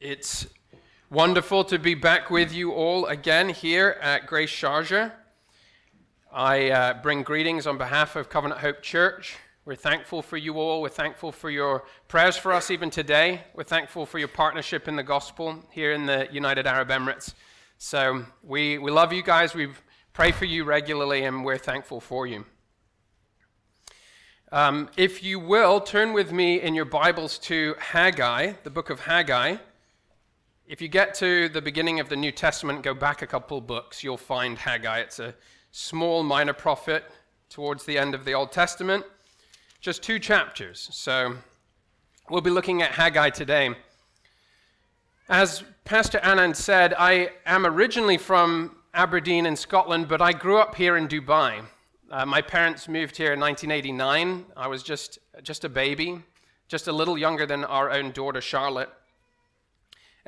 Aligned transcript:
It's 0.00 0.46
wonderful 1.10 1.64
to 1.64 1.76
be 1.76 1.94
back 1.94 2.30
with 2.30 2.54
you 2.54 2.70
all 2.70 3.06
again 3.06 3.48
here 3.48 3.98
at 4.00 4.28
Grace 4.28 4.48
Sharjah. 4.48 5.10
I 6.32 6.70
uh, 6.70 7.02
bring 7.02 7.24
greetings 7.24 7.66
on 7.66 7.78
behalf 7.78 8.14
of 8.14 8.28
Covenant 8.28 8.60
Hope 8.60 8.80
Church. 8.80 9.36
We're 9.64 9.74
thankful 9.74 10.22
for 10.22 10.36
you 10.36 10.54
all. 10.60 10.82
We're 10.82 10.88
thankful 10.88 11.32
for 11.32 11.50
your 11.50 11.82
prayers 12.06 12.36
for 12.36 12.52
us 12.52 12.70
even 12.70 12.90
today. 12.90 13.40
We're 13.54 13.64
thankful 13.64 14.06
for 14.06 14.20
your 14.20 14.28
partnership 14.28 14.86
in 14.86 14.94
the 14.94 15.02
gospel 15.02 15.64
here 15.72 15.92
in 15.92 16.06
the 16.06 16.28
United 16.30 16.64
Arab 16.64 16.90
Emirates. 16.90 17.34
So 17.78 18.24
we, 18.44 18.78
we 18.78 18.92
love 18.92 19.12
you 19.12 19.24
guys. 19.24 19.52
We 19.52 19.70
pray 20.12 20.30
for 20.30 20.44
you 20.44 20.62
regularly, 20.62 21.24
and 21.24 21.44
we're 21.44 21.58
thankful 21.58 22.00
for 22.00 22.24
you. 22.24 22.44
Um, 24.52 24.90
if 24.96 25.24
you 25.24 25.40
will, 25.40 25.80
turn 25.80 26.12
with 26.12 26.30
me 26.30 26.60
in 26.60 26.76
your 26.76 26.84
Bibles 26.84 27.36
to 27.40 27.74
Haggai, 27.80 28.52
the 28.62 28.70
book 28.70 28.90
of 28.90 29.00
Haggai. 29.00 29.56
If 30.68 30.82
you 30.82 30.88
get 30.88 31.14
to 31.14 31.48
the 31.48 31.62
beginning 31.62 31.98
of 31.98 32.10
the 32.10 32.16
New 32.16 32.30
Testament, 32.30 32.82
go 32.82 32.92
back 32.92 33.22
a 33.22 33.26
couple 33.26 33.58
books, 33.62 34.04
you'll 34.04 34.18
find 34.18 34.58
Haggai. 34.58 34.98
It's 34.98 35.18
a 35.18 35.34
small 35.72 36.22
minor 36.22 36.52
prophet 36.52 37.04
towards 37.48 37.86
the 37.86 37.96
end 37.96 38.14
of 38.14 38.26
the 38.26 38.34
Old 38.34 38.52
Testament, 38.52 39.06
just 39.80 40.02
two 40.02 40.18
chapters. 40.18 40.90
So 40.92 41.36
we'll 42.28 42.42
be 42.42 42.50
looking 42.50 42.82
at 42.82 42.90
Haggai 42.90 43.30
today. 43.30 43.70
As 45.30 45.64
Pastor 45.86 46.18
Anand 46.18 46.54
said, 46.54 46.92
I 46.98 47.30
am 47.46 47.64
originally 47.64 48.18
from 48.18 48.76
Aberdeen 48.92 49.46
in 49.46 49.56
Scotland, 49.56 50.06
but 50.06 50.20
I 50.20 50.34
grew 50.34 50.58
up 50.58 50.74
here 50.74 50.98
in 50.98 51.08
Dubai. 51.08 51.64
Uh, 52.10 52.26
my 52.26 52.42
parents 52.42 52.88
moved 52.88 53.16
here 53.16 53.32
in 53.32 53.40
1989. 53.40 54.44
I 54.54 54.68
was 54.68 54.82
just, 54.82 55.18
just 55.42 55.64
a 55.64 55.70
baby, 55.70 56.20
just 56.68 56.88
a 56.88 56.92
little 56.92 57.16
younger 57.16 57.46
than 57.46 57.64
our 57.64 57.90
own 57.90 58.10
daughter, 58.10 58.42
Charlotte. 58.42 58.90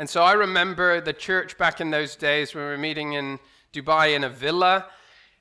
And 0.01 0.09
so 0.09 0.23
I 0.23 0.33
remember 0.33 1.03
the 1.03 1.13
church 1.13 1.59
back 1.59 1.79
in 1.79 1.91
those 1.91 2.17
days 2.17 2.55
when 2.55 2.65
we 2.65 2.71
were 2.71 2.79
meeting 2.79 3.13
in 3.13 3.39
Dubai 3.71 4.17
in 4.17 4.25
a 4.25 4.31
villa. 4.31 4.87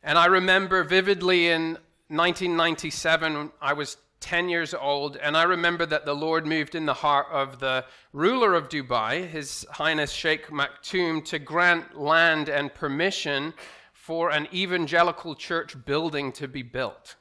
And 0.03 0.17
I 0.17 0.25
remember 0.25 0.84
vividly 0.84 1.47
in 1.47 1.78
1997, 2.09 3.53
I 3.61 3.72
was 3.72 3.95
10 4.19 4.50
years 4.50 4.73
old, 4.73 5.16
and 5.16 5.38
I 5.38 5.44
remember 5.44 5.86
that 5.86 6.06
the 6.06 6.14
Lord 6.14 6.45
moved 6.45 6.75
in 6.75 6.86
the 6.86 6.94
heart 6.94 7.28
of 7.31 7.61
the 7.61 7.86
ruler 8.11 8.53
of 8.53 8.67
Dubai, 8.67 9.25
His 9.25 9.66
Highness 9.72 10.11
Sheikh 10.11 10.47
Maktoum, 10.47 11.23
to 11.28 11.39
grant 11.39 11.97
land 11.97 12.50
and 12.50 12.73
permission 12.73 13.53
for 13.94 14.30
an 14.30 14.50
evangelical 14.53 15.36
church 15.36 15.86
building 15.86 16.34
to 16.34 16.50
be 16.50 16.64
built. 16.64 17.16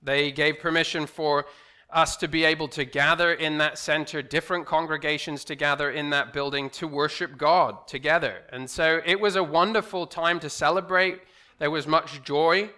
They 0.00 0.30
gave 0.30 0.60
permission 0.60 1.06
for 1.06 1.46
us 1.92 2.16
to 2.18 2.28
be 2.28 2.44
able 2.44 2.68
to 2.68 2.84
gather 2.84 3.32
in 3.32 3.58
that 3.58 3.78
center, 3.78 4.22
different 4.22 4.66
congregations 4.66 5.44
to 5.44 5.54
gather 5.54 5.90
in 5.90 6.10
that 6.10 6.32
building 6.32 6.70
to 6.70 6.86
worship 6.86 7.36
God 7.36 7.86
together. 7.86 8.42
And 8.52 8.68
so 8.70 9.00
it 9.04 9.20
was 9.20 9.36
a 9.36 9.44
wonderful 9.44 10.06
time 10.06 10.40
to 10.40 10.50
celebrate. 10.50 11.20
There 11.58 11.70
was 11.70 11.86
much 11.86 12.22
joy. 12.22 12.70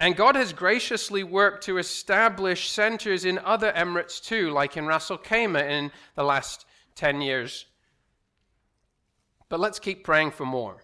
And 0.00 0.16
God 0.16 0.36
has 0.36 0.52
graciously 0.52 1.24
worked 1.24 1.64
to 1.64 1.78
establish 1.78 2.70
centers 2.70 3.24
in 3.24 3.38
other 3.40 3.72
emirates 3.72 4.22
too, 4.22 4.50
like 4.50 4.76
in 4.76 4.86
Ras 4.86 5.10
Al 5.10 5.18
Khaimah 5.18 5.68
in 5.68 5.90
the 6.14 6.22
last 6.22 6.66
10 6.94 7.20
years. 7.20 7.66
But 9.48 9.60
let's 9.60 9.78
keep 9.78 10.04
praying 10.04 10.32
for 10.32 10.44
more. 10.44 10.82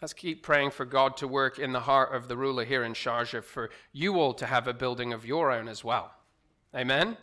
Let's 0.00 0.12
keep 0.12 0.42
praying 0.42 0.70
for 0.70 0.84
God 0.84 1.16
to 1.18 1.28
work 1.28 1.58
in 1.58 1.72
the 1.72 1.80
heart 1.80 2.14
of 2.14 2.28
the 2.28 2.36
ruler 2.36 2.64
here 2.64 2.84
in 2.84 2.94
Sharjah, 2.94 3.42
for 3.42 3.70
you 3.92 4.14
all 4.20 4.32
to 4.34 4.46
have 4.46 4.68
a 4.68 4.74
building 4.74 5.12
of 5.12 5.26
your 5.26 5.50
own 5.50 5.68
as 5.68 5.82
well. 5.82 6.12
Amen? 6.78 7.16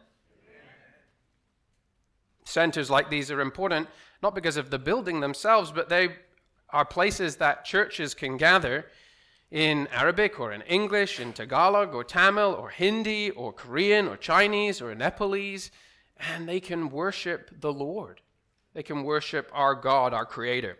Centers 2.44 2.90
like 2.90 3.10
these 3.10 3.32
are 3.32 3.40
important, 3.40 3.88
not 4.22 4.36
because 4.36 4.58
of 4.58 4.70
the 4.70 4.78
building 4.78 5.22
themselves, 5.22 5.72
but 5.72 5.88
they 5.88 6.10
are 6.72 6.84
places 6.84 7.38
that 7.38 7.64
churches 7.64 8.14
can 8.14 8.36
gather 8.36 8.86
in 9.52 9.88
Arabic 9.94 10.42
or 10.42 10.52
in 10.52 10.62
English, 10.64 11.22
in 11.22 11.32
Tagalog 11.32 11.96
or 11.96 12.04
Tamil 12.04 12.54
or 12.54 12.70
Hindi 12.70 13.30
or 13.30 13.54
Korean 13.54 14.10
or 14.10 14.18
Chinese 14.18 14.82
or 14.82 14.94
Nepalese, 14.94 15.72
and 16.18 16.50
they 16.50 16.60
can 16.60 16.90
worship 16.90 17.50
the 17.62 17.72
Lord. 17.72 18.20
They 18.74 18.84
can 18.84 19.04
worship 19.04 19.50
our 19.54 19.74
God, 19.74 20.14
our 20.14 20.26
Creator. 20.26 20.78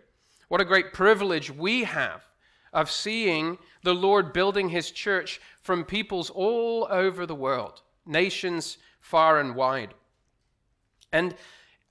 What 0.48 0.60
a 0.60 0.66
great 0.66 0.92
privilege 0.92 1.50
we 1.50 1.84
have 1.84 2.28
of 2.74 2.90
seeing 2.90 3.56
the 3.84 3.94
Lord 3.94 4.34
building 4.34 4.68
His 4.68 4.90
church 4.90 5.40
from 5.62 5.82
peoples 5.82 6.28
all 6.28 6.86
over 6.90 7.24
the 7.24 7.34
world 7.34 7.80
nations 8.06 8.78
far 9.00 9.38
and 9.40 9.54
wide. 9.54 9.94
And 11.12 11.34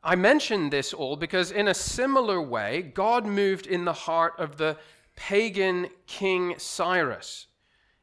I 0.03 0.15
mention 0.15 0.69
this 0.69 0.93
all 0.93 1.15
because, 1.15 1.51
in 1.51 1.67
a 1.67 1.73
similar 1.73 2.41
way, 2.41 2.81
God 2.81 3.25
moved 3.25 3.67
in 3.67 3.85
the 3.85 3.93
heart 3.93 4.33
of 4.37 4.57
the 4.57 4.77
pagan 5.15 5.87
king 6.05 6.55
Cyrus. 6.57 7.47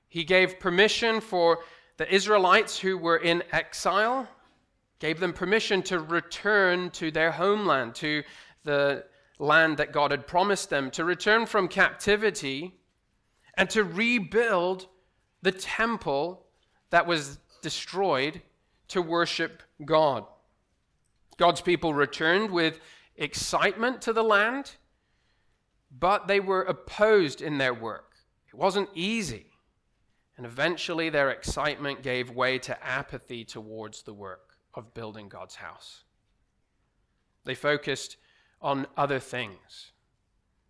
He 0.08 0.24
gave 0.24 0.58
permission 0.58 1.20
for 1.20 1.60
the 1.98 2.12
Israelites 2.12 2.78
who 2.78 2.98
were 2.98 3.18
in 3.18 3.42
exile, 3.52 4.26
gave 4.98 5.20
them 5.20 5.32
permission 5.32 5.82
to 5.82 6.00
return 6.00 6.90
to 6.90 7.10
their 7.10 7.30
homeland, 7.30 7.94
to 7.96 8.22
the 8.64 9.04
land 9.38 9.76
that 9.76 9.92
God 9.92 10.10
had 10.10 10.26
promised 10.26 10.70
them, 10.70 10.90
to 10.92 11.04
return 11.04 11.46
from 11.46 11.68
captivity 11.68 12.74
and 13.54 13.68
to 13.70 13.84
rebuild 13.84 14.86
the 15.42 15.52
temple 15.52 16.46
that 16.90 17.06
was 17.06 17.38
destroyed 17.62 18.42
to 18.88 19.00
worship 19.00 19.62
God. 19.84 20.26
God's 21.38 21.62
people 21.62 21.94
returned 21.94 22.50
with 22.50 22.78
excitement 23.16 24.02
to 24.02 24.12
the 24.12 24.22
land, 24.22 24.72
but 25.98 26.26
they 26.26 26.40
were 26.40 26.62
opposed 26.62 27.40
in 27.40 27.58
their 27.58 27.74
work. 27.74 28.16
It 28.48 28.54
wasn't 28.54 28.90
easy. 28.94 29.46
And 30.36 30.46
eventually, 30.46 31.08
their 31.08 31.30
excitement 31.30 32.02
gave 32.02 32.30
way 32.30 32.58
to 32.60 32.84
apathy 32.84 33.44
towards 33.44 34.02
the 34.02 34.14
work 34.14 34.56
of 34.74 34.94
building 34.94 35.28
God's 35.28 35.54
house. 35.54 36.04
They 37.44 37.54
focused 37.54 38.16
on 38.60 38.86
other 38.96 39.18
things, 39.18 39.92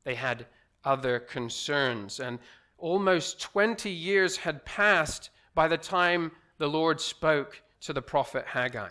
they 0.04 0.14
had 0.14 0.46
other 0.84 1.20
concerns. 1.20 2.18
And 2.18 2.38
almost 2.78 3.40
20 3.40 3.90
years 3.90 4.38
had 4.38 4.64
passed 4.64 5.30
by 5.54 5.68
the 5.68 5.78
time 5.78 6.32
the 6.62 6.68
Lord 6.68 7.00
spoke 7.00 7.60
to 7.80 7.92
the 7.92 8.00
prophet 8.00 8.44
Haggai. 8.46 8.90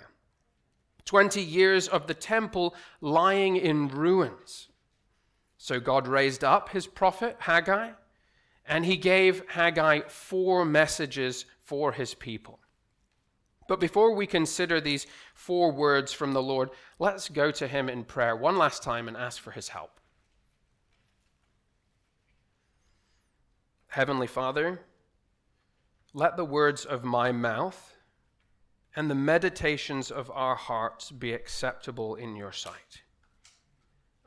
20 1.05 1.41
years 1.41 1.87
of 1.87 2.05
the 2.05 2.13
temple 2.13 2.75
lying 2.99 3.55
in 3.55 3.87
ruins. 3.87 4.67
So 5.57 5.79
God 5.79 6.05
raised 6.05 6.43
up 6.43 6.67
his 6.67 6.85
prophet 6.85 7.37
Haggai, 7.39 7.91
and 8.65 8.85
he 8.85 8.97
gave 8.97 9.49
Haggai 9.51 10.01
four 10.09 10.65
messages 10.65 11.45
for 11.61 11.93
his 11.93 12.13
people. 12.13 12.59
But 13.69 13.79
before 13.79 14.13
we 14.15 14.27
consider 14.27 14.81
these 14.81 15.07
four 15.33 15.71
words 15.71 16.11
from 16.11 16.33
the 16.33 16.43
Lord, 16.43 16.71
let's 16.99 17.29
go 17.29 17.51
to 17.51 17.69
him 17.69 17.87
in 17.87 18.03
prayer 18.03 18.35
one 18.35 18.57
last 18.57 18.83
time 18.83 19.07
and 19.07 19.15
ask 19.15 19.41
for 19.41 19.51
his 19.51 19.69
help. 19.69 20.01
Heavenly 23.87 24.27
Father, 24.27 24.81
let 26.13 26.37
the 26.37 26.45
words 26.45 26.85
of 26.85 27.03
my 27.03 27.31
mouth 27.31 27.95
and 28.95 29.09
the 29.09 29.15
meditations 29.15 30.11
of 30.11 30.29
our 30.31 30.55
hearts 30.55 31.11
be 31.11 31.33
acceptable 31.33 32.15
in 32.15 32.35
your 32.35 32.51
sight. 32.51 33.03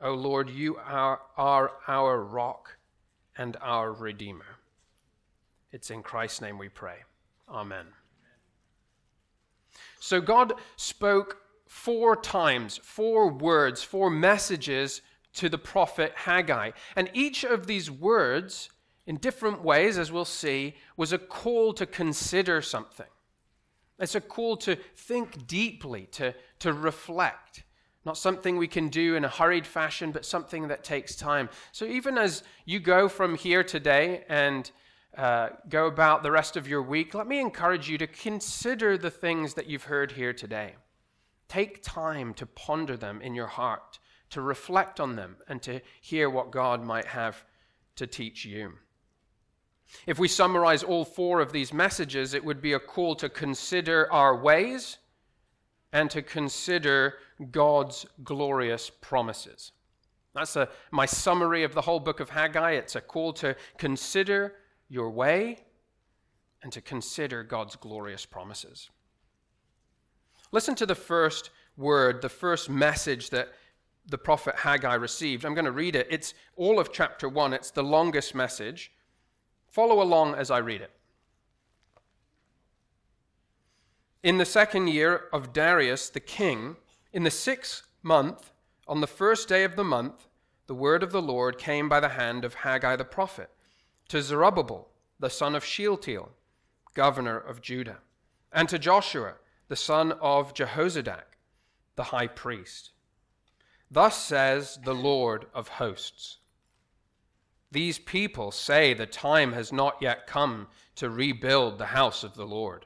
O 0.01 0.13
Lord, 0.13 0.49
you 0.49 0.77
are, 0.77 1.21
are 1.37 1.71
our 1.87 2.21
rock 2.21 2.77
and 3.37 3.57
our 3.61 3.91
Redeemer. 3.93 4.57
It's 5.71 5.91
in 5.91 6.03
Christ's 6.03 6.41
name 6.41 6.57
we 6.57 6.69
pray. 6.69 6.97
Amen. 7.49 7.85
So 9.99 10.21
God 10.21 10.53
spoke 10.75 11.37
four 11.67 12.15
times, 12.15 12.79
four 12.81 13.29
words, 13.29 13.83
four 13.83 14.09
messages 14.09 15.01
to 15.33 15.49
the 15.49 15.57
prophet 15.57 16.13
Haggai. 16.15 16.71
And 16.95 17.09
each 17.13 17.43
of 17.43 17.67
these 17.67 17.91
words 17.91 18.69
in 19.07 19.17
different 19.17 19.63
ways, 19.63 19.97
as 19.97 20.11
we'll 20.11 20.25
see, 20.25 20.75
was 20.97 21.13
a 21.13 21.17
call 21.17 21.73
to 21.73 21.85
consider 21.85 22.61
something. 22.61 23.05
It's 23.99 24.15
a 24.15 24.21
call 24.21 24.57
to 24.57 24.75
think 24.95 25.47
deeply, 25.47 26.07
to, 26.13 26.33
to 26.59 26.73
reflect. 26.73 27.63
Not 28.03 28.17
something 28.17 28.57
we 28.57 28.67
can 28.67 28.89
do 28.89 29.15
in 29.15 29.23
a 29.23 29.29
hurried 29.29 29.65
fashion, 29.65 30.11
but 30.11 30.25
something 30.25 30.67
that 30.67 30.83
takes 30.83 31.15
time. 31.15 31.49
So 31.71 31.85
even 31.85 32.17
as 32.17 32.43
you 32.65 32.79
go 32.79 33.07
from 33.07 33.35
here 33.35 33.63
today 33.63 34.25
and 34.27 34.69
uh, 35.17 35.49
go 35.69 35.87
about 35.87 36.21
the 36.21 36.31
rest 36.31 36.57
of 36.57 36.67
your 36.67 36.83
week, 36.83 37.13
let 37.13 37.27
me 37.27 37.39
encourage 37.39 37.89
you 37.89 37.97
to 37.97 38.07
consider 38.07 38.97
the 38.97 39.09
things 39.09 39.53
that 39.53 39.67
you've 39.67 39.85
heard 39.85 40.11
here 40.11 40.33
today. 40.33 40.75
Take 41.47 41.81
time 41.83 42.33
to 42.35 42.45
ponder 42.45 42.97
them 42.97 43.21
in 43.21 43.33
your 43.33 43.47
heart, 43.47 43.99
to 44.31 44.41
reflect 44.41 44.99
on 44.99 45.15
them, 45.15 45.37
and 45.47 45.61
to 45.61 45.79
hear 46.01 46.29
what 46.29 46.51
God 46.51 46.83
might 46.83 47.05
have 47.05 47.45
to 47.95 48.05
teach 48.05 48.45
you. 48.45 48.73
If 50.05 50.19
we 50.19 50.27
summarize 50.27 50.83
all 50.83 51.05
four 51.05 51.39
of 51.39 51.51
these 51.51 51.73
messages, 51.73 52.33
it 52.33 52.43
would 52.43 52.61
be 52.61 52.73
a 52.73 52.79
call 52.79 53.15
to 53.15 53.29
consider 53.29 54.11
our 54.11 54.35
ways 54.35 54.97
and 55.91 56.11
to 56.11 56.21
consider 56.21 57.15
God's 57.51 58.05
glorious 58.23 58.89
promises. 58.89 59.71
That's 60.33 60.55
a, 60.57 60.69
my 60.91 61.05
summary 61.05 61.63
of 61.63 61.73
the 61.73 61.81
whole 61.81 61.99
book 61.99 62.19
of 62.19 62.29
Haggai. 62.29 62.71
It's 62.71 62.95
a 62.95 63.01
call 63.01 63.31
to 63.33 63.55
consider 63.77 64.55
your 64.89 65.09
way 65.09 65.59
and 66.61 66.71
to 66.73 66.81
consider 66.81 67.43
God's 67.43 67.75
glorious 67.75 68.25
promises. 68.25 68.89
Listen 70.51 70.75
to 70.75 70.85
the 70.85 70.95
first 70.95 71.51
word, 71.77 72.21
the 72.21 72.29
first 72.29 72.69
message 72.69 73.29
that 73.29 73.49
the 74.07 74.17
prophet 74.17 74.55
Haggai 74.55 74.95
received. 74.95 75.45
I'm 75.45 75.53
going 75.53 75.65
to 75.65 75.71
read 75.71 75.95
it. 75.95 76.07
It's 76.09 76.33
all 76.55 76.79
of 76.79 76.91
chapter 76.91 77.29
1, 77.29 77.53
it's 77.53 77.71
the 77.71 77.83
longest 77.83 78.35
message. 78.35 78.91
Follow 79.75 80.01
along 80.01 80.35
as 80.35 80.49
I 80.49 80.59
read 80.59 80.79
it. 80.79 80.91
In 84.23 84.37
the 84.37 84.45
second 84.45 84.87
year 84.87 85.23
of 85.33 85.51
Darius 85.51 86.07
the 86.09 86.21
king, 86.21 86.77
in 87.11 87.23
the 87.23 87.29
sixth 87.29 87.85
month, 88.01 88.53
on 88.87 89.01
the 89.01 89.05
first 89.21 89.49
day 89.49 89.65
of 89.65 89.75
the 89.75 89.83
month, 89.83 90.29
the 90.67 90.73
word 90.73 91.03
of 91.03 91.11
the 91.11 91.21
Lord 91.21 91.57
came 91.57 91.89
by 91.89 91.99
the 91.99 92.15
hand 92.15 92.45
of 92.45 92.53
Haggai 92.53 92.95
the 92.95 93.03
prophet 93.03 93.49
to 94.07 94.21
Zerubbabel, 94.21 94.87
the 95.19 95.29
son 95.29 95.55
of 95.55 95.65
Shealtiel, 95.65 96.31
governor 96.93 97.37
of 97.37 97.59
Judah, 97.59 97.97
and 98.53 98.69
to 98.69 98.79
Joshua, 98.79 99.33
the 99.67 99.75
son 99.75 100.13
of 100.21 100.53
Jehozadak, 100.53 101.37
the 101.97 102.03
high 102.15 102.27
priest. 102.27 102.91
Thus 103.91 104.25
says 104.25 104.79
the 104.85 104.95
Lord 104.95 105.47
of 105.53 105.67
hosts 105.67 106.37
These 107.71 107.99
people 107.99 108.51
say 108.51 108.93
the 108.93 109.05
time 109.05 109.53
has 109.53 109.73
not 109.73 109.97
yet 110.01 110.27
come 110.27 110.67
to 110.95 111.09
rebuild 111.09 111.77
the 111.77 111.87
house 111.87 112.23
of 112.23 112.35
the 112.35 112.45
Lord. 112.45 112.85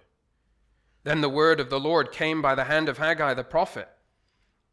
Then 1.04 1.22
the 1.22 1.30
word 1.30 1.60
of 1.60 1.70
the 1.70 1.80
Lord 1.80 2.12
came 2.12 2.42
by 2.42 2.56
the 2.56 2.66
hand 2.66 2.90
of 2.90 2.98
Haggai 2.98 3.34
the 3.34 3.44
prophet. 3.44 3.90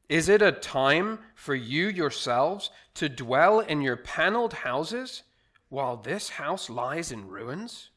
Is 0.08 0.28
it 0.28 0.42
a 0.42 0.52
time 0.52 1.18
for 1.34 1.54
you 1.54 1.88
yourselves 1.88 2.70
to 2.94 3.08
dwell 3.08 3.60
in 3.60 3.82
your 3.82 3.96
paneled 3.96 4.52
houses 4.52 5.22
while 5.68 5.96
this 5.96 6.30
house 6.30 6.70
lies 6.70 7.10
in 7.10 7.28
ruins? 7.28 7.90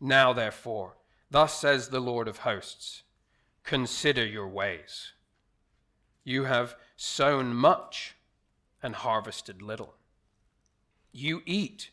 Now, 0.00 0.32
therefore, 0.32 0.96
thus 1.30 1.58
says 1.58 1.88
the 1.88 2.00
Lord 2.00 2.28
of 2.28 2.38
hosts 2.38 3.02
consider 3.64 4.24
your 4.24 4.48
ways. 4.48 5.12
You 6.24 6.44
have 6.44 6.76
sown 6.96 7.54
much 7.54 8.14
and 8.82 8.94
harvested 8.94 9.62
little. 9.62 9.94
You 11.12 11.42
eat, 11.46 11.90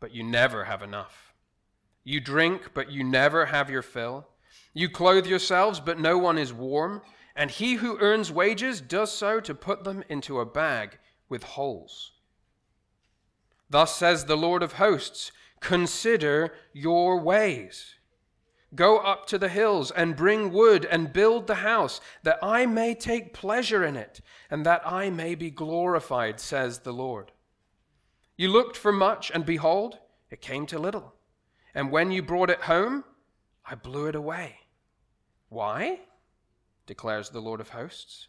but 0.00 0.12
you 0.12 0.22
never 0.22 0.64
have 0.64 0.82
enough. 0.82 1.34
You 2.04 2.20
drink, 2.20 2.70
but 2.74 2.90
you 2.90 3.02
never 3.02 3.46
have 3.46 3.70
your 3.70 3.82
fill. 3.82 4.28
You 4.72 4.88
clothe 4.88 5.26
yourselves, 5.26 5.80
but 5.80 5.98
no 5.98 6.18
one 6.18 6.38
is 6.38 6.52
warm, 6.52 7.02
and 7.34 7.50
he 7.50 7.74
who 7.74 7.98
earns 7.98 8.30
wages 8.30 8.80
does 8.80 9.12
so 9.12 9.40
to 9.40 9.54
put 9.54 9.84
them 9.84 10.04
into 10.08 10.40
a 10.40 10.46
bag 10.46 10.98
with 11.28 11.42
holes. 11.42 12.12
Thus 13.68 13.96
says 13.96 14.24
the 14.24 14.36
Lord 14.36 14.62
of 14.62 14.74
hosts 14.74 15.32
Consider 15.60 16.52
your 16.72 17.18
ways. 17.18 17.94
Go 18.74 18.98
up 18.98 19.26
to 19.26 19.38
the 19.38 19.48
hills 19.48 19.90
and 19.90 20.14
bring 20.14 20.52
wood 20.52 20.84
and 20.84 21.12
build 21.12 21.46
the 21.46 21.56
house, 21.56 22.00
that 22.22 22.38
I 22.42 22.66
may 22.66 22.94
take 22.94 23.32
pleasure 23.32 23.82
in 23.82 23.96
it, 23.96 24.20
and 24.50 24.66
that 24.66 24.82
I 24.84 25.08
may 25.10 25.34
be 25.34 25.50
glorified, 25.50 26.38
says 26.40 26.80
the 26.80 26.92
Lord. 26.92 27.32
You 28.36 28.48
looked 28.48 28.76
for 28.76 28.92
much, 28.92 29.30
and 29.30 29.46
behold, 29.46 29.98
it 30.30 30.40
came 30.40 30.66
to 30.66 30.78
little. 30.78 31.14
And 31.74 31.90
when 31.90 32.10
you 32.10 32.22
brought 32.22 32.50
it 32.50 32.62
home, 32.62 33.04
I 33.64 33.74
blew 33.74 34.06
it 34.06 34.14
away. 34.14 34.60
Why? 35.48 36.00
declares 36.86 37.30
the 37.30 37.40
Lord 37.40 37.60
of 37.60 37.70
hosts. 37.70 38.28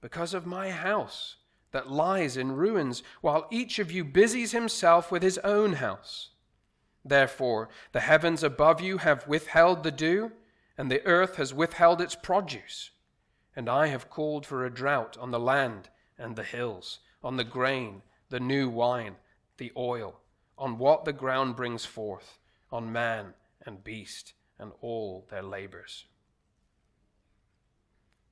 Because 0.00 0.34
of 0.34 0.46
my 0.46 0.70
house 0.70 1.36
that 1.72 1.90
lies 1.90 2.36
in 2.36 2.52
ruins, 2.52 3.02
while 3.20 3.48
each 3.50 3.78
of 3.78 3.90
you 3.90 4.04
busies 4.04 4.52
himself 4.52 5.10
with 5.10 5.22
his 5.22 5.38
own 5.38 5.74
house. 5.74 6.30
Therefore, 7.04 7.68
the 7.92 8.00
heavens 8.00 8.42
above 8.42 8.80
you 8.80 8.98
have 8.98 9.26
withheld 9.26 9.82
the 9.82 9.90
dew, 9.90 10.30
and 10.78 10.90
the 10.90 11.04
earth 11.04 11.36
has 11.36 11.52
withheld 11.52 12.00
its 12.00 12.14
produce. 12.14 12.90
And 13.56 13.68
I 13.68 13.88
have 13.88 14.10
called 14.10 14.46
for 14.46 14.64
a 14.64 14.72
drought 14.72 15.18
on 15.18 15.30
the 15.30 15.40
land 15.40 15.90
and 16.16 16.36
the 16.36 16.44
hills, 16.44 17.00
on 17.22 17.36
the 17.36 17.44
grain, 17.44 18.02
the 18.30 18.40
new 18.40 18.68
wine, 18.68 19.16
the 19.56 19.72
oil, 19.76 20.20
on 20.58 20.78
what 20.78 21.04
the 21.04 21.12
ground 21.12 21.56
brings 21.56 21.84
forth, 21.84 22.38
on 22.70 22.92
man 22.92 23.34
and 23.64 23.84
beast, 23.84 24.34
and 24.58 24.72
all 24.80 25.26
their 25.30 25.42
labors. 25.42 26.06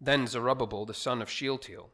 Then 0.00 0.26
Zerubbabel 0.26 0.84
the 0.84 0.94
son 0.94 1.22
of 1.22 1.30
Shealtiel, 1.30 1.90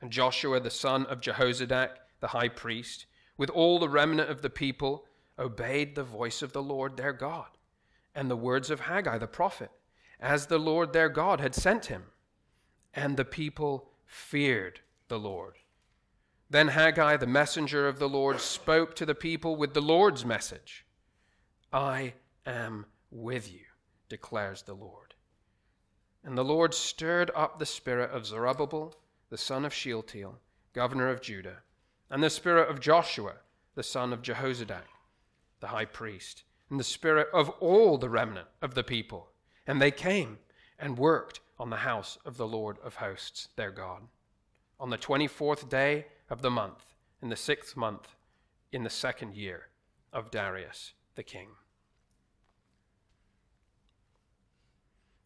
and 0.00 0.10
Joshua 0.10 0.60
the 0.60 0.70
son 0.70 1.06
of 1.06 1.20
Jehozadak 1.20 1.90
the 2.20 2.28
high 2.28 2.48
priest, 2.48 3.06
with 3.36 3.50
all 3.50 3.78
the 3.78 3.88
remnant 3.88 4.30
of 4.30 4.42
the 4.42 4.50
people, 4.50 5.06
obeyed 5.38 5.94
the 5.94 6.04
voice 6.04 6.42
of 6.42 6.52
the 6.52 6.62
Lord 6.62 6.96
their 6.96 7.12
God, 7.12 7.48
and 8.14 8.30
the 8.30 8.36
words 8.36 8.70
of 8.70 8.80
Haggai 8.80 9.18
the 9.18 9.26
prophet, 9.26 9.70
as 10.18 10.46
the 10.46 10.58
Lord 10.58 10.92
their 10.92 11.08
God 11.08 11.40
had 11.40 11.54
sent 11.54 11.86
him. 11.86 12.04
And 12.92 13.16
the 13.16 13.24
people 13.24 13.90
feared 14.04 14.80
the 15.08 15.18
Lord. 15.18 15.59
Then 16.50 16.68
Haggai, 16.68 17.16
the 17.16 17.28
messenger 17.28 17.86
of 17.86 18.00
the 18.00 18.08
Lord, 18.08 18.40
spoke 18.40 18.96
to 18.96 19.06
the 19.06 19.14
people 19.14 19.54
with 19.54 19.72
the 19.72 19.80
Lord's 19.80 20.24
message. 20.24 20.84
I 21.72 22.14
am 22.44 22.86
with 23.12 23.52
you, 23.52 23.60
declares 24.08 24.62
the 24.62 24.74
Lord. 24.74 25.14
And 26.24 26.36
the 26.36 26.44
Lord 26.44 26.74
stirred 26.74 27.30
up 27.36 27.58
the 27.58 27.66
spirit 27.66 28.10
of 28.10 28.26
Zerubbabel, 28.26 28.96
the 29.30 29.38
son 29.38 29.64
of 29.64 29.72
Shealtiel, 29.72 30.40
governor 30.72 31.08
of 31.08 31.22
Judah, 31.22 31.58
and 32.10 32.20
the 32.20 32.28
spirit 32.28 32.68
of 32.68 32.80
Joshua, 32.80 33.34
the 33.76 33.84
son 33.84 34.12
of 34.12 34.20
Jehozadak, 34.20 34.88
the 35.60 35.68
high 35.68 35.84
priest, 35.84 36.42
and 36.68 36.80
the 36.80 36.84
spirit 36.84 37.28
of 37.32 37.48
all 37.60 37.96
the 37.96 38.10
remnant 38.10 38.48
of 38.60 38.74
the 38.74 38.82
people. 38.82 39.28
And 39.68 39.80
they 39.80 39.92
came 39.92 40.38
and 40.80 40.98
worked 40.98 41.38
on 41.60 41.70
the 41.70 41.76
house 41.76 42.18
of 42.24 42.36
the 42.36 42.46
Lord 42.48 42.78
of 42.82 42.96
hosts, 42.96 43.48
their 43.54 43.70
God, 43.70 44.02
on 44.80 44.90
the 44.90 44.98
24th 44.98 45.68
day 45.68 46.06
of 46.30 46.42
the 46.42 46.50
month, 46.50 46.94
in 47.20 47.28
the 47.28 47.36
sixth 47.36 47.76
month, 47.76 48.08
in 48.72 48.84
the 48.84 48.90
second 48.90 49.34
year 49.34 49.66
of 50.12 50.30
Darius 50.30 50.94
the 51.16 51.22
king. 51.22 51.48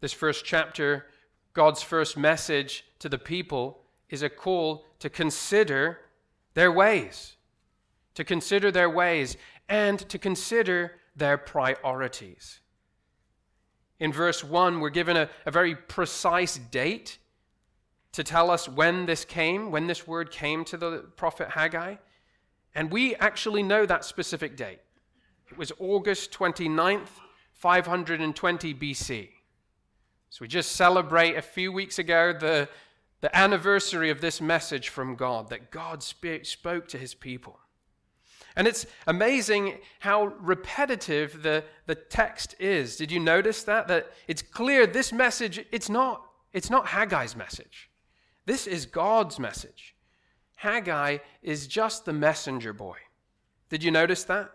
This 0.00 0.12
first 0.12 0.44
chapter, 0.44 1.06
God's 1.52 1.82
first 1.82 2.16
message 2.16 2.84
to 2.98 3.08
the 3.08 3.18
people 3.18 3.82
is 4.08 4.22
a 4.22 4.28
call 4.28 4.86
to 4.98 5.08
consider 5.08 6.00
their 6.54 6.72
ways, 6.72 7.36
to 8.14 8.24
consider 8.24 8.70
their 8.70 8.90
ways, 8.90 9.36
and 9.68 9.98
to 10.08 10.18
consider 10.18 10.92
their 11.16 11.38
priorities. 11.38 12.60
In 14.00 14.12
verse 14.12 14.42
1, 14.42 14.80
we're 14.80 14.90
given 14.90 15.16
a, 15.16 15.28
a 15.46 15.50
very 15.50 15.74
precise 15.74 16.58
date 16.58 17.18
to 18.14 18.22
tell 18.24 18.50
us 18.50 18.68
when 18.68 19.06
this 19.06 19.24
came, 19.24 19.70
when 19.70 19.86
this 19.86 20.06
word 20.06 20.30
came 20.30 20.64
to 20.66 20.76
the 20.76 21.04
prophet 21.16 21.50
Haggai. 21.50 21.96
And 22.74 22.90
we 22.90 23.14
actually 23.16 23.62
know 23.62 23.86
that 23.86 24.04
specific 24.04 24.56
date. 24.56 24.78
It 25.50 25.58
was 25.58 25.72
August 25.78 26.32
29th, 26.32 27.08
520 27.52 28.74
BC. 28.74 29.28
So 30.30 30.38
we 30.40 30.48
just 30.48 30.72
celebrate 30.72 31.36
a 31.36 31.42
few 31.42 31.72
weeks 31.72 31.98
ago 31.98 32.32
the, 32.32 32.68
the 33.20 33.36
anniversary 33.36 34.10
of 34.10 34.20
this 34.20 34.40
message 34.40 34.88
from 34.88 35.16
God 35.16 35.50
that 35.50 35.72
God 35.72 36.02
spoke 36.02 36.88
to 36.88 36.98
his 36.98 37.14
people. 37.14 37.58
And 38.56 38.68
it's 38.68 38.86
amazing 39.08 39.78
how 39.98 40.26
repetitive 40.40 41.42
the, 41.42 41.64
the 41.86 41.96
text 41.96 42.54
is. 42.60 42.96
Did 42.96 43.10
you 43.10 43.18
notice 43.18 43.64
that? 43.64 43.88
That 43.88 44.12
it's 44.28 44.42
clear 44.42 44.86
this 44.86 45.12
message, 45.12 45.64
it's 45.72 45.88
not, 45.88 46.24
it's 46.52 46.70
not 46.70 46.86
Haggai's 46.86 47.34
message. 47.34 47.90
This 48.46 48.66
is 48.66 48.86
God's 48.86 49.38
message. 49.38 49.94
Haggai 50.56 51.18
is 51.42 51.66
just 51.66 52.04
the 52.04 52.12
messenger 52.12 52.72
boy. 52.72 52.96
Did 53.68 53.82
you 53.82 53.90
notice 53.90 54.24
that? 54.24 54.50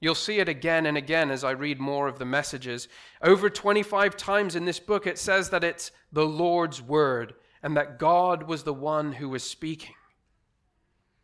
You'll 0.00 0.14
see 0.14 0.38
it 0.38 0.48
again 0.48 0.86
and 0.86 0.96
again 0.96 1.30
as 1.30 1.44
I 1.44 1.50
read 1.50 1.78
more 1.78 2.08
of 2.08 2.18
the 2.18 2.24
messages. 2.24 2.88
Over 3.22 3.50
25 3.50 4.16
times 4.16 4.56
in 4.56 4.64
this 4.64 4.80
book, 4.80 5.06
it 5.06 5.18
says 5.18 5.50
that 5.50 5.62
it's 5.62 5.92
the 6.10 6.26
Lord's 6.26 6.80
word 6.80 7.34
and 7.62 7.76
that 7.76 7.98
God 7.98 8.44
was 8.44 8.62
the 8.62 8.74
one 8.74 9.12
who 9.12 9.28
was 9.28 9.42
speaking. 9.42 9.94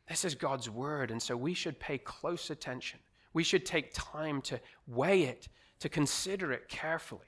This 0.08 0.24
is 0.24 0.34
God's 0.34 0.70
word, 0.70 1.10
and 1.10 1.20
so 1.20 1.36
we 1.36 1.54
should 1.54 1.80
pay 1.80 1.98
close 1.98 2.50
attention. 2.50 3.00
We 3.32 3.42
should 3.42 3.66
take 3.66 3.92
time 3.92 4.40
to 4.42 4.60
weigh 4.86 5.22
it, 5.22 5.48
to 5.80 5.88
consider 5.88 6.52
it 6.52 6.68
carefully. 6.68 7.26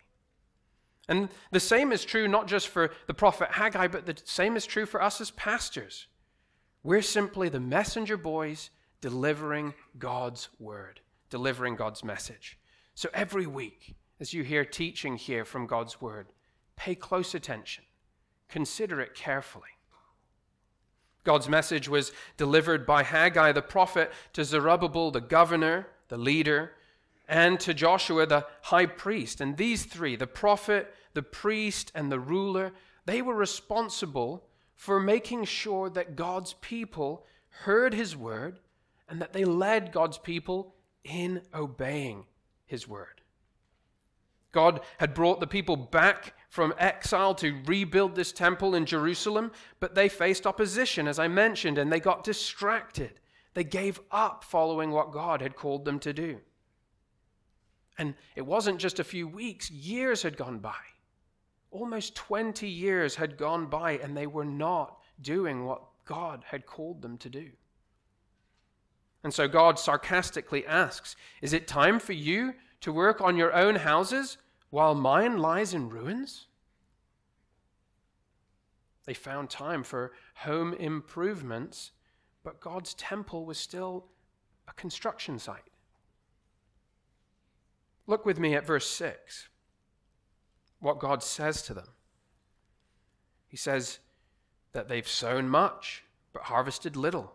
And 1.09 1.29
the 1.51 1.61
same 1.61 1.91
is 1.93 2.05
true 2.05 2.29
not 2.29 2.47
just 2.47 2.69
for 2.69 2.91
the 3.07 3.15
prophet 3.15 3.49
Haggai, 3.53 3.89
but 3.89 4.07
the 4.07 4.17
same 4.25 4.57
is 4.57 4.67
true 4.67 4.87
for 4.87 5.03
us 5.03 5.21
as 5.21 5.31
pastors. 5.31 6.07
We're 6.83 7.03
simply 7.03 7.49
the 7.49 7.61
messenger 7.61 8.17
boys 8.17 8.71
delivering 9.01 9.75
God's 9.99 10.49
word 10.59 11.01
delivering 11.31 11.77
God's 11.77 12.03
message. 12.05 12.59
So 12.95 13.09
every 13.15 13.47
week, 13.47 13.95
as 14.21 14.33
you 14.33 14.43
hear 14.43 14.65
teaching 14.65 15.17
here 15.17 15.45
from 15.45 15.67
God's 15.67 16.01
word, 16.01 16.27
pay 16.77 16.95
close 16.95 17.35
attention, 17.35 17.85
consider 18.49 19.01
it 19.01 19.15
carefully. 19.15 19.65
God's 21.25 21.49
message 21.49 21.89
was 21.89 22.13
delivered 22.37 22.87
by 22.87 23.03
Haggai 23.03 23.53
the 23.53 23.63
prophet 23.63 24.13
to 24.33 24.45
Zerubbabel 24.45 25.11
the 25.11 25.21
governor, 25.21 25.87
the 26.09 26.17
leader, 26.17 26.73
and 27.29 27.61
to 27.61 27.75
Joshua 27.75 28.27
the 28.27 28.47
high 28.63 28.87
priest. 28.87 29.41
And 29.41 29.57
these 29.57 29.85
three, 29.85 30.17
the 30.17 30.27
prophet, 30.27 30.93
the 31.15 31.23
priest, 31.23 31.93
and 31.95 32.11
the 32.11 32.19
ruler, 32.19 32.73
they 33.05 33.23
were 33.23 33.35
responsible 33.35 34.47
for 34.75 34.99
making 34.99 35.45
sure 35.45 35.91
that 35.91 36.17
God's 36.17 36.55
people 36.55 37.27
heard 37.65 37.93
his 37.93 38.17
word 38.17 38.61
and 39.09 39.21
that 39.21 39.33
they 39.33 39.45
led 39.45 39.93
God's 39.93 40.19
people 40.19 40.75
in 41.05 41.43
obeying 41.55 42.25
his 42.67 42.87
word. 42.87 43.21
God 44.53 44.81
had 44.99 45.15
brought 45.15 45.41
the 45.41 45.47
people 45.47 45.77
back 45.77 46.35
from 46.49 46.73
exile 46.79 47.35
to 47.37 47.61
rebuild 47.67 48.15
this 48.15 48.33
temple 48.33 48.75
in 48.75 48.87
Jerusalem, 48.87 49.53
but 49.81 49.95
they 49.95 50.09
faced 50.09 50.47
opposition, 50.47 51.07
as 51.07 51.19
I 51.19 51.29
mentioned, 51.29 51.77
and 51.77 51.93
they 51.93 52.01
got 52.01 52.25
distracted. 52.25 53.21
They 53.55 53.65
gave 53.65 54.01
up 54.11 54.45
following 54.45 54.91
what 54.91 55.13
God 55.13 55.43
had 55.43 55.57
called 55.57 55.85
them 55.85 55.99
to 56.01 56.13
do. 56.13 56.41
And 57.99 58.15
it 58.37 58.47
wasn't 58.47 58.79
just 58.79 59.01
a 59.01 59.05
few 59.05 59.27
weeks, 59.27 59.71
years 59.71 60.23
had 60.23 60.37
gone 60.37 60.59
by. 60.59 60.77
Almost 61.71 62.15
20 62.15 62.69
years 62.69 63.17
had 63.17 63.37
gone 63.37 63.67
by, 63.67 63.93
and 63.99 64.17
they 64.17 64.27
were 64.27 64.45
not 64.45 64.99
doing 65.21 65.65
what 65.65 65.83
God 66.05 66.45
had 66.47 66.65
called 66.65 67.03
them 67.03 67.19
to 67.19 67.29
do. 67.29 67.51
And 69.25 69.35
so 69.35 69.49
God 69.49 69.79
sarcastically 69.79 70.65
asks 70.67 71.17
Is 71.43 71.53
it 71.53 71.67
time 71.67 71.99
for 71.99 72.13
you 72.13 72.55
to 72.81 72.93
work 72.93 73.21
on 73.21 73.37
your 73.37 73.53
own 73.53 73.75
houses 73.75 74.39
while 74.71 74.95
mine 74.95 75.39
lies 75.39 75.75
in 75.75 75.91
ruins? 75.91 76.47
They 79.05 79.15
found 79.15 79.51
time 79.51 79.83
for 79.83 80.13
home 80.35 80.75
improvements, 80.75 81.93
but 82.45 82.61
God's 82.61 82.95
temple 82.95 83.45
was 83.45 83.59
still 83.59 84.07
a 84.69 84.73
construction 84.75 85.39
site. 85.39 85.63
Look 88.09 88.25
with 88.25 88.41
me 88.41 88.55
at 88.55 88.67
verse 88.67 88.89
6, 88.89 89.49
what 90.81 90.99
God 90.99 91.23
says 91.23 91.61
to 91.63 91.75
them. 91.75 91.89
He 93.47 93.57
says 93.59 93.99
that 94.73 94.89
they've 94.89 95.07
sown 95.07 95.49
much, 95.49 96.05
but 96.33 96.45
harvested 96.45 96.97
little. 96.97 97.35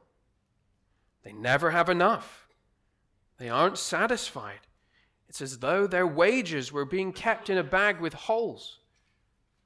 They 1.23 1.31
never 1.31 1.69
have 1.69 1.89
enough. 1.89 2.47
They 3.37 3.49
aren't 3.49 3.77
satisfied. 3.77 4.61
It's 5.29 5.41
as 5.41 5.59
though 5.59 5.85
their 5.85 6.07
wages 6.07 6.71
were 6.71 6.85
being 6.85 7.13
kept 7.13 7.51
in 7.51 7.57
a 7.59 7.63
bag 7.63 7.99
with 7.99 8.13
holes, 8.13 8.79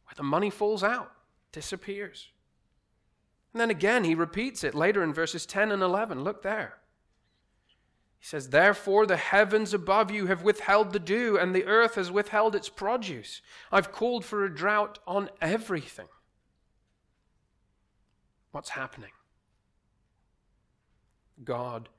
where 0.03 0.13
the 0.17 0.23
money 0.23 0.49
falls 0.49 0.83
out, 0.83 1.13
disappears. 1.53 2.27
And 3.53 3.61
then 3.61 3.69
again, 3.69 4.03
he 4.03 4.13
repeats 4.13 4.61
it 4.65 4.75
later 4.75 5.01
in 5.03 5.13
verses 5.13 5.45
10 5.45 5.71
and 5.71 5.81
11. 5.81 6.25
Look 6.25 6.43
there. 6.43 6.79
He 8.19 8.25
says, 8.25 8.49
Therefore, 8.49 9.05
the 9.05 9.17
heavens 9.17 9.73
above 9.73 10.11
you 10.11 10.27
have 10.27 10.43
withheld 10.43 10.91
the 10.91 10.99
dew, 10.99 11.37
and 11.37 11.53
the 11.53 11.65
earth 11.65 11.95
has 11.95 12.11
withheld 12.11 12.55
its 12.55 12.69
produce. 12.69 13.41
I've 13.71 13.91
called 13.91 14.25
for 14.25 14.43
a 14.43 14.53
drought 14.53 14.99
on 15.05 15.29
everything. 15.41 16.07
What's 18.51 18.69
happening? 18.69 19.11
God 21.43 21.89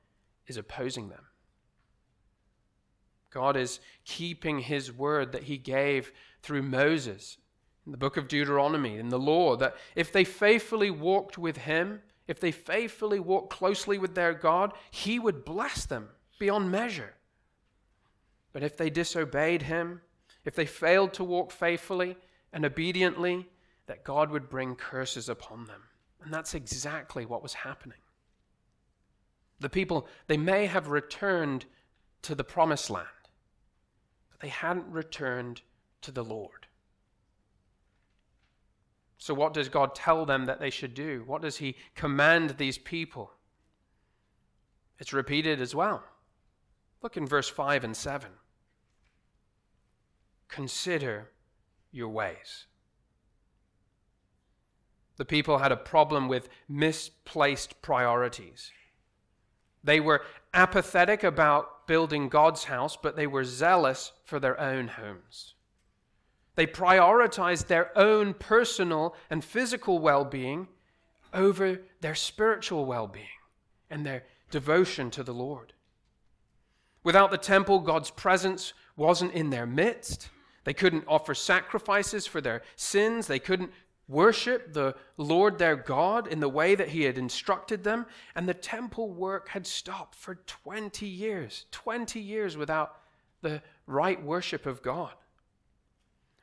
is 0.47 0.57
opposing 0.57 1.09
them. 1.09 1.23
God 3.29 3.55
is 3.55 3.79
keeping 4.05 4.59
his 4.59 4.91
word 4.91 5.31
that 5.31 5.43
he 5.43 5.57
gave 5.57 6.11
through 6.41 6.63
Moses 6.63 7.37
in 7.85 7.91
the 7.91 7.97
book 7.97 8.17
of 8.17 8.27
Deuteronomy, 8.27 8.97
in 8.97 9.09
the 9.09 9.19
law, 9.19 9.55
that 9.55 9.75
if 9.95 10.11
they 10.11 10.23
faithfully 10.23 10.91
walked 10.91 11.37
with 11.37 11.57
him, 11.57 12.01
if 12.29 12.39
they 12.39 12.51
faithfully 12.51 13.19
walked 13.19 13.49
closely 13.49 13.97
with 13.97 14.13
their 14.13 14.35
God, 14.35 14.73
he 14.91 15.17
would 15.17 15.43
bless 15.43 15.87
them 15.87 16.09
beyond 16.37 16.71
measure. 16.71 17.15
But 18.53 18.61
if 18.61 18.77
they 18.77 18.91
disobeyed 18.91 19.63
him, 19.63 20.01
if 20.45 20.53
they 20.53 20.67
failed 20.67 21.11
to 21.13 21.23
walk 21.23 21.51
faithfully 21.51 22.15
and 22.53 22.63
obediently, 22.63 23.47
that 23.87 24.03
God 24.03 24.29
would 24.29 24.47
bring 24.47 24.75
curses 24.75 25.27
upon 25.27 25.65
them. 25.65 25.81
And 26.23 26.31
that's 26.31 26.53
exactly 26.53 27.25
what 27.25 27.41
was 27.41 27.55
happening. 27.55 27.97
The 29.59 29.69
people, 29.69 30.07
they 30.27 30.37
may 30.37 30.67
have 30.67 30.89
returned 30.89 31.65
to 32.21 32.35
the 32.35 32.43
promised 32.43 32.91
land, 32.91 33.07
but 34.29 34.39
they 34.39 34.49
hadn't 34.49 34.85
returned 34.91 35.61
to 36.03 36.11
the 36.11 36.23
Lord. 36.23 36.58
So, 39.21 39.33
what 39.33 39.53
does 39.53 39.67
God 39.67 39.93
tell 39.93 40.25
them 40.25 40.45
that 40.45 40.61
they 40.61 40.69
should 40.69 40.93
do? 40.93 41.23
What 41.27 41.41
does 41.41 41.57
He 41.57 41.75
command 41.93 42.51
these 42.51 42.77
people? 42.77 43.31
It's 44.97 45.11
repeated 45.13 45.61
as 45.61 45.75
well. 45.75 46.03
Look 47.01 47.17
in 47.17 47.27
verse 47.27 47.49
5 47.49 47.83
and 47.83 47.95
7. 47.95 48.31
Consider 50.47 51.29
your 51.91 52.07
ways. 52.07 52.65
The 55.17 55.25
people 55.25 55.57
had 55.57 55.73
a 55.73 55.77
problem 55.77 56.29
with 56.29 56.47
misplaced 56.69 57.81
priorities. 57.81 58.71
They 59.83 59.99
were 59.99 60.23
apathetic 60.53 61.25
about 61.25 61.87
building 61.87 62.29
God's 62.29 62.65
house, 62.65 62.95
but 62.95 63.17
they 63.17 63.27
were 63.27 63.43
zealous 63.43 64.13
for 64.23 64.39
their 64.39 64.57
own 64.59 64.87
homes. 64.87 65.55
They 66.59 66.67
prioritized 66.67 67.67
their 67.67 67.97
own 67.97 68.33
personal 68.33 69.15
and 69.29 69.41
physical 69.41 69.97
well 69.97 70.25
being 70.25 70.67
over 71.33 71.79
their 72.01 72.15
spiritual 72.15 72.85
well 72.85 73.07
being 73.07 73.39
and 73.89 74.05
their 74.05 74.25
devotion 74.51 75.09
to 75.11 75.23
the 75.23 75.33
Lord. 75.33 75.71
Without 77.01 77.31
the 77.31 77.37
temple, 77.37 77.79
God's 77.79 78.11
presence 78.11 78.73
wasn't 78.97 79.31
in 79.31 79.51
their 79.51 79.65
midst. 79.65 80.27
They 80.65 80.73
couldn't 80.73 81.05
offer 81.07 81.33
sacrifices 81.33 82.27
for 82.27 82.41
their 82.41 82.61
sins. 82.75 83.25
They 83.25 83.39
couldn't 83.39 83.71
worship 84.09 84.73
the 84.73 84.95
Lord 85.15 85.59
their 85.59 85.77
God 85.77 86.27
in 86.27 86.41
the 86.41 86.49
way 86.49 86.75
that 86.75 86.89
he 86.89 87.03
had 87.03 87.17
instructed 87.17 87.85
them, 87.85 88.05
and 88.35 88.49
the 88.49 88.53
temple 88.53 89.13
work 89.13 89.47
had 89.47 89.65
stopped 89.65 90.13
for 90.13 90.35
20 90.35 91.05
years 91.05 91.67
20 91.71 92.19
years 92.19 92.57
without 92.57 92.97
the 93.41 93.61
right 93.87 94.21
worship 94.21 94.65
of 94.65 94.81
God. 94.81 95.13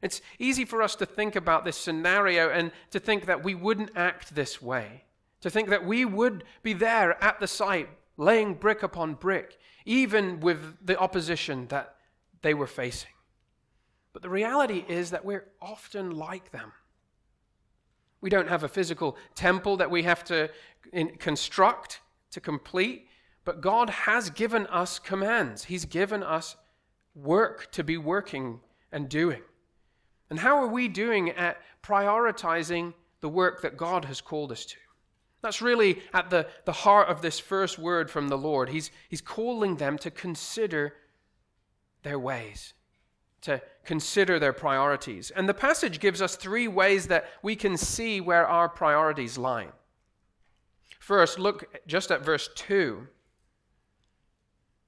It's 0.07 0.21
easy 0.39 0.65
for 0.65 0.83
us 0.83 0.95
to 0.97 1.05
think 1.05 1.35
about 1.35 1.65
this 1.65 1.77
scenario 1.77 2.49
and 2.49 2.71
to 2.93 3.01
think 3.01 3.27
that 3.27 3.43
we 3.43 3.57
wouldn't 3.57 3.91
act 3.97 4.37
this 4.37 4.63
way, 4.63 5.03
to 5.41 5.51
think 5.51 5.69
that 5.71 5.85
we 5.85 6.05
would 6.05 6.45
be 6.63 6.75
there 6.75 7.23
at 7.23 7.41
the 7.41 7.49
site, 7.49 7.89
laying 8.17 8.55
brick 8.55 8.85
upon 8.85 9.15
brick, 9.15 9.59
even 9.85 10.39
with 10.39 10.77
the 10.87 10.97
opposition 10.97 11.67
that 11.71 11.97
they 12.43 12.55
were 12.55 12.69
facing. 12.69 13.11
But 14.13 14.23
the 14.23 14.31
reality 14.31 14.85
is 14.87 15.11
that 15.11 15.25
we're 15.25 15.49
often 15.61 16.13
like 16.13 16.53
them. 16.53 16.71
We 18.21 18.31
don't 18.31 18.49
have 18.49 18.63
a 18.63 18.69
physical 18.69 19.17
temple 19.35 19.77
that 19.79 19.91
we 19.91 20.05
have 20.05 20.23
to 20.27 20.51
construct 21.19 22.01
to 22.31 22.41
complete, 22.41 23.09
but 23.45 23.61
God 23.61 23.91
has 23.91 24.31
given 24.31 24.69
us 24.69 25.01
commands. 25.01 25.65
He's 25.65 25.85
given 25.85 26.23
us 26.23 26.55
work 27.17 27.73
to 27.73 27.83
be 27.83 27.97
working 27.97 28.61
and 28.93 29.09
doing. 29.09 29.43
And 30.31 30.39
how 30.39 30.57
are 30.59 30.67
we 30.67 30.89
doing 30.89 31.31
at 31.31 31.61
prioritizing 31.83 32.95
the 33.21 33.29
work 33.29 33.63
that 33.63 33.77
God 33.77 34.05
has 34.07 34.21
called 34.21 34.53
us 34.53 34.65
to? 34.67 34.77
That's 35.43 35.63
really 35.63 36.03
at 36.13 36.31
the, 36.31 36.49
the 36.65 36.73
heart 36.73 37.09
of 37.09 37.23
this 37.23 37.39
first 37.39 37.79
word 37.79 38.11
from 38.11 38.29
the 38.29 38.39
Lord. 38.39 38.69
He's, 38.71 38.91
he's 39.09 39.21
calling 39.21 39.77
them 39.77 39.99
to 39.99 40.11
consider 40.11 40.95
their 42.03 42.19
ways 42.19 42.75
to 43.47 43.63
consider 43.85 44.41
their 44.41 44.53
priorities. 44.53 45.31
And 45.31 45.49
the 45.49 45.55
passage 45.55 46.01
gives 46.01 46.21
us 46.21 46.35
three 46.35 46.67
ways 46.67 47.07
that 47.07 47.27
we 47.43 47.55
can 47.55 47.77
see 47.77 48.21
where 48.21 48.47
our 48.47 48.69
priorities 48.69 49.39
lie. 49.39 49.69
First, 50.99 51.39
look 51.39 51.73
just 51.87 52.11
at 52.11 52.25
verse 52.25 52.51
2. 52.57 53.07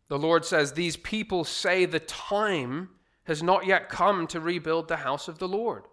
The 0.08 0.18
Lord 0.18 0.44
says, 0.44 0.72
These 0.72 0.96
people 0.96 1.44
say 1.44 1.84
the 1.84 2.00
time 2.00 2.90
has 3.28 3.42
not 3.42 3.66
yet 3.66 3.88
come 3.88 4.26
to 4.26 4.40
rebuild 4.40 4.88
the 4.88 4.96
house 4.96 5.28
of 5.28 5.38
the 5.38 5.46
Lord. 5.46 5.84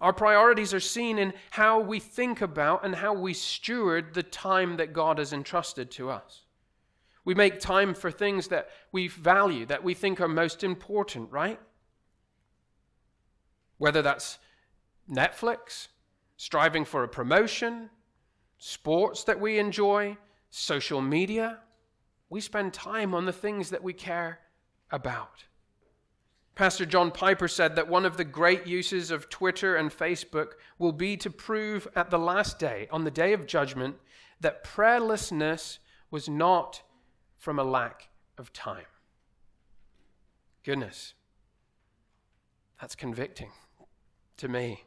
Our 0.00 0.12
priorities 0.12 0.72
are 0.72 0.80
seen 0.80 1.18
in 1.18 1.34
how 1.50 1.80
we 1.80 1.98
think 1.98 2.40
about 2.40 2.84
and 2.84 2.94
how 2.94 3.12
we 3.12 3.34
steward 3.34 4.14
the 4.14 4.22
time 4.22 4.76
that 4.76 4.92
God 4.92 5.18
has 5.18 5.32
entrusted 5.32 5.90
to 5.92 6.10
us. 6.10 6.42
We 7.24 7.34
make 7.34 7.58
time 7.58 7.94
for 7.94 8.10
things 8.10 8.48
that 8.48 8.68
we 8.92 9.08
value, 9.08 9.66
that 9.66 9.82
we 9.82 9.94
think 9.94 10.20
are 10.20 10.28
most 10.28 10.62
important, 10.62 11.32
right? 11.32 11.58
Whether 13.78 14.02
that's 14.02 14.38
Netflix, 15.10 15.88
striving 16.36 16.84
for 16.84 17.02
a 17.02 17.08
promotion, 17.08 17.90
sports 18.58 19.24
that 19.24 19.40
we 19.40 19.58
enjoy, 19.58 20.16
social 20.50 21.00
media, 21.00 21.58
we 22.30 22.40
spend 22.40 22.72
time 22.72 23.14
on 23.14 23.24
the 23.24 23.32
things 23.32 23.70
that 23.70 23.82
we 23.82 23.92
care 23.92 24.38
about. 24.90 25.44
Pastor 26.54 26.86
John 26.86 27.10
Piper 27.10 27.48
said 27.48 27.74
that 27.74 27.88
one 27.88 28.04
of 28.04 28.16
the 28.16 28.24
great 28.24 28.66
uses 28.66 29.10
of 29.10 29.28
Twitter 29.28 29.74
and 29.74 29.90
Facebook 29.90 30.52
will 30.78 30.92
be 30.92 31.16
to 31.16 31.30
prove 31.30 31.88
at 31.96 32.10
the 32.10 32.18
last 32.18 32.60
day, 32.60 32.86
on 32.92 33.02
the 33.02 33.10
day 33.10 33.32
of 33.32 33.46
judgment, 33.46 33.96
that 34.40 34.62
prayerlessness 34.62 35.78
was 36.12 36.28
not 36.28 36.82
from 37.38 37.58
a 37.58 37.64
lack 37.64 38.08
of 38.38 38.52
time. 38.52 38.86
Goodness, 40.62 41.14
that's 42.80 42.94
convicting 42.94 43.50
to 44.36 44.48
me. 44.48 44.84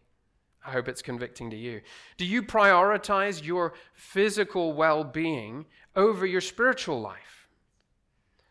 I 0.66 0.72
hope 0.72 0.88
it's 0.88 1.02
convicting 1.02 1.50
to 1.50 1.58
you. 1.58 1.82
Do 2.18 2.26
you 2.26 2.44
prioritize 2.44 3.44
your 3.44 3.74
physical 3.94 4.74
well 4.74 5.04
being 5.04 5.66
over 5.96 6.26
your 6.26 6.42
spiritual 6.42 7.00
life? 7.00 7.37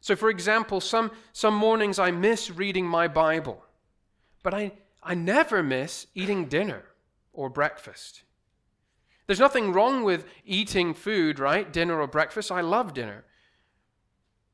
So, 0.07 0.15
for 0.15 0.31
example, 0.31 0.81
some, 0.81 1.11
some 1.33 1.57
mornings 1.57 1.99
I 1.99 2.13
miss 2.13 2.49
reading 2.49 2.87
my 2.87 3.09
Bible, 3.09 3.65
but 4.45 4.55
I, 4.55 4.71
I 5.03 5.15
never 5.15 5.65
miss 5.65 6.07
eating 6.15 6.45
dinner 6.45 6.85
or 7.33 7.51
breakfast. 7.51 8.23
There's 9.27 9.41
nothing 9.41 9.73
wrong 9.73 10.05
with 10.05 10.25
eating 10.45 10.95
food, 10.95 11.41
right? 11.41 11.73
Dinner 11.73 12.01
or 12.01 12.07
breakfast. 12.07 12.53
I 12.53 12.61
love 12.61 12.95
dinner. 12.95 13.25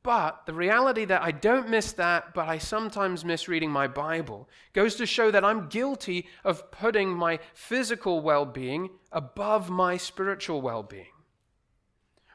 But 0.02 0.46
the 0.46 0.54
reality 0.54 1.04
that 1.04 1.20
I 1.20 1.32
don't 1.32 1.68
miss 1.68 1.92
that, 1.92 2.32
but 2.32 2.48
I 2.48 2.56
sometimes 2.56 3.22
miss 3.22 3.46
reading 3.46 3.70
my 3.70 3.86
Bible, 3.86 4.48
goes 4.72 4.94
to 4.94 5.04
show 5.04 5.30
that 5.30 5.44
I'm 5.44 5.68
guilty 5.68 6.28
of 6.44 6.70
putting 6.70 7.10
my 7.10 7.40
physical 7.52 8.22
well 8.22 8.46
being 8.46 8.88
above 9.12 9.68
my 9.68 9.98
spiritual 9.98 10.62
well 10.62 10.82
being. 10.82 11.12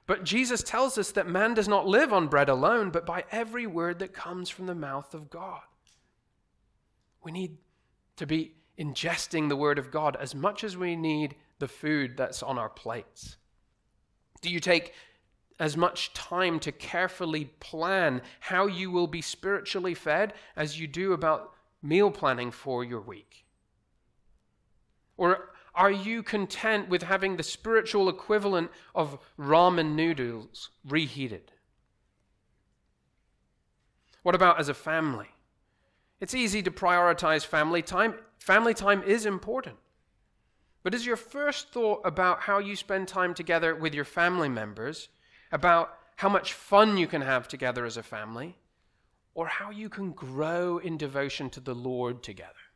But 0.07 0.23
Jesus 0.23 0.63
tells 0.63 0.97
us 0.97 1.11
that 1.11 1.27
man 1.27 1.53
does 1.53 1.67
not 1.67 1.85
live 1.85 2.13
on 2.13 2.27
bread 2.27 2.47
alone, 2.47 2.89
but 2.89 3.05
by 3.05 3.25
every 3.29 3.67
word 3.67 3.99
that 3.99 4.13
comes 4.13 4.49
from 4.49 4.65
the 4.65 4.73
mouth 4.73 5.13
of 5.13 5.29
God. 5.29 5.61
We 7.21 7.33
need 7.33 7.57
to 8.15 8.25
be 8.25 8.53
ingesting 8.79 9.49
the 9.49 9.57
word 9.57 9.77
of 9.77 9.91
God 9.91 10.15
as 10.15 10.33
much 10.33 10.63
as 10.63 10.77
we 10.77 10.95
need 10.95 11.35
the 11.59 11.67
food 11.67 12.15
that's 12.15 12.41
on 12.41 12.57
our 12.57 12.69
plates. 12.69 13.35
Do 14.41 14.49
you 14.49 14.61
take 14.61 14.93
as 15.59 15.75
much 15.75 16.13
time 16.13 16.59
to 16.61 16.71
carefully 16.71 17.45
plan 17.59 18.21
how 18.39 18.67
you 18.67 18.91
will 18.91 19.07
be 19.07 19.21
spiritually 19.21 19.93
fed 19.93 20.33
as 20.55 20.79
you 20.79 20.87
do 20.87 21.11
about 21.13 21.53
meal 21.81 22.11
planning 22.11 22.51
for 22.51 22.83
your 22.83 23.01
week? 23.01 23.45
Or 25.17 25.49
are 25.77 25.91
you 25.91 26.23
content 26.23 26.89
with 26.89 27.03
having 27.03 27.37
the 27.37 27.43
spiritual 27.43 28.09
equivalent 28.09 28.71
of 28.95 29.19
ramen 29.39 29.93
noodles 29.93 30.71
reheated? 30.83 31.51
What 34.23 34.35
about 34.35 34.59
as 34.59 34.69
a 34.69 34.73
family? 34.73 35.29
It's 36.19 36.33
easy 36.33 36.63
to 36.63 36.71
prioritize 36.71 37.45
family 37.45 37.83
time. 37.83 38.15
Family 38.39 38.73
time 38.73 39.03
is 39.03 39.27
important. 39.27 39.77
But 40.81 40.95
is 40.95 41.05
your 41.05 41.15
first 41.15 41.71
thought 41.71 42.01
about 42.03 42.41
how 42.41 42.57
you 42.57 42.75
spend 42.75 43.07
time 43.07 43.35
together 43.35 43.75
with 43.75 43.93
your 43.93 44.03
family 44.03 44.49
members 44.49 45.09
about 45.51 45.93
how 46.15 46.29
much 46.29 46.53
fun 46.53 46.97
you 46.97 47.05
can 47.05 47.21
have 47.21 47.47
together 47.47 47.85
as 47.85 47.97
a 47.97 48.03
family, 48.03 48.57
or 49.35 49.45
how 49.45 49.69
you 49.69 49.89
can 49.89 50.11
grow 50.11 50.79
in 50.79 50.97
devotion 50.97 51.51
to 51.51 51.59
the 51.59 51.75
Lord 51.75 52.23
together. 52.23 52.66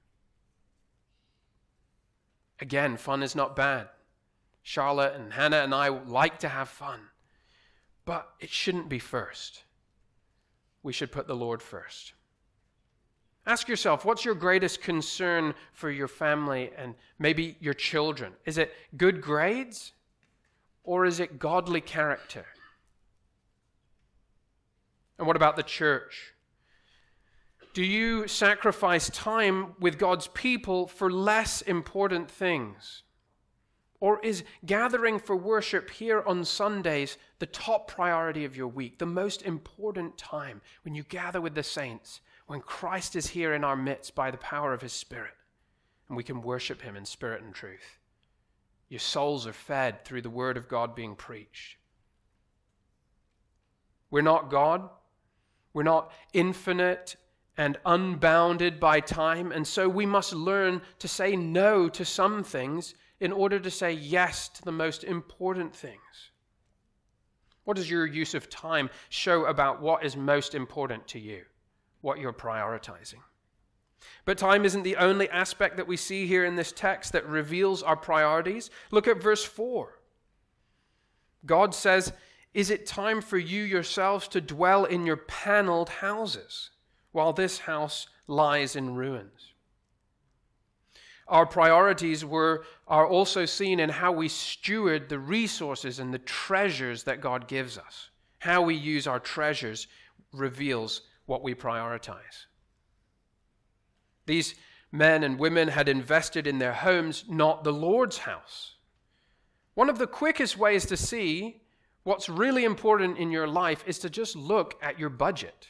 Again, 2.61 2.95
fun 2.95 3.23
is 3.23 3.35
not 3.35 3.55
bad. 3.55 3.89
Charlotte 4.61 5.15
and 5.15 5.33
Hannah 5.33 5.57
and 5.57 5.73
I 5.73 5.89
like 5.89 6.39
to 6.39 6.49
have 6.49 6.69
fun, 6.69 6.99
but 8.05 8.29
it 8.39 8.49
shouldn't 8.49 8.87
be 8.87 8.99
first. 8.99 9.63
We 10.83 10.93
should 10.93 11.11
put 11.11 11.27
the 11.27 11.35
Lord 11.35 11.61
first. 11.61 12.13
Ask 13.47 13.67
yourself, 13.67 14.05
what's 14.05 14.23
your 14.23 14.35
greatest 14.35 14.81
concern 14.81 15.55
for 15.73 15.89
your 15.89 16.07
family 16.07 16.71
and 16.77 16.93
maybe 17.17 17.57
your 17.59 17.73
children? 17.73 18.33
Is 18.45 18.59
it 18.59 18.71
good 18.95 19.21
grades 19.21 19.93
or 20.83 21.05
is 21.05 21.19
it 21.19 21.39
godly 21.39 21.81
character? 21.81 22.45
And 25.17 25.25
what 25.25 25.35
about 25.35 25.55
the 25.55 25.63
church? 25.63 26.33
Do 27.73 27.83
you 27.83 28.27
sacrifice 28.27 29.09
time 29.09 29.75
with 29.79 29.97
God's 29.97 30.27
people 30.27 30.87
for 30.87 31.09
less 31.09 31.61
important 31.61 32.29
things? 32.29 33.03
Or 34.01 34.19
is 34.23 34.43
gathering 34.65 35.19
for 35.19 35.35
worship 35.37 35.89
here 35.89 36.23
on 36.25 36.43
Sundays 36.43 37.17
the 37.39 37.45
top 37.45 37.87
priority 37.87 38.43
of 38.43 38.57
your 38.57 38.67
week, 38.67 38.97
the 38.97 39.05
most 39.05 39.43
important 39.43 40.17
time 40.17 40.59
when 40.83 40.95
you 40.95 41.03
gather 41.03 41.39
with 41.39 41.55
the 41.55 41.63
saints, 41.63 42.19
when 42.47 42.61
Christ 42.61 43.15
is 43.15 43.27
here 43.27 43.53
in 43.53 43.63
our 43.63 43.75
midst 43.75 44.15
by 44.15 44.31
the 44.31 44.37
power 44.37 44.73
of 44.73 44.81
his 44.81 44.91
Spirit, 44.91 45.35
and 46.09 46.17
we 46.17 46.23
can 46.23 46.41
worship 46.41 46.81
him 46.81 46.97
in 46.97 47.05
spirit 47.05 47.41
and 47.43 47.53
truth? 47.53 47.99
Your 48.89 48.99
souls 48.99 49.47
are 49.47 49.53
fed 49.53 50.03
through 50.03 50.23
the 50.23 50.29
word 50.29 50.57
of 50.57 50.67
God 50.67 50.95
being 50.95 51.15
preached. 51.15 51.77
We're 54.09 54.21
not 54.21 54.49
God. 54.49 54.89
We're 55.73 55.83
not 55.83 56.11
infinite 56.33 57.15
and 57.57 57.77
unbounded 57.85 58.79
by 58.79 58.99
time, 58.99 59.51
and 59.51 59.67
so 59.67 59.87
we 59.87 60.05
must 60.05 60.33
learn 60.33 60.81
to 60.99 61.07
say 61.07 61.35
no 61.35 61.89
to 61.89 62.05
some 62.05 62.43
things 62.43 62.95
in 63.19 63.31
order 63.31 63.59
to 63.59 63.69
say 63.69 63.91
yes 63.91 64.49
to 64.49 64.63
the 64.63 64.71
most 64.71 65.03
important 65.03 65.75
things. 65.75 66.31
What 67.63 67.77
does 67.77 67.89
your 67.89 68.05
use 68.05 68.33
of 68.33 68.49
time 68.49 68.89
show 69.09 69.45
about 69.45 69.81
what 69.81 70.03
is 70.03 70.17
most 70.17 70.55
important 70.55 71.07
to 71.09 71.19
you, 71.19 71.43
what 72.01 72.19
you're 72.19 72.33
prioritizing? 72.33 73.21
But 74.25 74.37
time 74.37 74.65
isn't 74.65 74.83
the 74.83 74.95
only 74.95 75.29
aspect 75.29 75.77
that 75.77 75.87
we 75.87 75.97
see 75.97 76.25
here 76.25 76.43
in 76.43 76.55
this 76.55 76.71
text 76.71 77.11
that 77.11 77.27
reveals 77.27 77.83
our 77.83 77.95
priorities. 77.95 78.71
Look 78.89 79.07
at 79.07 79.21
verse 79.21 79.43
4. 79.43 79.99
God 81.45 81.75
says, 81.75 82.13
is 82.53 82.69
it 82.69 82.85
time 82.85 83.21
for 83.21 83.37
you 83.37 83.63
yourselves 83.63 84.27
to 84.29 84.41
dwell 84.41 84.85
in 84.85 85.05
your 85.05 85.17
paneled 85.17 85.89
houses 85.89 86.71
while 87.11 87.33
this 87.33 87.59
house 87.59 88.07
lies 88.27 88.75
in 88.75 88.95
ruins? 88.95 89.53
Our 91.27 91.45
priorities 91.45 92.25
were, 92.25 92.65
are 92.87 93.07
also 93.07 93.45
seen 93.45 93.79
in 93.79 93.89
how 93.89 94.11
we 94.11 94.27
steward 94.27 95.07
the 95.07 95.19
resources 95.19 95.99
and 95.99 96.13
the 96.13 96.19
treasures 96.19 97.03
that 97.03 97.21
God 97.21 97.47
gives 97.47 97.77
us. 97.77 98.09
How 98.39 98.61
we 98.61 98.75
use 98.75 99.07
our 99.07 99.19
treasures 99.19 99.87
reveals 100.33 101.01
what 101.25 101.43
we 101.43 101.55
prioritize. 101.55 102.45
These 104.25 104.55
men 104.91 105.23
and 105.23 105.39
women 105.39 105.69
had 105.69 105.87
invested 105.87 106.47
in 106.47 106.59
their 106.59 106.73
homes, 106.73 107.23
not 107.29 107.63
the 107.63 107.73
Lord's 107.73 108.19
house. 108.19 108.75
One 109.73 109.89
of 109.89 109.99
the 109.99 110.07
quickest 110.07 110.57
ways 110.57 110.85
to 110.87 110.97
see 110.97 111.61
What's 112.03 112.29
really 112.29 112.63
important 112.63 113.17
in 113.17 113.31
your 113.31 113.47
life 113.47 113.83
is 113.85 113.99
to 113.99 114.09
just 114.09 114.35
look 114.35 114.75
at 114.81 114.97
your 114.97 115.09
budget. 115.09 115.67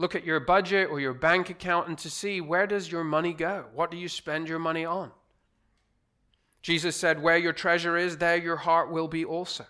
Look 0.00 0.14
at 0.14 0.24
your 0.24 0.40
budget 0.40 0.88
or 0.90 0.98
your 0.98 1.12
bank 1.12 1.50
account 1.50 1.88
and 1.88 1.98
to 1.98 2.08
see 2.08 2.40
where 2.40 2.66
does 2.66 2.90
your 2.90 3.04
money 3.04 3.34
go? 3.34 3.66
What 3.74 3.90
do 3.90 3.98
you 3.98 4.08
spend 4.08 4.48
your 4.48 4.58
money 4.58 4.86
on? 4.86 5.10
Jesus 6.62 6.96
said, 6.96 7.22
Where 7.22 7.36
your 7.36 7.52
treasure 7.52 7.98
is, 7.98 8.16
there 8.16 8.38
your 8.38 8.56
heart 8.56 8.90
will 8.90 9.08
be 9.08 9.24
also. 9.24 9.66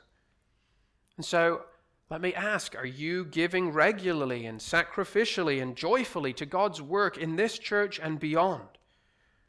And 1.17 1.27
so 1.27 1.63
let 2.09 2.21
me 2.21 2.33
ask 2.33 2.77
are 2.77 2.87
you 2.87 3.25
giving 3.25 3.73
regularly 3.73 4.47
and 4.47 4.61
sacrificially 4.61 5.61
and 5.61 5.75
joyfully 5.75 6.33
to 6.35 6.47
God's 6.47 6.81
work 6.81 7.19
in 7.19 7.35
this 7.35 7.59
church 7.59 7.99
and 7.99 8.21
beyond? 8.21 8.69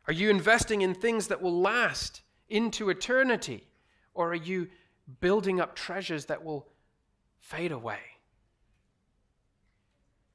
Are 0.07 0.13
you 0.13 0.31
investing 0.31 0.81
in 0.81 0.95
things 0.95 1.27
that 1.27 1.43
will 1.43 1.61
last 1.61 2.21
into 2.49 2.89
eternity? 2.89 3.67
Or 4.15 4.31
are 4.31 4.35
you 4.35 4.67
building 5.19 5.59
up 5.59 5.75
treasures 5.75 6.25
that 6.25 6.43
will 6.43 6.67
fade 7.39 7.71
away. 7.71 7.99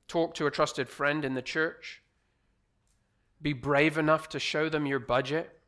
Talk 0.09 0.35
to 0.35 0.47
a 0.47 0.51
trusted 0.51 0.89
friend 0.89 1.25
in 1.25 1.35
the 1.35 1.43
church. 1.43 2.03
Be 3.43 3.53
brave 3.53 3.99
enough 3.99 4.29
to 4.31 4.39
show 4.39 4.69
them 4.69 4.87
your 4.87 4.99
budget 4.99 5.59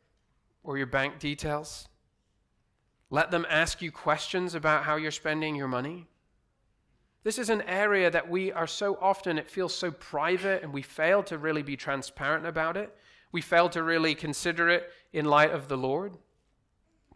or 0.63 0.79
your 0.79 0.87
bank 0.87 1.19
details. 1.19 1.89
Let 3.11 3.31
them 3.31 3.47
ask 3.49 3.81
you 3.81 3.91
questions 3.91 4.55
about 4.55 4.85
how 4.85 4.97
you're 4.97 5.11
spending 5.11 5.57
your 5.57 5.69
money. 5.69 6.07
This 7.25 7.39
is 7.39 7.51
an 7.51 7.63
area 7.63 8.11
that 8.11 8.31
we 8.31 8.53
are 8.53 8.67
so 8.67 8.97
often, 9.01 9.39
it 9.39 9.51
feels 9.51 9.75
so 9.75 9.91
private, 9.91 10.63
and 10.63 10.73
we 10.73 10.83
fail 10.83 11.23
to 11.25 11.37
really 11.37 11.63
be 11.63 11.77
transparent 11.77 12.47
about 12.47 12.77
it. 12.77 12.95
We 13.33 13.41
fail 13.41 13.69
to 13.71 13.83
really 13.83 14.15
consider 14.15 14.69
it 14.69 14.91
in 15.13 15.25
light 15.25 15.51
of 15.51 15.69
the 15.69 15.77
Lord. 15.77 16.17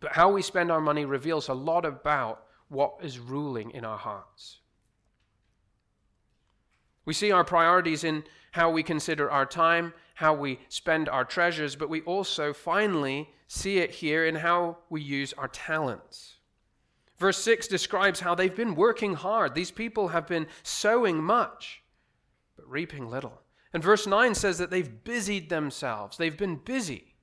But 0.01 0.13
how 0.13 0.33
we 0.33 0.43
spend 0.43 0.73
our 0.73 0.81
money 0.81 1.05
reveals 1.05 1.49
a 1.49 1.55
lot 1.55 1.85
about 1.85 2.45
what 2.69 2.97
is 3.03 3.19
ruling 3.19 3.71
in 3.71 3.85
our 3.85 3.99
hearts. 3.99 4.62
We 7.05 7.15
see 7.15 7.33
our 7.33 7.45
priorities 7.45 8.05
in 8.05 8.25
how 8.53 8.71
we 8.71 8.83
consider 8.83 9.31
our 9.31 9.47
time, 9.47 9.93
how 10.15 10.35
we 10.35 10.61
spend 10.69 11.09
our 11.09 11.25
treasures, 11.25 11.75
but 11.75 11.89
we 11.89 12.03
also 12.03 12.53
finally 12.53 13.31
see 13.49 13.79
it 13.79 13.91
here 13.91 14.25
in 14.27 14.37
how 14.37 14.79
we 14.89 15.01
use 15.01 15.33
our 15.35 15.49
talents. 15.49 16.37
Verse 17.19 17.39
6 17.39 17.69
describes 17.69 18.21
how 18.21 18.35
they've 18.35 18.55
been 18.55 18.75
working 18.75 19.15
hard. 19.15 19.55
These 19.55 19.71
people 19.71 20.09
have 20.09 20.27
been 20.27 20.47
sowing 20.63 21.23
much, 21.23 21.83
but 22.57 22.69
reaping 22.69 23.09
little. 23.09 23.41
And 23.73 23.83
verse 23.83 24.07
9 24.07 24.35
says 24.35 24.59
that 24.59 24.71
they've 24.71 25.05
busied 25.05 25.49
themselves. 25.49 26.17
They've 26.17 26.37
been 26.37 26.57
busy 26.57 27.15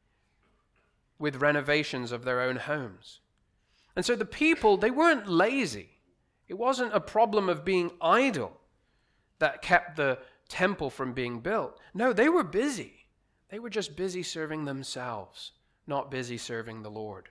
with 1.19 1.41
renovations 1.41 2.11
of 2.11 2.23
their 2.23 2.41
own 2.41 2.55
homes. 2.55 3.19
And 3.95 4.05
so 4.05 4.15
the 4.15 4.25
people, 4.25 4.77
they 4.77 4.91
weren't 4.91 5.27
lazy. 5.27 5.89
It 6.47 6.57
wasn't 6.57 6.95
a 6.95 7.01
problem 7.01 7.49
of 7.49 7.65
being 7.65 7.91
idle 8.01 8.58
that 9.39 9.61
kept 9.61 9.95
the 9.95 10.19
temple 10.47 10.89
from 10.89 11.13
being 11.13 11.39
built. 11.39 11.79
No, 11.93 12.13
they 12.13 12.29
were 12.29 12.43
busy. 12.43 13.05
They 13.49 13.59
were 13.59 13.69
just 13.69 13.95
busy 13.95 14.23
serving 14.23 14.65
themselves, 14.65 15.51
not 15.87 16.11
busy 16.11 16.37
serving 16.37 16.83
the 16.83 16.91
Lord. 16.91 17.29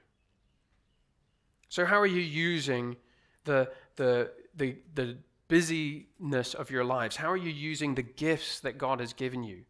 So, 1.68 1.84
how 1.84 2.00
are 2.00 2.06
you 2.06 2.20
using 2.20 2.96
the, 3.44 3.70
the, 3.96 4.32
the, 4.56 4.76
the 4.94 5.18
busyness 5.48 6.54
of 6.54 6.70
your 6.70 6.84
lives? 6.84 7.16
How 7.16 7.30
are 7.30 7.36
you 7.36 7.50
using 7.50 7.94
the 7.94 8.02
gifts 8.02 8.60
that 8.60 8.78
God 8.78 9.00
has 9.00 9.12
given 9.12 9.44
you, 9.44 9.62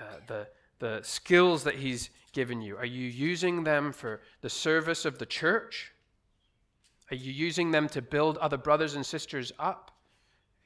uh, 0.00 0.18
the, 0.26 0.48
the 0.78 1.00
skills 1.02 1.64
that 1.64 1.74
He's 1.74 2.10
given 2.32 2.62
you? 2.62 2.76
Are 2.76 2.86
you 2.86 3.06
using 3.06 3.64
them 3.64 3.92
for 3.92 4.20
the 4.40 4.50
service 4.50 5.04
of 5.04 5.18
the 5.18 5.26
church? 5.26 5.92
Are 7.10 7.16
you 7.16 7.32
using 7.32 7.70
them 7.70 7.88
to 7.90 8.02
build 8.02 8.38
other 8.38 8.56
brothers 8.56 8.94
and 8.94 9.04
sisters 9.04 9.52
up? 9.58 9.95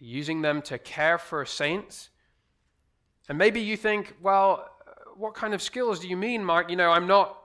Using 0.01 0.43
them 0.43 0.63
to 0.63 0.79
care 0.79 1.19
for 1.19 1.45
saints? 1.47 2.11
And 3.29 3.39
maybe 3.39 3.61
you 3.61 3.77
think, 3.77 4.17
well, 4.21 4.69
what 5.17 5.35
kind 5.35 5.55
of 5.55 5.63
skills 5.63 6.01
do 6.01 6.09
you 6.09 6.17
mean, 6.17 6.45
Mark? 6.45 6.71
You 6.71 6.77
know, 6.77 6.91
I'm 6.91 7.07
not 7.07 7.37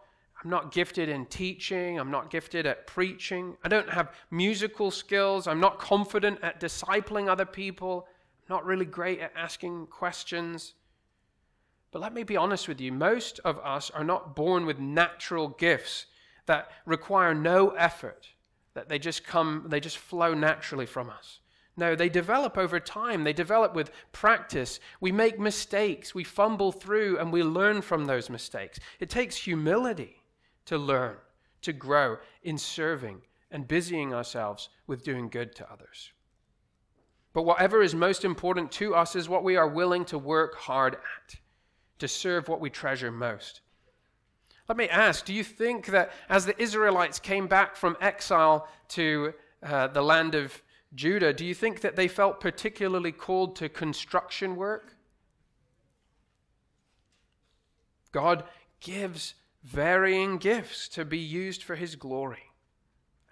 I'm 0.44 0.50
not 0.50 0.72
gifted 0.72 1.10
in 1.10 1.26
teaching. 1.26 2.00
I'm 2.00 2.12
not 2.12 2.30
gifted 2.30 2.66
at 2.66 2.86
preaching. 2.86 3.58
I 3.64 3.68
don't 3.68 3.90
have 3.90 4.14
musical 4.30 4.92
skills. 4.92 5.48
I'm 5.48 5.60
not 5.60 5.80
confident 5.80 6.40
at 6.44 6.60
discipling 6.60 7.30
other 7.30 7.46
people. 7.46 8.08
I'm 8.48 8.56
not 8.56 8.66
really 8.66 8.86
great 8.86 9.20
at 9.20 9.34
asking 9.36 9.88
questions. 9.88 10.76
But 11.92 12.02
let 12.02 12.14
me 12.14 12.24
be 12.24 12.38
honest 12.38 12.68
with 12.68 12.80
you 12.82 12.92
most 12.92 13.40
of 13.46 13.58
us 13.60 13.90
are 13.90 14.04
not 14.04 14.36
born 14.36 14.66
with 14.66 14.80
natural 14.80 15.48
gifts 15.48 16.06
that 16.46 16.70
require 16.86 17.34
no 17.34 17.70
effort, 17.70 18.28
that 18.76 18.88
they 18.88 19.00
just 19.00 19.24
come, 19.24 19.66
they 19.68 19.80
just 19.80 19.98
flow 19.98 20.34
naturally 20.34 20.86
from 20.86 21.10
us. 21.10 21.40
No, 21.78 21.96
they 21.96 22.10
develop 22.10 22.58
over 22.58 22.80
time. 22.80 23.24
They 23.24 23.34
develop 23.34 23.76
with 23.76 23.92
practice. 24.12 24.80
We 25.02 25.12
make 25.12 25.40
mistakes, 25.40 26.16
we 26.16 26.24
fumble 26.24 26.72
through, 26.72 27.20
and 27.20 27.34
we 27.34 27.44
learn 27.44 27.82
from 27.82 28.06
those 28.06 28.30
mistakes. 28.30 28.80
It 29.00 29.10
takes 29.10 29.36
humility 29.36 30.22
to 30.66 30.78
learn, 30.78 31.18
to 31.62 31.74
grow 31.74 32.18
in 32.44 32.58
serving 32.58 33.22
and 33.52 33.68
busying 33.68 34.14
ourselves 34.14 34.70
with 34.88 35.04
doing 35.04 35.30
good 35.30 35.56
to 35.56 35.72
others. 35.72 36.12
But 37.34 37.44
whatever 37.44 37.82
is 37.82 37.94
most 37.94 38.24
important 38.24 38.72
to 38.74 38.96
us 38.96 39.16
is 39.16 39.28
what 39.28 39.44
we 39.44 39.58
are 39.58 39.68
willing 39.68 40.06
to 40.06 40.18
work 40.18 40.56
hard 40.56 40.96
at, 40.96 41.36
to 42.00 42.08
serve 42.08 42.48
what 42.48 42.62
we 42.62 42.70
treasure 42.70 43.12
most. 43.12 43.60
Let 44.70 44.78
me 44.78 44.88
ask 44.88 45.26
do 45.26 45.34
you 45.34 45.44
think 45.44 45.88
that 45.88 46.12
as 46.30 46.46
the 46.46 46.60
Israelites 46.60 47.20
came 47.20 47.48
back 47.48 47.76
from 47.76 47.98
exile 48.00 48.68
to 48.90 49.34
uh, 49.62 49.88
the 49.88 50.02
land 50.02 50.34
of 50.34 50.62
Judah, 50.96 51.34
do 51.34 51.46
you 51.46 51.54
think 51.54 51.82
that 51.82 51.96
they 51.96 52.08
felt 52.08 52.40
particularly 52.40 53.12
called 53.12 53.56
to 53.58 53.70
construction 53.70 54.56
work? 54.56 54.96
God 58.12 58.46
gives 58.80 59.36
varying 59.64 60.38
gifts 60.38 60.88
to 60.90 61.04
be 61.04 61.18
used 61.18 61.62
for 61.64 61.76
His 61.76 61.96
glory. 61.96 62.52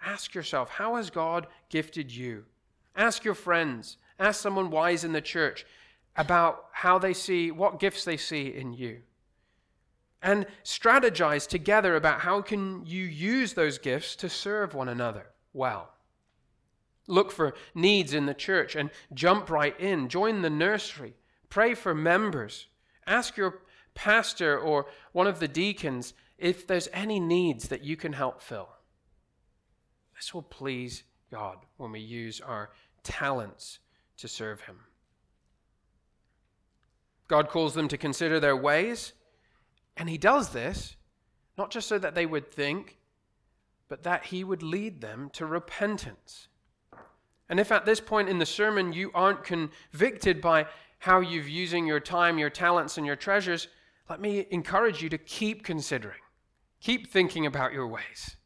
Ask 0.04 0.34
yourself, 0.34 0.68
how 0.68 0.96
has 0.96 1.08
God 1.08 1.46
gifted 1.70 2.14
you? 2.14 2.44
Ask 2.94 3.24
your 3.24 3.34
friends, 3.34 3.96
ask 4.18 4.40
someone 4.40 4.70
wise 4.70 5.04
in 5.04 5.12
the 5.12 5.22
church 5.22 5.64
about 6.16 6.66
how 6.72 6.98
they 6.98 7.14
see, 7.14 7.50
what 7.50 7.80
gifts 7.80 8.04
they 8.04 8.18
see 8.18 8.48
in 8.48 8.74
you. 8.74 9.00
And 10.22 10.46
strategize 10.64 11.46
together 11.46 11.96
about 11.96 12.20
how 12.20 12.42
can 12.42 12.84
you 12.86 13.04
use 13.04 13.54
those 13.54 13.78
gifts 13.78 14.16
to 14.16 14.28
serve 14.28 14.74
one 14.74 14.88
another 14.88 15.26
well. 15.52 15.90
Look 17.06 17.30
for 17.30 17.54
needs 17.74 18.14
in 18.14 18.26
the 18.26 18.34
church 18.34 18.74
and 18.76 18.90
jump 19.12 19.50
right 19.50 19.78
in. 19.78 20.08
Join 20.08 20.42
the 20.42 20.50
nursery. 20.50 21.14
Pray 21.50 21.74
for 21.74 21.94
members. 21.94 22.66
Ask 23.06 23.36
your 23.36 23.60
pastor 23.94 24.58
or 24.58 24.86
one 25.12 25.26
of 25.26 25.38
the 25.38 25.48
deacons 25.48 26.14
if 26.38 26.66
there's 26.66 26.88
any 26.92 27.20
needs 27.20 27.68
that 27.68 27.84
you 27.84 27.96
can 27.96 28.12
help 28.12 28.40
fill. 28.40 28.68
This 30.16 30.32
will 30.32 30.42
please 30.42 31.04
God 31.30 31.58
when 31.76 31.92
we 31.92 32.00
use 32.00 32.40
our 32.40 32.70
talents 33.02 33.78
to 34.18 34.28
serve 34.28 34.62
Him. 34.62 34.78
God 37.28 37.48
calls 37.48 37.74
them 37.74 37.88
to 37.88 37.96
consider 37.96 38.40
their 38.40 38.56
ways, 38.56 39.12
and 39.96 40.08
He 40.08 40.18
does 40.18 40.50
this 40.50 40.96
not 41.56 41.70
just 41.70 41.88
so 41.88 41.98
that 41.98 42.14
they 42.14 42.26
would 42.26 42.50
think, 42.50 42.98
but 43.88 44.02
that 44.02 44.24
He 44.24 44.42
would 44.44 44.62
lead 44.62 45.00
them 45.00 45.30
to 45.34 45.46
repentance. 45.46 46.48
And 47.48 47.60
if 47.60 47.70
at 47.70 47.84
this 47.84 48.00
point 48.00 48.28
in 48.28 48.38
the 48.38 48.46
sermon 48.46 48.92
you 48.92 49.10
aren't 49.14 49.44
convicted 49.44 50.40
by 50.40 50.66
how 50.98 51.20
you've 51.20 51.48
using 51.48 51.86
your 51.86 52.00
time, 52.00 52.38
your 52.38 52.50
talents, 52.50 52.96
and 52.96 53.06
your 53.06 53.16
treasures, 53.16 53.68
let 54.08 54.20
me 54.20 54.46
encourage 54.50 55.02
you 55.02 55.08
to 55.10 55.18
keep 55.18 55.62
considering. 55.62 56.20
Keep 56.80 57.10
thinking 57.10 57.46
about 57.46 57.72
your 57.72 57.86
ways. 57.86 58.36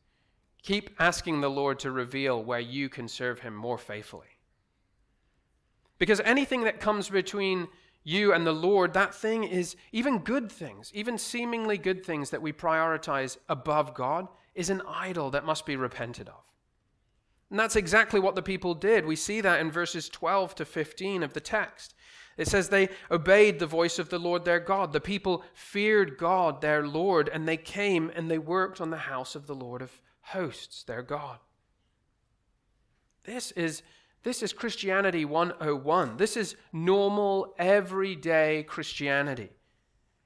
Keep 0.62 0.90
asking 0.98 1.40
the 1.40 1.50
Lord 1.50 1.78
to 1.80 1.90
reveal 1.90 2.42
where 2.42 2.60
you 2.60 2.88
can 2.88 3.08
serve 3.08 3.40
Him 3.40 3.54
more 3.54 3.78
faithfully. 3.78 4.26
Because 5.98 6.20
anything 6.20 6.64
that 6.64 6.80
comes 6.80 7.08
between 7.08 7.68
you 8.04 8.32
and 8.32 8.46
the 8.46 8.52
Lord, 8.52 8.94
that 8.94 9.14
thing 9.14 9.44
is 9.44 9.76
even 9.92 10.18
good 10.18 10.50
things, 10.50 10.90
even 10.94 11.18
seemingly 11.18 11.78
good 11.78 12.04
things 12.04 12.30
that 12.30 12.42
we 12.42 12.52
prioritize 12.52 13.36
above 13.48 13.94
God, 13.94 14.28
is 14.54 14.70
an 14.70 14.82
idol 14.88 15.30
that 15.30 15.44
must 15.44 15.66
be 15.66 15.76
repented 15.76 16.28
of. 16.28 16.42
And 17.50 17.58
that's 17.58 17.76
exactly 17.76 18.20
what 18.20 18.34
the 18.34 18.42
people 18.42 18.74
did. 18.74 19.06
We 19.06 19.16
see 19.16 19.40
that 19.40 19.60
in 19.60 19.70
verses 19.70 20.08
12 20.08 20.54
to 20.56 20.64
15 20.64 21.22
of 21.22 21.32
the 21.32 21.40
text. 21.40 21.94
It 22.36 22.46
says 22.46 22.68
they 22.68 22.90
obeyed 23.10 23.58
the 23.58 23.66
voice 23.66 23.98
of 23.98 24.10
the 24.10 24.18
Lord 24.18 24.44
their 24.44 24.60
God. 24.60 24.92
The 24.92 25.00
people 25.00 25.42
feared 25.54 26.18
God 26.18 26.60
their 26.60 26.86
Lord, 26.86 27.28
and 27.28 27.48
they 27.48 27.56
came 27.56 28.12
and 28.14 28.30
they 28.30 28.38
worked 28.38 28.80
on 28.80 28.90
the 28.90 28.96
house 28.96 29.34
of 29.34 29.46
the 29.46 29.56
Lord 29.56 29.82
of 29.82 30.00
hosts, 30.20 30.84
their 30.84 31.02
God. 31.02 31.38
This 33.24 33.50
is, 33.52 33.82
this 34.22 34.42
is 34.42 34.52
Christianity 34.52 35.24
101. 35.24 36.16
This 36.16 36.36
is 36.36 36.54
normal, 36.72 37.54
everyday 37.58 38.62
Christianity. 38.62 39.50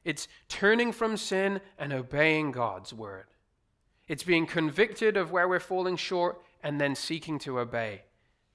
It's 0.05 0.29
turning 0.49 0.93
from 0.93 1.17
sin 1.17 1.61
and 1.79 1.93
obeying 1.93 2.53
God's 2.53 2.93
word. 2.93 3.27
It's 4.07 4.25
being 4.25 4.47
convicted 4.47 5.17
of 5.17 5.31
where 5.31 5.49
we're 5.49 5.61
falling 5.61 5.97
short 5.97 6.43
and 6.63 6.81
then 6.81 6.95
seeking 6.95 7.39
to 7.41 7.59
obey 7.59 8.03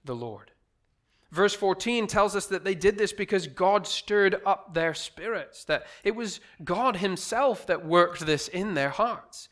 the 0.03 0.15
Lord. 0.15 0.51
Verse 1.31 1.53
14 1.53 2.07
tells 2.07 2.35
us 2.35 2.47
that 2.47 2.63
they 2.63 2.75
did 2.75 2.97
this 2.97 3.11
because 3.11 3.47
God 3.47 3.85
stirred 3.85 4.41
up 4.45 4.73
their 4.73 4.93
spirits, 4.93 5.65
that 5.65 5.85
it 6.03 6.15
was 6.15 6.39
God 6.63 6.97
Himself 6.97 7.67
that 7.67 7.85
worked 7.85 8.25
this 8.25 8.47
in 8.47 8.75
their 8.75 8.89
hearts. 8.89 9.49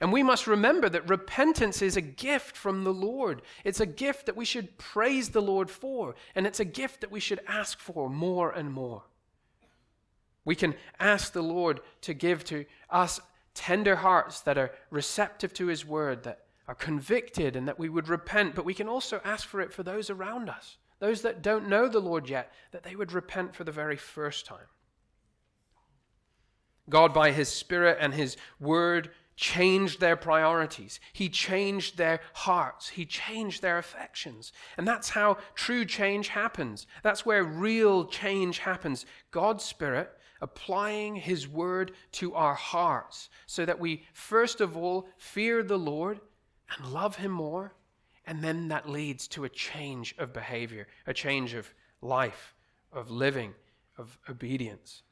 And 0.00 0.12
we 0.12 0.24
must 0.24 0.48
remember 0.48 0.88
that 0.88 1.08
repentance 1.08 1.80
is 1.80 1.96
a 1.96 2.00
gift 2.00 2.56
from 2.56 2.82
the 2.82 2.92
Lord. 2.92 3.40
It's 3.62 3.78
a 3.78 3.86
gift 3.86 4.26
that 4.26 4.36
we 4.36 4.44
should 4.44 4.76
praise 4.76 5.28
the 5.28 5.40
Lord 5.40 5.70
for, 5.70 6.16
and 6.34 6.44
it's 6.44 6.58
a 6.58 6.64
gift 6.64 7.02
that 7.02 7.12
we 7.12 7.20
should 7.20 7.38
ask 7.46 7.78
for 7.78 8.10
more 8.10 8.50
and 8.50 8.72
more. 8.72 9.04
We 10.44 10.56
can 10.56 10.74
ask 10.98 11.32
the 11.32 11.42
Lord 11.42 11.80
to 12.00 12.14
give 12.14 12.42
to 12.46 12.64
us 12.90 13.20
tender 13.54 13.94
hearts 13.94 14.40
that 14.40 14.58
are 14.58 14.72
receptive 14.90 15.54
to 15.54 15.66
His 15.66 15.86
word, 15.86 16.24
that 16.24 16.41
are 16.68 16.74
convicted, 16.74 17.56
and 17.56 17.66
that 17.66 17.78
we 17.78 17.88
would 17.88 18.08
repent, 18.08 18.54
but 18.54 18.64
we 18.64 18.74
can 18.74 18.88
also 18.88 19.20
ask 19.24 19.46
for 19.46 19.60
it 19.60 19.72
for 19.72 19.82
those 19.82 20.10
around 20.10 20.48
us 20.48 20.76
those 21.02 21.22
that 21.22 21.42
don't 21.42 21.68
know 21.68 21.88
the 21.88 21.98
Lord 21.98 22.28
yet, 22.28 22.52
that 22.70 22.84
they 22.84 22.94
would 22.94 23.10
repent 23.10 23.56
for 23.56 23.64
the 23.64 23.72
very 23.72 23.96
first 23.96 24.46
time. 24.46 24.68
God, 26.88 27.12
by 27.12 27.32
His 27.32 27.48
Spirit 27.48 27.98
and 28.00 28.14
His 28.14 28.36
Word, 28.60 29.10
changed 29.34 29.98
their 29.98 30.14
priorities. 30.14 31.00
He 31.12 31.28
changed 31.28 31.98
their 31.98 32.20
hearts. 32.34 32.90
He 32.90 33.04
changed 33.04 33.62
their 33.62 33.78
affections. 33.78 34.52
And 34.76 34.86
that's 34.86 35.08
how 35.08 35.38
true 35.56 35.84
change 35.84 36.28
happens. 36.28 36.86
That's 37.02 37.26
where 37.26 37.42
real 37.42 38.04
change 38.04 38.58
happens. 38.58 39.04
God's 39.32 39.64
Spirit 39.64 40.08
applying 40.40 41.16
His 41.16 41.48
Word 41.48 41.90
to 42.12 42.32
our 42.34 42.54
hearts 42.54 43.28
so 43.46 43.64
that 43.64 43.80
we, 43.80 44.04
first 44.12 44.60
of 44.60 44.76
all, 44.76 45.08
fear 45.16 45.64
the 45.64 45.78
Lord 45.78 46.20
and 46.76 46.92
love 46.92 47.16
Him 47.16 47.30
more 47.30 47.74
and 48.26 48.42
then 48.42 48.68
that 48.68 48.88
leads 48.88 49.26
to 49.28 49.44
a 49.44 49.48
change 49.48 50.14
of 50.18 50.32
behavior, 50.32 50.86
a 51.06 51.14
change 51.14 51.54
of 51.54 51.72
life, 52.00 52.54
of 52.92 53.10
living, 53.10 53.54
of 53.98 54.18
obedience. 54.28 55.02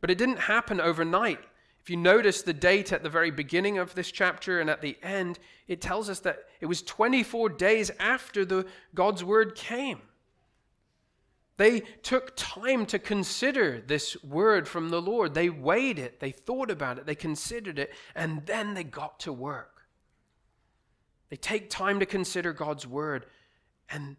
But 0.00 0.10
it 0.10 0.18
didn't 0.18 0.38
happen 0.38 0.80
overnight. 0.80 1.40
If 1.82 1.90
you 1.90 1.96
notice 1.96 2.40
the 2.40 2.54
date 2.54 2.92
at 2.92 3.02
the 3.02 3.10
very 3.10 3.30
beginning 3.30 3.78
of 3.78 3.94
this 3.94 4.10
chapter 4.10 4.60
and 4.60 4.70
at 4.70 4.80
the 4.80 4.96
end, 5.02 5.38
it 5.68 5.82
tells 5.82 6.08
us 6.08 6.20
that 6.20 6.44
it 6.60 6.66
was 6.66 6.82
24 6.82 7.50
days 7.50 7.90
after 8.00 8.44
the 8.44 8.66
God's 8.94 9.22
word 9.22 9.54
came. 9.54 10.00
They 11.56 11.80
took 12.02 12.32
time 12.34 12.84
to 12.86 12.98
consider 12.98 13.80
this 13.86 14.22
word 14.24 14.66
from 14.66 14.88
the 14.88 15.00
Lord. 15.00 15.34
They 15.34 15.50
weighed 15.50 15.98
it, 15.98 16.18
they 16.18 16.32
thought 16.32 16.70
about 16.70 16.98
it, 16.98 17.06
they 17.06 17.14
considered 17.14 17.78
it, 17.78 17.92
and 18.14 18.44
then 18.46 18.74
they 18.74 18.82
got 18.82 19.20
to 19.20 19.32
work. 19.32 19.74
They 21.34 21.38
take 21.38 21.68
time 21.68 21.98
to 21.98 22.06
consider 22.06 22.52
God's 22.52 22.86
word. 22.86 23.26
And 23.90 24.14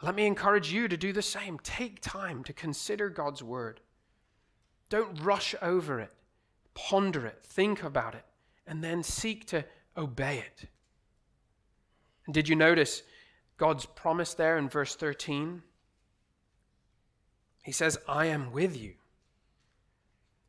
let 0.00 0.14
me 0.14 0.24
encourage 0.24 0.72
you 0.72 0.88
to 0.88 0.96
do 0.96 1.12
the 1.12 1.20
same. 1.20 1.58
Take 1.58 2.00
time 2.00 2.42
to 2.44 2.54
consider 2.54 3.10
God's 3.10 3.42
word. 3.42 3.80
Don't 4.88 5.22
rush 5.22 5.54
over 5.60 6.00
it, 6.00 6.10
ponder 6.72 7.26
it, 7.26 7.40
think 7.42 7.82
about 7.82 8.14
it, 8.14 8.24
and 8.66 8.82
then 8.82 9.02
seek 9.02 9.46
to 9.48 9.66
obey 9.98 10.38
it. 10.38 10.70
And 12.24 12.32
did 12.32 12.48
you 12.48 12.56
notice 12.56 13.02
God's 13.58 13.84
promise 13.84 14.32
there 14.32 14.56
in 14.56 14.70
verse 14.70 14.96
13? 14.96 15.62
He 17.64 17.72
says, 17.72 17.98
I 18.08 18.24
am 18.26 18.50
with 18.50 18.80
you. 18.80 18.94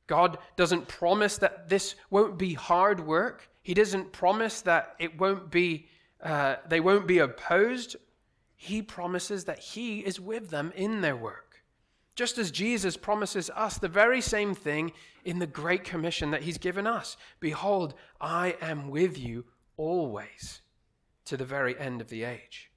God 0.07 0.37
doesn't 0.55 0.87
promise 0.87 1.37
that 1.39 1.67
this 1.67 1.95
won't 2.09 2.37
be 2.37 2.53
hard 2.53 3.01
work. 3.01 3.49
He 3.61 3.73
doesn't 3.73 4.13
promise 4.13 4.61
that 4.61 4.95
it 4.99 5.19
won't 5.19 5.51
be, 5.51 5.87
uh, 6.21 6.55
they 6.67 6.79
won't 6.79 7.07
be 7.07 7.19
opposed. 7.19 7.95
He 8.55 8.81
promises 8.81 9.45
that 9.45 9.59
He 9.59 9.99
is 9.99 10.19
with 10.19 10.49
them 10.49 10.71
in 10.75 11.01
their 11.01 11.15
work. 11.15 11.63
Just 12.15 12.37
as 12.39 12.49
Jesus 12.49 12.97
promises 12.97 13.51
us 13.51 13.77
the 13.77 13.87
very 13.87 14.21
same 14.21 14.55
thing 14.55 14.91
in 15.23 15.39
the 15.39 15.45
Great 15.45 15.83
Commission 15.83 16.31
that 16.31 16.41
He's 16.41 16.57
given 16.57 16.87
us 16.87 17.17
Behold, 17.39 17.93
I 18.19 18.55
am 18.61 18.89
with 18.89 19.17
you 19.17 19.45
always 19.77 20.61
to 21.25 21.37
the 21.37 21.45
very 21.45 21.77
end 21.77 22.01
of 22.01 22.09
the 22.09 22.23
age. 22.23 22.71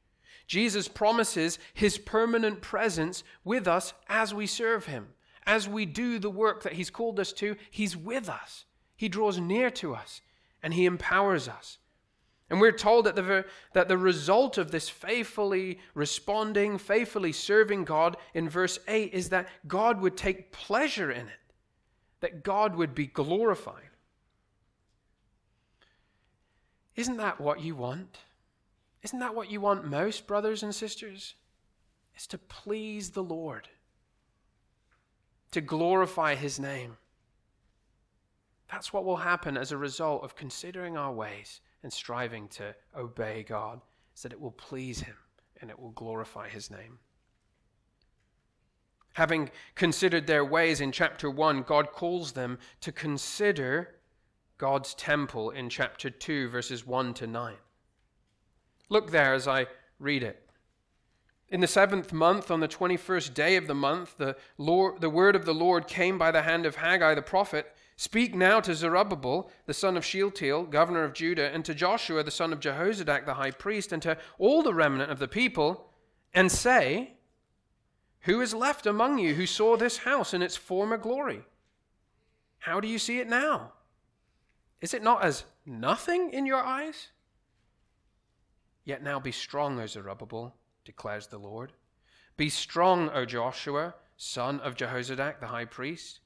Jesus 0.47 0.89
promises 0.89 1.61
his 1.73 1.97
permanent 1.97 2.61
presence 2.61 3.23
with 3.45 3.69
us 3.69 3.95
as 4.09 4.35
we 4.35 4.47
serve 4.47 4.87
him. 4.87 5.11
As 5.47 5.69
we 5.69 5.87
do 5.87 6.19
the 6.19 6.29
work 6.29 6.65
that 6.65 6.73
he's 6.73 6.91
called 6.91 7.21
us 7.21 7.33
to, 7.35 7.57
he's 7.71 7.97
with 7.97 8.29
us. 8.29 8.65
He 8.97 9.09
draws 9.09 9.39
near 9.39 9.71
to 9.71 9.95
us 9.95 10.21
and 10.61 10.75
he 10.75 10.87
empowers 10.87 11.49
us. 11.49 11.79
And 12.51 12.61
we're 12.61 12.73
told 12.73 13.07
that 13.07 13.15
the, 13.15 13.45
that 13.75 13.87
the 13.87 13.97
result 13.97 14.59
of 14.59 14.73
this 14.73 14.89
faithfully 14.89 15.79
responding, 15.95 16.79
faithfully 16.79 17.31
serving 17.31 17.85
God 17.85 18.17
in 18.35 18.49
verse 18.49 18.81
8 18.89 19.15
is 19.15 19.29
that 19.29 19.49
God 19.69 20.01
would 20.01 20.17
take 20.17 20.51
pleasure 20.51 21.13
in 21.13 21.29
it, 21.29 21.55
that 22.19 22.43
God 22.43 22.75
would 22.75 22.93
be 22.93 23.07
glorified. 23.07 23.91
Isn't 26.97 27.19
that 27.19 27.41
what 27.41 27.61
you 27.61 27.77
want? 27.77 28.19
Isn't 29.05 29.21
that 29.21 29.37
what 29.37 29.51
you 29.51 29.61
want 29.61 29.87
most, 29.87 30.27
brothers 30.27 30.65
and 30.65 30.75
sisters? 30.75 31.35
Is 32.17 32.27
to 32.27 32.39
please 32.39 33.11
the 33.11 33.23
Lord, 33.23 33.69
to 35.53 35.61
glorify 35.61 36.35
his 36.35 36.59
name. 36.59 36.97
That's 38.71 38.93
what 38.93 39.05
will 39.05 39.19
happen 39.19 39.57
as 39.57 39.71
a 39.71 39.77
result 39.77 40.25
of 40.25 40.35
considering 40.35 40.97
our 40.97 41.13
ways 41.13 41.61
and 41.83 41.93
striving 41.93 42.49
to 42.49 42.75
obey 42.97 43.43
God, 43.43 43.81
is 44.15 44.23
that 44.23 44.33
it 44.33 44.41
will 44.41 44.53
please 44.53 45.01
him 45.01 45.17
and 45.61 45.71
it 45.71 45.79
will 45.79 45.91
glorify 45.91 46.49
his 46.49 46.71
name. 46.71 46.99
Having 49.15 49.51
considered 49.75 50.27
their 50.27 50.45
ways 50.45 50.81
in 50.81 50.93
chapter 50.93 51.31
1, 51.31 51.63
God 51.63 51.93
calls 51.93 52.33
them 52.33 52.59
to 52.81 52.93
consider 52.93 53.97
God's 54.57 54.95
temple 54.95 55.51
in 55.51 55.69
chapter 55.69 56.11
2, 56.11 56.49
verses 56.49 56.87
1 56.87 57.15
to 57.15 57.27
9. 57.27 57.55
Look 58.89 59.11
there 59.11 59.35
as 59.35 59.49
I 59.49 59.67
read 59.99 60.23
it. 60.23 60.47
In 61.49 61.61
the 61.61 61.67
seventh 61.67 62.13
month, 62.13 62.51
on 62.51 62.61
the 62.61 62.69
21st 62.69 63.35
day 63.35 63.57
of 63.57 63.67
the 63.67 63.75
month, 63.75 64.17
the, 64.19 64.37
Lord, 64.57 65.01
the 65.01 65.11
word 65.11 65.35
of 65.35 65.45
the 65.45 65.55
Lord 65.55 65.89
came 65.89 66.17
by 66.17 66.31
the 66.31 66.43
hand 66.43 66.65
of 66.65 66.77
Haggai 66.77 67.15
the 67.15 67.23
prophet 67.23 67.75
Speak 68.01 68.35
now 68.35 68.61
to 68.61 68.75
Zerubbabel, 68.75 69.51
the 69.67 69.75
son 69.75 69.95
of 69.95 70.07
Shealtiel, 70.07 70.65
governor 70.65 71.05
of 71.05 71.13
Judah, 71.13 71.53
and 71.53 71.63
to 71.67 71.75
Joshua, 71.75 72.23
the 72.23 72.31
son 72.31 72.51
of 72.51 72.59
Jehozadak, 72.59 73.27
the 73.27 73.35
high 73.35 73.51
priest, 73.51 73.93
and 73.93 74.01
to 74.01 74.17
all 74.39 74.63
the 74.63 74.73
remnant 74.73 75.11
of 75.11 75.19
the 75.19 75.29
people, 75.29 75.91
and 76.33 76.51
say, 76.51 77.19
Who 78.21 78.41
is 78.41 78.55
left 78.55 78.87
among 78.87 79.19
you 79.19 79.35
who 79.35 79.45
saw 79.45 79.77
this 79.77 79.99
house 79.99 80.33
in 80.33 80.41
its 80.41 80.57
former 80.57 80.97
glory? 80.97 81.43
How 82.61 82.81
do 82.81 82.89
you 82.89 82.99
see 82.99 83.19
it 83.19 83.29
now? 83.29 83.75
Is 84.81 84.95
it 84.95 85.03
not 85.03 85.23
as 85.23 85.45
nothing 85.67 86.31
in 86.33 86.47
your 86.47 86.65
eyes? 86.65 87.09
Yet 88.83 89.03
now 89.03 89.21
be 89.21 89.31
strong, 89.31 89.79
O 89.79 89.87
Zerubbabel, 89.87 90.55
declares 90.87 91.27
the 91.27 91.37
Lord. 91.37 91.75
Be 92.39 92.49
strong, 92.49 93.11
O 93.11 93.27
Joshua, 93.27 93.95
son 94.17 94.59
of 94.61 94.75
Jehozadak, 94.75 95.39
the 95.39 95.49
high 95.49 95.67
priest. 95.67 96.21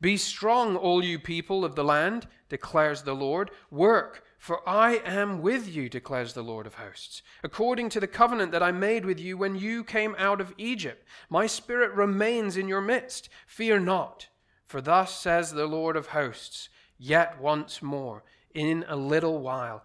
Be 0.00 0.16
strong, 0.16 0.76
all 0.76 1.04
you 1.04 1.18
people 1.18 1.64
of 1.64 1.74
the 1.74 1.84
land, 1.84 2.26
declares 2.48 3.02
the 3.02 3.14
Lord. 3.14 3.50
Work, 3.70 4.24
for 4.38 4.68
I 4.68 4.96
am 5.04 5.40
with 5.40 5.68
you, 5.72 5.88
declares 5.88 6.34
the 6.34 6.42
Lord 6.42 6.66
of 6.66 6.74
hosts. 6.74 7.22
According 7.44 7.88
to 7.90 8.00
the 8.00 8.06
covenant 8.06 8.52
that 8.52 8.62
I 8.62 8.72
made 8.72 9.04
with 9.04 9.20
you 9.20 9.38
when 9.38 9.54
you 9.54 9.84
came 9.84 10.16
out 10.18 10.40
of 10.40 10.54
Egypt, 10.58 11.06
my 11.30 11.46
spirit 11.46 11.92
remains 11.92 12.56
in 12.56 12.68
your 12.68 12.80
midst. 12.80 13.28
Fear 13.46 13.80
not, 13.80 14.28
for 14.66 14.80
thus 14.80 15.16
says 15.16 15.52
the 15.52 15.66
Lord 15.66 15.96
of 15.96 16.08
hosts, 16.08 16.68
yet 16.98 17.40
once 17.40 17.82
more 17.82 18.24
in 18.54 18.84
a 18.88 18.96
little 18.96 19.38
while 19.38 19.84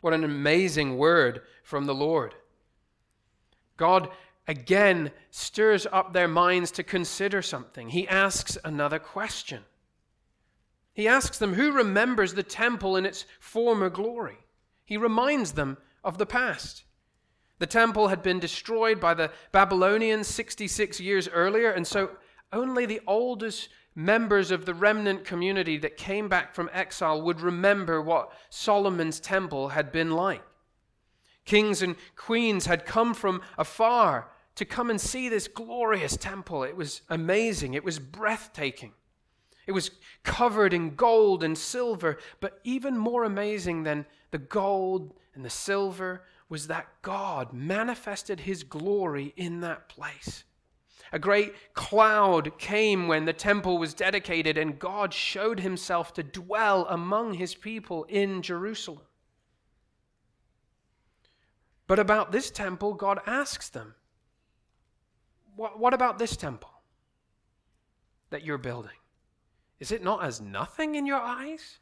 What 0.00 0.14
an 0.14 0.24
amazing 0.24 0.96
word 0.96 1.42
from 1.62 1.86
the 1.86 1.94
Lord. 1.94 2.34
God 3.76 4.08
again 4.46 5.10
stirs 5.30 5.86
up 5.90 6.12
their 6.12 6.28
minds 6.28 6.70
to 6.72 6.82
consider 6.82 7.42
something. 7.42 7.90
He 7.90 8.08
asks 8.08 8.58
another 8.64 8.98
question. 8.98 9.64
He 10.92 11.06
asks 11.06 11.38
them, 11.38 11.54
Who 11.54 11.72
remembers 11.72 12.34
the 12.34 12.42
temple 12.42 12.96
in 12.96 13.06
its 13.06 13.24
former 13.38 13.88
glory? 13.90 14.38
He 14.84 14.96
reminds 14.96 15.52
them 15.52 15.78
of 16.02 16.18
the 16.18 16.26
past. 16.26 16.84
The 17.58 17.66
temple 17.66 18.08
had 18.08 18.22
been 18.22 18.40
destroyed 18.40 19.00
by 19.00 19.14
the 19.14 19.30
Babylonians 19.52 20.26
66 20.26 20.98
years 20.98 21.28
earlier, 21.28 21.70
and 21.70 21.86
so 21.86 22.10
only 22.52 22.86
the 22.86 23.00
oldest 23.06 23.68
members 23.94 24.50
of 24.50 24.64
the 24.64 24.74
remnant 24.74 25.24
community 25.24 25.76
that 25.78 25.96
came 25.96 26.28
back 26.28 26.54
from 26.54 26.70
exile 26.72 27.20
would 27.22 27.40
remember 27.40 28.00
what 28.00 28.32
Solomon's 28.48 29.20
temple 29.20 29.70
had 29.70 29.92
been 29.92 30.10
like. 30.10 30.42
Kings 31.44 31.82
and 31.82 31.96
queens 32.16 32.66
had 32.66 32.86
come 32.86 33.14
from 33.14 33.42
afar 33.58 34.30
to 34.54 34.64
come 34.64 34.90
and 34.90 35.00
see 35.00 35.28
this 35.28 35.48
glorious 35.48 36.16
temple. 36.16 36.62
It 36.62 36.76
was 36.76 37.02
amazing, 37.08 37.74
it 37.74 37.84
was 37.84 37.98
breathtaking. 37.98 38.92
It 39.66 39.72
was 39.72 39.90
covered 40.24 40.74
in 40.74 40.96
gold 40.96 41.44
and 41.44 41.56
silver, 41.56 42.18
but 42.40 42.60
even 42.64 42.96
more 42.96 43.24
amazing 43.24 43.84
than 43.84 44.06
the 44.30 44.38
gold 44.38 45.14
and 45.34 45.44
the 45.44 45.50
silver 45.50 46.24
was 46.48 46.66
that 46.66 46.88
God 47.02 47.52
manifested 47.52 48.40
his 48.40 48.64
glory 48.64 49.32
in 49.36 49.60
that 49.60 49.88
place. 49.88 50.44
A 51.12 51.18
great 51.18 51.74
cloud 51.74 52.56
came 52.58 53.08
when 53.08 53.24
the 53.24 53.32
temple 53.32 53.78
was 53.78 53.94
dedicated, 53.94 54.56
and 54.56 54.78
God 54.78 55.12
showed 55.12 55.60
himself 55.60 56.12
to 56.14 56.22
dwell 56.22 56.86
among 56.88 57.34
his 57.34 57.54
people 57.54 58.04
in 58.04 58.42
Jerusalem. 58.42 59.02
But 61.88 61.98
about 61.98 62.30
this 62.30 62.50
temple, 62.52 62.94
God 62.94 63.18
asks 63.26 63.68
them, 63.68 63.96
What, 65.56 65.80
what 65.80 65.92
about 65.92 66.20
this 66.20 66.36
temple 66.36 66.70
that 68.30 68.44
you're 68.44 68.58
building? 68.58 68.90
Is 69.80 69.90
it 69.90 70.04
not 70.04 70.22
as 70.22 70.40
nothing 70.40 70.94
in 70.94 71.06
your 71.06 71.20
eyes? 71.20 71.80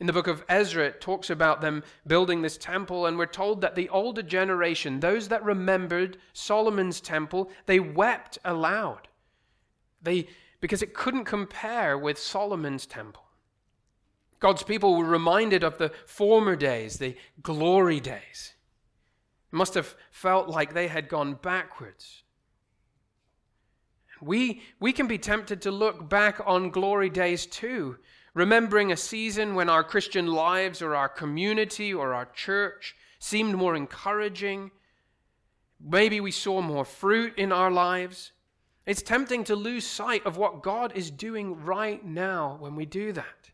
In 0.00 0.06
the 0.06 0.12
book 0.12 0.28
of 0.28 0.44
Ezra, 0.48 0.86
it 0.86 1.00
talks 1.00 1.28
about 1.28 1.60
them 1.60 1.82
building 2.06 2.42
this 2.42 2.56
temple, 2.56 3.06
and 3.06 3.18
we're 3.18 3.26
told 3.26 3.60
that 3.62 3.74
the 3.74 3.88
older 3.88 4.22
generation, 4.22 5.00
those 5.00 5.28
that 5.28 5.42
remembered 5.42 6.18
Solomon's 6.32 7.00
temple, 7.00 7.50
they 7.66 7.80
wept 7.80 8.38
aloud. 8.44 9.08
They, 10.00 10.28
because 10.60 10.82
it 10.82 10.94
couldn't 10.94 11.24
compare 11.24 11.98
with 11.98 12.18
Solomon's 12.18 12.86
temple. 12.86 13.24
God's 14.38 14.62
people 14.62 14.94
were 14.94 15.04
reminded 15.04 15.64
of 15.64 15.78
the 15.78 15.90
former 16.06 16.54
days, 16.54 16.98
the 16.98 17.16
glory 17.42 17.98
days. 17.98 18.54
It 19.52 19.56
must 19.56 19.74
have 19.74 19.96
felt 20.12 20.48
like 20.48 20.74
they 20.74 20.86
had 20.86 21.08
gone 21.08 21.34
backwards. 21.34 22.22
We, 24.20 24.62
we 24.78 24.92
can 24.92 25.08
be 25.08 25.18
tempted 25.18 25.62
to 25.62 25.70
look 25.70 26.08
back 26.08 26.40
on 26.44 26.70
glory 26.70 27.10
days 27.10 27.46
too, 27.46 27.98
remembering 28.38 28.92
a 28.92 28.96
season 28.96 29.56
when 29.56 29.68
our 29.68 29.82
Christian 29.82 30.28
lives 30.28 30.80
or 30.80 30.94
our 30.94 31.08
community 31.08 31.92
or 31.92 32.14
our 32.14 32.26
church 32.26 32.94
seemed 33.18 33.56
more 33.56 33.74
encouraging. 33.74 34.70
Maybe 35.80 36.20
we 36.20 36.30
saw 36.30 36.60
more 36.60 36.84
fruit 36.84 37.36
in 37.36 37.50
our 37.50 37.68
lives. 37.68 38.30
It's 38.86 39.02
tempting 39.02 39.42
to 39.44 39.56
lose 39.56 39.84
sight 39.84 40.24
of 40.24 40.36
what 40.36 40.62
God 40.62 40.92
is 40.94 41.10
doing 41.10 41.64
right 41.64 42.04
now 42.04 42.58
when 42.60 42.76
we 42.76 42.86
do 42.86 43.12
that. 43.12 43.50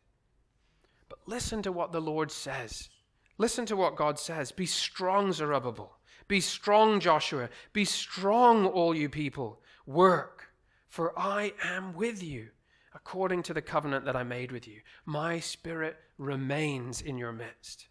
But 1.08 1.20
listen 1.24 1.62
to 1.62 1.72
what 1.72 1.92
the 1.92 2.02
Lord 2.02 2.30
says. 2.30 2.90
Listen 3.38 3.64
to 3.64 3.76
what 3.76 3.96
God 3.96 4.18
says. 4.18 4.52
Be 4.52 4.66
strong, 4.66 5.32
Zerubbabel. 5.32 5.96
Be 6.28 6.42
strong, 6.42 7.00
Joshua. 7.00 7.48
Be 7.72 7.86
strong, 7.86 8.66
all 8.66 8.94
you 8.94 9.08
people. 9.08 9.62
Work, 9.86 10.52
for 10.86 11.18
I 11.18 11.54
am 11.64 11.94
with 11.94 12.22
you, 12.22 12.50
according 12.94 13.42
to 13.44 13.54
the 13.54 13.62
covenant 13.62 14.04
that 14.04 14.16
I 14.16 14.22
made 14.22 14.52
with 14.52 14.68
you. 14.68 14.80
My 15.04 15.40
spirit 15.40 15.96
remains 16.18 17.00
in 17.00 17.18
your 17.18 17.32
midst. 17.32 17.88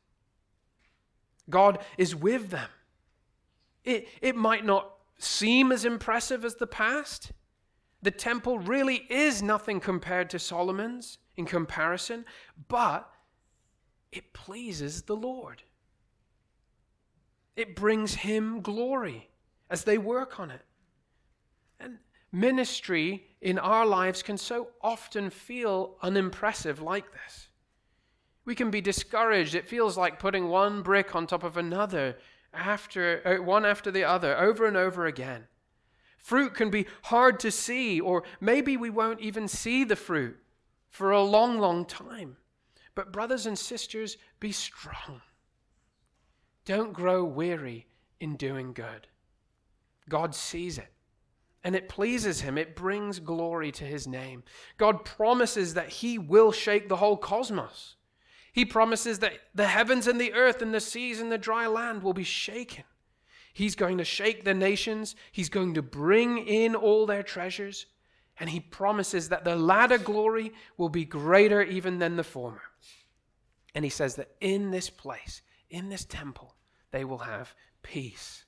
God 1.49 1.79
is 1.97 2.15
with 2.15 2.49
them. 2.49 2.69
It, 3.83 4.07
it 4.21 4.35
might 4.35 4.65
not 4.65 4.93
seem 5.17 5.71
as 5.71 5.85
impressive 5.85 6.45
as 6.45 6.55
the 6.55 6.67
past. 6.67 7.31
The 8.01 8.11
temple 8.11 8.59
really 8.59 9.05
is 9.09 9.41
nothing 9.41 9.79
compared 9.79 10.29
to 10.31 10.39
Solomon's 10.39 11.17
in 11.35 11.45
comparison, 11.45 12.25
but 12.67 13.09
it 14.11 14.33
pleases 14.33 15.03
the 15.03 15.15
Lord. 15.15 15.63
It 17.55 17.75
brings 17.75 18.15
him 18.15 18.61
glory 18.61 19.29
as 19.69 19.83
they 19.83 19.97
work 19.97 20.39
on 20.39 20.51
it. 20.51 20.61
And 21.79 21.97
ministry 22.31 23.25
in 23.43 23.59
our 23.59 23.85
lives 23.85 24.23
can 24.23 24.37
so 24.37 24.69
often 24.81 25.29
feel 25.29 25.97
unimpressive 26.01 26.81
like 26.81 27.11
this. 27.11 27.49
We 28.45 28.55
can 28.55 28.71
be 28.71 28.79
discouraged. 28.79 29.53
It 29.53 29.67
feels 29.67 29.97
like 29.97 30.17
putting 30.17 30.47
one 30.47 30.81
brick 30.81 31.13
on 31.13 31.27
top 31.27 31.43
of 31.43 31.57
another 31.57 32.17
after 32.53 33.21
uh, 33.25 33.43
one 33.43 33.65
after 33.65 33.91
the 33.91 34.05
other 34.05 34.37
over 34.37 34.65
and 34.65 34.77
over 34.77 35.05
again. 35.05 35.47
Fruit 36.17 36.53
can 36.53 36.69
be 36.69 36.85
hard 37.03 37.37
to 37.41 37.51
see, 37.51 37.99
or 37.99 38.23
maybe 38.39 38.77
we 38.77 38.89
won't 38.89 39.19
even 39.19 39.49
see 39.49 39.83
the 39.83 39.97
fruit 39.97 40.37
for 40.89 41.11
a 41.11 41.21
long, 41.21 41.59
long 41.59 41.83
time. 41.83 42.37
But, 42.95 43.11
brothers 43.11 43.45
and 43.45 43.59
sisters, 43.59 44.15
be 44.39 44.53
strong. 44.53 45.21
Don't 46.63 46.93
grow 46.93 47.25
weary 47.25 47.87
in 48.21 48.37
doing 48.37 48.71
good. 48.71 49.07
God 50.07 50.33
sees 50.33 50.77
it, 50.77 50.92
and 51.63 51.75
it 51.75 51.89
pleases 51.89 52.41
Him. 52.41 52.57
It 52.57 52.75
brings 52.75 53.19
glory 53.19 53.71
to 53.73 53.83
His 53.83 54.07
name. 54.07 54.43
God 54.77 55.05
promises 55.05 55.73
that 55.73 55.89
He 55.89 56.17
will 56.17 56.51
shake 56.51 56.89
the 56.89 56.97
whole 56.97 57.17
cosmos. 57.17 57.95
He 58.51 58.65
promises 58.65 59.19
that 59.19 59.33
the 59.55 59.67
heavens 59.67 60.07
and 60.07 60.21
the 60.21 60.33
earth 60.33 60.61
and 60.61 60.73
the 60.73 60.79
seas 60.79 61.19
and 61.19 61.31
the 61.31 61.37
dry 61.37 61.65
land 61.65 62.03
will 62.03 62.13
be 62.13 62.23
shaken. 62.23 62.83
He's 63.51 63.75
going 63.75 63.97
to 63.99 64.03
shake 64.03 64.43
the 64.43 64.53
nations. 64.53 65.15
He's 65.31 65.49
going 65.49 65.75
to 65.75 65.81
bring 65.81 66.39
in 66.39 66.75
all 66.75 67.05
their 67.05 67.23
treasures. 67.23 67.85
And 68.39 68.49
he 68.49 68.59
promises 68.59 69.29
that 69.29 69.43
the 69.43 69.55
latter 69.55 69.97
glory 69.99 70.53
will 70.77 70.89
be 70.89 71.05
greater 71.05 71.61
even 71.61 71.99
than 71.99 72.15
the 72.15 72.23
former. 72.23 72.63
And 73.75 73.85
he 73.85 73.89
says 73.89 74.15
that 74.15 74.31
in 74.39 74.71
this 74.71 74.89
place, 74.89 75.41
in 75.69 75.89
this 75.89 76.05
temple, 76.05 76.55
they 76.91 77.05
will 77.05 77.19
have 77.19 77.55
peace. 77.83 78.42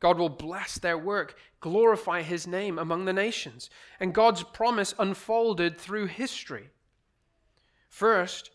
God 0.00 0.18
will 0.18 0.28
bless 0.28 0.78
their 0.78 0.98
work, 0.98 1.36
glorify 1.60 2.22
his 2.22 2.46
name 2.46 2.78
among 2.78 3.04
the 3.04 3.12
nations. 3.12 3.70
And 3.98 4.14
God's 4.14 4.42
promise 4.42 4.94
unfolded 4.98 5.78
through 5.78 6.06
history. 6.06 6.70
First, 7.88 8.50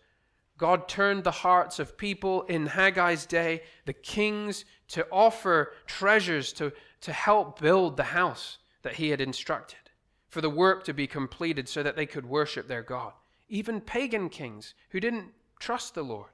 God 0.58 0.88
turned 0.88 1.23
the 1.23 1.32
hearts 1.32 1.80
of 1.80 1.97
people 1.97 2.43
in 2.43 2.67
Haggai's 2.67 3.25
day, 3.25 3.63
the 3.86 3.93
kings, 3.93 4.65
to 4.89 5.08
offer 5.12 5.73
treasures 5.88 6.54
to, 6.54 6.71
to 7.01 7.12
help 7.12 7.60
build 7.60 7.97
the 7.97 8.04
house 8.04 8.60
that 8.84 8.93
he 8.93 9.10
had 9.10 9.21
instructed, 9.21 9.89
for 10.27 10.41
the 10.41 10.49
work 10.49 10.84
to 10.84 10.93
be 10.93 11.08
completed 11.08 11.67
so 11.67 11.82
that 11.82 11.95
they 11.95 12.06
could 12.06 12.27
worship 12.27 12.67
their 12.67 12.84
God. 12.84 13.13
Even 13.49 13.82
pagan 13.82 14.30
kings 14.30 14.75
who 14.89 14.99
didn't 14.99 15.32
trust 15.60 15.95
the 15.95 16.04
Lord. 16.04 16.30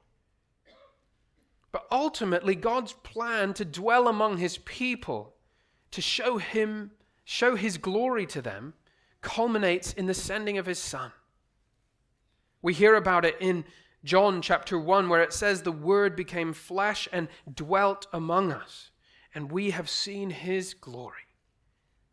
But 1.77 1.85
ultimately, 1.91 2.55
God's 2.55 2.93
plan 2.93 3.53
to 3.53 3.63
dwell 3.63 4.07
among 4.07 4.37
his 4.37 4.57
people, 4.57 5.35
to 5.91 6.01
show 6.01 6.39
him, 6.39 6.89
show 7.23 7.55
his 7.55 7.77
glory 7.77 8.25
to 8.25 8.41
them, 8.41 8.73
culminates 9.21 9.93
in 9.93 10.07
the 10.07 10.15
sending 10.15 10.57
of 10.57 10.65
his 10.65 10.79
son. 10.79 11.11
We 12.63 12.73
hear 12.73 12.95
about 12.95 13.25
it 13.25 13.37
in 13.39 13.63
John 14.03 14.41
chapter 14.41 14.79
1, 14.79 15.07
where 15.07 15.21
it 15.21 15.33
says, 15.33 15.61
The 15.61 15.71
Word 15.71 16.15
became 16.15 16.51
flesh 16.51 17.07
and 17.11 17.27
dwelt 17.53 18.07
among 18.11 18.51
us, 18.51 18.89
and 19.35 19.51
we 19.51 19.69
have 19.69 19.87
seen 19.87 20.31
his 20.31 20.73
glory. 20.73 21.27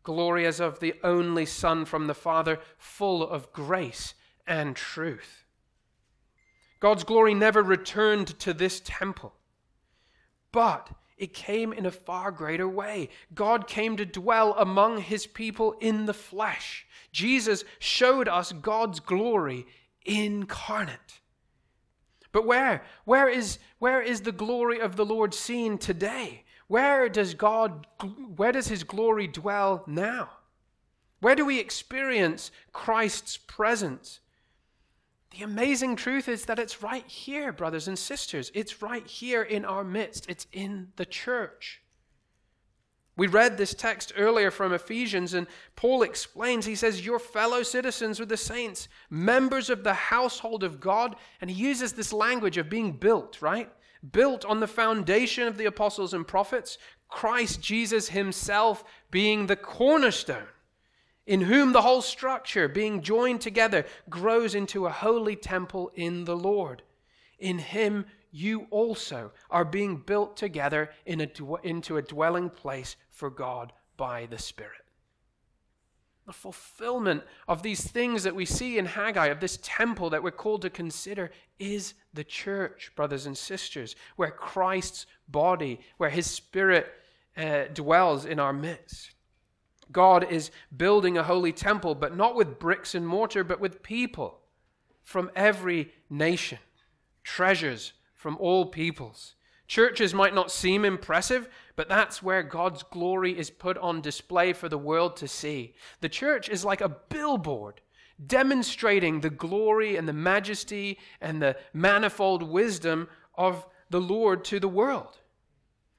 Glory 0.03 0.45
as 0.45 0.59
of 0.59 0.79
the 0.79 0.93
only 1.03 1.47
Son 1.47 1.85
from 1.85 2.05
the 2.05 2.13
Father, 2.13 2.59
full 2.77 3.27
of 3.27 3.51
grace 3.51 4.13
and 4.45 4.75
truth. 4.75 5.43
God's 6.79 7.03
glory 7.03 7.33
never 7.33 7.63
returned 7.63 8.37
to 8.41 8.53
this 8.53 8.79
temple, 8.85 9.33
but 10.55 10.89
it 11.17 11.33
came 11.33 11.73
in 11.73 11.85
a 11.85 11.91
far 11.91 12.31
greater 12.31 12.67
way. 12.67 13.09
God 13.33 13.67
came 13.67 13.97
to 13.97 14.05
dwell 14.05 14.55
among 14.57 14.99
his 14.99 15.27
people 15.27 15.73
in 15.81 16.05
the 16.05 16.13
flesh. 16.13 16.87
Jesus 17.11 17.65
showed 17.77 18.29
us 18.29 18.53
God's 18.53 19.01
glory 19.01 19.67
incarnate. 20.05 21.19
But 22.31 22.45
where? 22.45 22.85
Where 23.03 23.27
is, 23.27 23.59
where 23.79 24.01
is 24.01 24.21
the 24.21 24.31
glory 24.31 24.79
of 24.79 24.95
the 24.95 25.05
Lord 25.05 25.33
seen 25.33 25.77
today? 25.77 26.45
Where 26.67 27.09
does 27.09 27.33
God 27.33 27.85
where 28.37 28.53
does 28.53 28.69
his 28.69 28.85
glory 28.85 29.27
dwell 29.27 29.83
now? 29.85 30.29
Where 31.19 31.35
do 31.35 31.45
we 31.45 31.59
experience 31.59 32.49
Christ's 32.71 33.35
presence? 33.35 34.21
The 35.35 35.43
amazing 35.43 35.97
truth 35.97 36.29
is 36.29 36.45
that 36.45 36.59
it's 36.59 36.81
right 36.81 37.05
here, 37.05 37.51
brothers 37.51 37.89
and 37.89 37.99
sisters. 37.99 38.51
It's 38.53 38.81
right 38.81 39.05
here 39.05 39.43
in 39.43 39.65
our 39.65 39.83
midst. 39.83 40.29
It's 40.29 40.47
in 40.53 40.93
the 40.95 41.05
church. 41.05 41.81
We 43.17 43.27
read 43.27 43.57
this 43.57 43.73
text 43.73 44.13
earlier 44.17 44.49
from 44.49 44.73
Ephesians, 44.73 45.33
and 45.33 45.47
Paul 45.75 46.03
explains, 46.03 46.65
he 46.65 46.75
says, 46.75 47.05
Your 47.05 47.19
fellow 47.19 47.63
citizens 47.63 48.19
with 48.19 48.29
the 48.29 48.37
saints, 48.37 48.87
members 49.09 49.69
of 49.69 49.83
the 49.83 49.93
household 49.93 50.63
of 50.63 50.79
God. 50.79 51.17
And 51.41 51.49
he 51.49 51.61
uses 51.67 51.93
this 51.93 52.13
language 52.13 52.57
of 52.57 52.69
being 52.69 52.93
built, 52.93 53.41
right? 53.41 53.69
Built 54.11 54.45
on 54.45 54.61
the 54.61 54.67
foundation 54.67 55.47
of 55.47 55.57
the 55.57 55.65
apostles 55.65 56.13
and 56.13 56.25
prophets, 56.25 56.77
Christ 57.09 57.61
Jesus 57.61 58.09
himself 58.09 58.85
being 59.11 59.47
the 59.47 59.55
cornerstone, 59.57 60.47
in 61.25 61.41
whom 61.41 61.73
the 61.73 61.81
whole 61.81 62.01
structure, 62.01 62.67
being 62.67 63.01
joined 63.01 63.41
together, 63.41 63.85
grows 64.09 64.53
into 64.53 64.85
a 64.85 64.91
holy 64.91 65.35
temple 65.35 65.91
in 65.95 66.25
the 66.25 66.37
Lord. 66.37 66.83
In 67.39 67.59
him 67.59 68.05
you 68.31 68.67
also 68.69 69.31
are 69.49 69.65
being 69.65 69.97
built 69.97 70.37
together 70.37 70.89
in 71.05 71.21
a, 71.21 71.29
into 71.63 71.97
a 71.97 72.01
dwelling 72.01 72.49
place 72.49 72.95
for 73.09 73.29
God 73.29 73.71
by 73.97 74.25
the 74.25 74.37
Spirit. 74.37 74.81
The 76.27 76.33
fulfillment 76.33 77.23
of 77.47 77.63
these 77.63 77.81
things 77.81 78.23
that 78.23 78.35
we 78.35 78.45
see 78.45 78.77
in 78.77 78.87
Haggai, 78.87 79.27
of 79.27 79.39
this 79.39 79.59
temple 79.61 80.09
that 80.09 80.23
we're 80.23 80.31
called 80.31 80.63
to 80.63 80.69
consider, 80.69 81.31
is 81.59 81.93
the 82.13 82.23
church, 82.23 82.91
brothers 82.95 83.25
and 83.25 83.37
sisters, 83.37 83.95
where 84.15 84.31
Christ's 84.31 85.05
body, 85.27 85.79
where 85.97 86.09
his 86.09 86.29
Spirit 86.29 86.91
uh, 87.37 87.65
dwells 87.73 88.25
in 88.25 88.39
our 88.39 88.53
midst. 88.53 89.14
God 89.91 90.29
is 90.29 90.51
building 90.75 91.17
a 91.17 91.23
holy 91.23 91.51
temple, 91.51 91.95
but 91.95 92.15
not 92.15 92.35
with 92.35 92.59
bricks 92.59 92.95
and 92.95 93.07
mortar, 93.07 93.43
but 93.43 93.59
with 93.59 93.83
people 93.83 94.39
from 95.03 95.31
every 95.35 95.91
nation, 96.09 96.59
treasures 97.23 97.93
from 98.13 98.37
all 98.39 98.65
peoples. 98.65 99.35
Churches 99.67 100.13
might 100.13 100.35
not 100.35 100.51
seem 100.51 100.85
impressive, 100.85 101.49
but 101.75 101.89
that's 101.89 102.21
where 102.21 102.43
God's 102.43 102.83
glory 102.83 103.37
is 103.37 103.49
put 103.49 103.77
on 103.79 104.01
display 104.01 104.53
for 104.53 104.69
the 104.69 104.77
world 104.77 105.15
to 105.17 105.27
see. 105.27 105.73
The 106.01 106.09
church 106.09 106.49
is 106.49 106.63
like 106.63 106.81
a 106.81 106.89
billboard 106.89 107.81
demonstrating 108.25 109.21
the 109.21 109.29
glory 109.29 109.95
and 109.95 110.07
the 110.07 110.13
majesty 110.13 110.97
and 111.19 111.41
the 111.41 111.57
manifold 111.73 112.43
wisdom 112.43 113.07
of 113.35 113.65
the 113.89 114.01
Lord 114.01 114.45
to 114.45 114.59
the 114.59 114.67
world. 114.67 115.19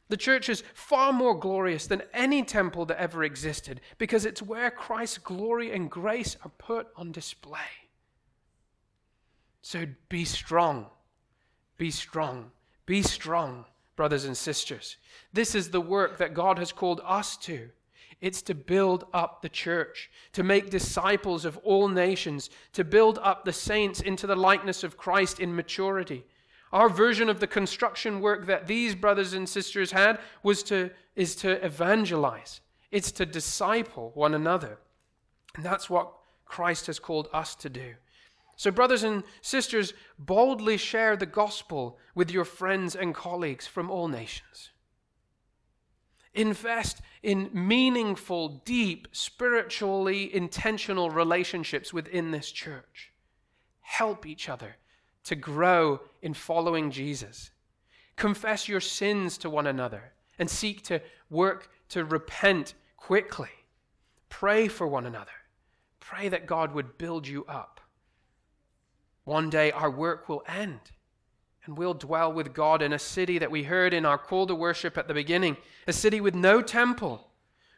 The 0.09 0.17
church 0.17 0.49
is 0.49 0.63
far 0.73 1.13
more 1.13 1.39
glorious 1.39 1.87
than 1.87 2.03
any 2.15 2.43
temple 2.45 2.87
that 2.87 3.01
ever 3.01 3.25
existed 3.25 3.81
because 3.99 4.25
it's 4.25 4.43
where 4.43 4.71
Christ's 4.71 5.19
glory 5.19 5.73
and 5.73 5.91
grace 5.91 6.37
are 6.45 6.53
put 6.59 6.89
on 6.97 7.11
display. 7.11 7.59
So 9.63 9.87
be 10.09 10.25
strong 10.25 10.87
be 11.77 11.91
strong. 11.91 12.51
Be 12.87 13.03
strong, 13.03 13.65
brothers 13.97 14.25
and 14.25 14.37
sisters. 14.37 14.97
This 15.33 15.55
is 15.55 15.71
the 15.71 15.81
work 15.81 16.19
that 16.19 16.35
God 16.35 16.59
has 16.59 16.73
called 16.73 17.01
us 17.05 17.37
to. 17.39 17.71
It's 18.21 18.41
to 18.43 18.55
build 18.55 19.05
up 19.13 19.43
the 19.43 19.49
church, 19.49 20.11
to 20.33 20.43
make 20.43 20.71
disciples 20.71 21.45
of 21.45 21.59
all 21.59 21.89
nations, 21.89 22.49
to 22.73 22.83
build 22.83 23.19
up 23.23 23.45
the 23.45 23.53
saints 23.53 24.01
into 24.01 24.27
the 24.27 24.37
likeness 24.37 24.83
of 24.83 24.97
Christ 24.97 25.39
in 25.39 25.55
maturity. 25.55 26.25
Our 26.77 26.91
version 26.91 27.31
of 27.31 27.41
the 27.41 27.47
construction 27.47 28.21
work 28.21 28.45
that 28.49 28.67
these 28.67 28.95
brothers 28.95 29.33
and 29.33 29.49
sisters 29.49 29.93
had 29.93 30.21
was 30.43 30.63
to, 30.65 30.91
is 31.15 31.35
to 31.37 31.53
evangelize. 31.65 32.61
It's 32.91 33.11
to 33.13 33.25
disciple 33.25 34.11
one 34.13 34.35
another. 34.35 34.77
And 35.55 35.65
that's 35.65 35.89
what 35.89 36.13
Christ 36.45 36.89
has 36.89 36.99
called 36.99 37.31
us 37.33 37.55
to 37.55 37.71
do. 37.71 37.95
So, 38.57 38.71
brothers 38.71 39.05
and 39.05 39.25
sisters, 39.41 39.95
boldly 40.19 40.77
share 40.77 41.17
the 41.17 41.25
gospel 41.25 41.99
with 42.15 42.31
your 42.31 42.45
friends 42.45 42.95
and 42.95 43.15
colleagues 43.15 43.67
from 43.67 43.91
all 43.91 44.09
nations. 44.09 44.69
Invest 46.35 47.01
in 47.23 47.49
meaningful, 47.55 48.61
deep, 48.67 49.09
spiritually 49.13 50.35
intentional 50.35 51.09
relationships 51.09 51.95
within 51.95 52.33
this 52.33 52.51
church. 52.51 53.15
Help 53.81 54.27
each 54.27 54.51
other 54.51 54.77
to 55.27 55.35
grow 55.35 56.01
in 56.23 56.35
following 56.35 56.91
Jesus. 56.91 57.51
Confess 58.17 58.69
your 58.69 58.81
sins 58.81 59.37
to 59.39 59.51
one 59.51 59.67
another 59.67 60.13
and 60.39 60.49
seek 60.49 60.83
to 60.85 61.01
work 61.31 61.71
to 61.91 62.05
repent 62.05 62.75
quickly. 62.97 63.51
Pray 64.29 64.69
for 64.69 64.87
one 64.87 65.05
another. 65.05 65.31
Pray 66.01 66.29
that 66.29 66.47
God 66.47 66.73
would 66.73 66.97
build 66.97 67.27
you 67.27 67.45
up. 67.47 67.81
One 69.25 69.51
day 69.51 69.73
our 69.73 69.91
work 69.91 70.29
will 70.29 70.45
end 70.47 70.81
and 71.65 71.77
we'll 71.77 71.95
dwell 71.95 72.33
with 72.33 72.55
God 72.55 72.81
in 72.81 72.93
a 72.93 72.99
city 72.99 73.39
that 73.39 73.51
we 73.51 73.65
heard 73.65 73.93
in 73.93 74.07
our 74.07 74.19
call 74.19 74.47
to 74.47 74.55
worship 74.55 74.97
at 74.97 75.09
the 75.09 75.15
beginning, 75.15 75.57
a 75.89 75.93
city 75.93 76.21
with 76.21 76.35
no 76.35 76.63
temple, 76.63 77.29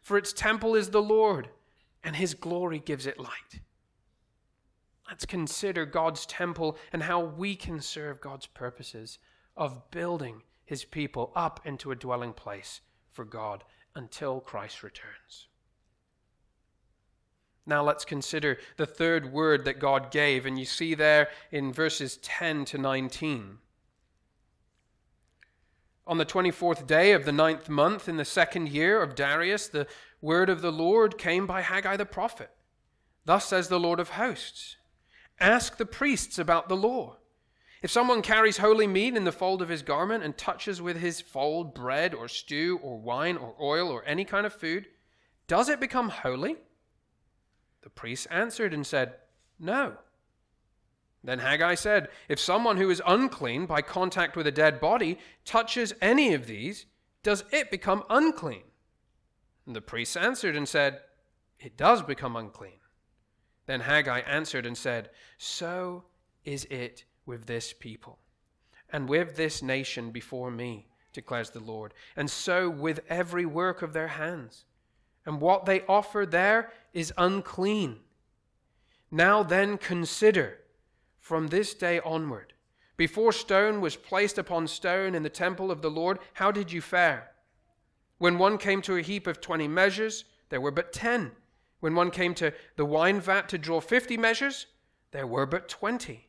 for 0.03 0.18
its 0.18 0.34
temple 0.34 0.74
is 0.74 0.90
the 0.90 1.01
Lord, 1.01 1.49
and 2.05 2.14
his 2.14 2.34
glory 2.34 2.78
gives 2.78 3.07
it 3.07 3.18
light. 3.18 3.61
Let's 5.09 5.24
consider 5.24 5.86
God's 5.86 6.26
temple 6.26 6.76
and 6.92 7.02
how 7.02 7.20
we 7.20 7.56
can 7.56 7.80
serve 7.80 8.20
God's 8.20 8.46
purposes 8.46 9.18
of 9.56 9.90
building 9.90 10.42
his 10.66 10.84
people 10.84 11.32
up 11.34 11.61
into 11.64 11.90
a 11.90 11.96
dwelling 11.96 12.34
place 12.34 12.82
for 13.11 13.24
God 13.24 13.64
until 13.94 14.40
Christ 14.40 14.82
returns. 14.82 15.48
Now 17.64 17.82
let's 17.82 18.04
consider 18.04 18.59
the 18.76 18.86
third 18.86 19.32
word 19.32 19.64
that 19.64 19.78
God 19.78 20.11
gave, 20.11 20.46
and 20.46 20.59
you 20.59 20.64
see 20.64 20.94
there 20.94 21.28
in 21.50 21.72
verses 21.72 22.18
10 22.18 22.64
to 22.66 22.78
19. 22.78 23.59
On 26.06 26.16
the 26.16 26.24
24th 26.24 26.86
day 26.86 27.12
of 27.12 27.26
the 27.26 27.32
ninth 27.32 27.68
month 27.68 28.09
in 28.09 28.16
the 28.16 28.24
second 28.24 28.70
year 28.70 29.02
of 29.02 29.14
Darius, 29.14 29.68
the 29.68 29.86
word 30.22 30.48
of 30.48 30.62
the 30.62 30.72
Lord 30.72 31.18
came 31.18 31.46
by 31.46 31.61
Haggai 31.61 31.96
the 31.96 32.06
prophet. 32.06 32.50
Thus 33.26 33.46
says 33.46 33.68
the 33.68 33.80
Lord 33.80 34.00
of 34.00 34.11
hosts 34.11 34.78
Ask 35.41 35.76
the 35.76 35.86
priests 35.86 36.39
about 36.39 36.68
the 36.68 36.76
law. 36.76 37.16
If 37.80 37.91
someone 37.91 38.22
carries 38.22 38.59
holy 38.59 38.89
meat 38.89 39.16
in 39.16 39.24
the 39.24 39.32
fold 39.32 39.62
of 39.62 39.68
his 39.68 39.82
garment 39.82 40.24
and 40.24 40.36
touches 40.36 40.82
with 40.82 40.99
his 40.99 41.20
fold 41.20 41.74
bread 41.74 42.12
or 42.12 42.26
stew 42.26 42.80
or 42.82 42.99
wine 42.99 43.36
or 43.36 43.55
oil 43.61 43.89
or 43.89 44.05
any 44.05 44.24
kind 44.24 44.47
of 44.47 44.53
food, 44.53 44.86
does 45.47 45.68
it 45.68 45.78
become 45.78 46.09
holy? 46.09 46.57
The 47.82 47.91
priests 47.91 48.26
answered 48.26 48.74
and 48.74 48.84
said, 48.84 49.14
No. 49.61 49.95
Then 51.22 51.39
Haggai 51.39 51.74
said, 51.76 52.09
If 52.28 52.41
someone 52.41 52.76
who 52.76 52.91
is 52.91 53.03
unclean 53.07 53.66
by 53.66 53.82
contact 53.82 54.36
with 54.36 54.47
a 54.47 54.53
dead 54.53 54.80
body 54.80 55.18
touches 55.45 55.93
any 56.01 56.34
of 56.34 56.47
these, 56.47 56.86
does 57.22 57.45
it 57.53 57.70
become 57.70 58.03
unclean? 58.11 58.64
And 59.66 59.76
the 59.76 59.80
priests 59.80 60.16
answered 60.16 60.57
and 60.57 60.68
said, 60.68 61.01
It 61.61 61.76
does 61.76 62.03
become 62.03 62.34
unclean. 62.34 62.78
Then 63.69 63.81
Haggai 63.81 64.21
answered 64.21 64.64
and 64.64 64.77
said, 64.77 65.11
So 65.37 66.05
is 66.43 66.64
it 66.71 67.05
with 67.27 67.45
this 67.45 67.75
people, 67.75 68.19
and 68.91 69.07
with 69.07 69.37
this 69.37 69.62
nation 69.62 70.11
before 70.11 70.51
me, 70.51 70.89
declares 71.12 71.51
the 71.51 71.61
Lord, 71.61 71.93
and 72.16 72.31
so 72.31 72.71
with 72.71 73.01
every 73.11 73.45
work 73.45 73.83
of 73.83 73.93
their 73.93 74.09
hands. 74.09 74.64
And 75.27 75.39
what 75.39 75.66
they 75.66 75.83
offer 75.83 76.25
there 76.25 76.73
is 76.95 77.12
unclean. 77.19 77.99
Now 79.11 79.43
then 79.43 79.77
consider 79.77 80.61
from 81.21 81.49
this 81.49 81.75
day 81.75 82.01
onward. 82.01 82.55
Before 82.97 83.33
stone 83.35 83.83
was 83.83 83.97
placed 83.97 84.39
upon 84.39 84.66
stone 84.66 85.14
in 85.14 85.23
the 85.23 85.29
temple 85.29 85.71
of 85.71 85.83
the 85.83 85.91
Lord, 85.91 86.21
how 86.33 86.51
did 86.51 86.73
you 86.73 86.81
fare? 86.81 87.33
When 88.16 88.39
one 88.39 88.57
came 88.57 88.81
to 88.83 88.97
a 88.97 89.03
heap 89.03 89.27
of 89.27 89.43
twenty 89.43 89.69
measures, 89.69 90.25
there 90.49 90.62
were 90.62 90.71
but 90.71 90.91
ten. 90.91 91.33
When 91.81 91.95
one 91.95 92.11
came 92.11 92.35
to 92.35 92.53
the 92.76 92.85
wine 92.85 93.20
vat 93.20 93.49
to 93.51 93.59
draw 93.59 93.81
fifty 93.81 94.16
measures, 94.16 94.66
there 95.12 95.26
were 95.26 95.47
but 95.47 95.68
twenty. 95.68 96.29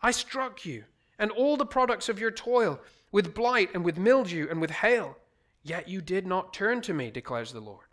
I 0.00 0.10
struck 0.10 0.64
you 0.64 0.84
and 1.18 1.30
all 1.30 1.56
the 1.56 1.66
products 1.66 2.08
of 2.08 2.18
your 2.18 2.30
toil 2.30 2.80
with 3.10 3.34
blight 3.34 3.70
and 3.74 3.84
with 3.84 3.98
mildew 3.98 4.48
and 4.48 4.60
with 4.60 4.70
hail, 4.70 5.16
yet 5.62 5.88
you 5.88 6.00
did 6.00 6.26
not 6.26 6.52
turn 6.52 6.80
to 6.82 6.94
me, 6.94 7.10
declares 7.10 7.52
the 7.52 7.60
Lord. 7.60 7.86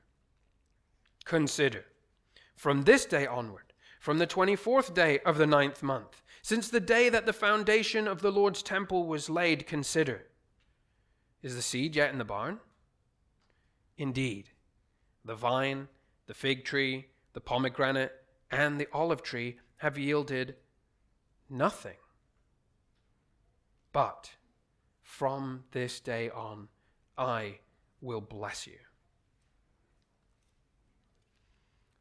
Consider, 1.25 1.85
from 2.55 2.83
this 2.83 3.05
day 3.05 3.25
onward, 3.25 3.73
from 3.99 4.19
the 4.19 4.27
twenty 4.27 4.55
fourth 4.55 4.93
day 4.93 5.19
of 5.19 5.37
the 5.37 5.47
ninth 5.47 5.81
month, 5.81 6.21
since 6.43 6.69
the 6.69 6.79
day 6.79 7.09
that 7.09 7.25
the 7.25 7.33
foundation 7.33 8.07
of 8.07 8.21
the 8.21 8.31
Lord's 8.31 8.61
temple 8.61 9.07
was 9.07 9.29
laid, 9.29 9.65
consider 9.65 10.27
Is 11.41 11.55
the 11.55 11.61
seed 11.61 11.95
yet 11.95 12.11
in 12.11 12.19
the 12.19 12.23
barn? 12.23 12.59
Indeed, 13.97 14.49
the 15.23 15.35
vine, 15.35 15.87
the 16.27 16.33
fig 16.33 16.65
tree, 16.65 17.07
the 17.33 17.41
pomegranate, 17.41 18.11
and 18.51 18.79
the 18.79 18.87
olive 18.93 19.21
tree 19.21 19.57
have 19.77 19.97
yielded 19.97 20.55
nothing. 21.49 21.97
But 23.91 24.31
from 25.01 25.63
this 25.71 25.99
day 25.99 26.29
on, 26.29 26.67
I 27.17 27.59
will 28.01 28.21
bless 28.21 28.67
you. 28.67 28.77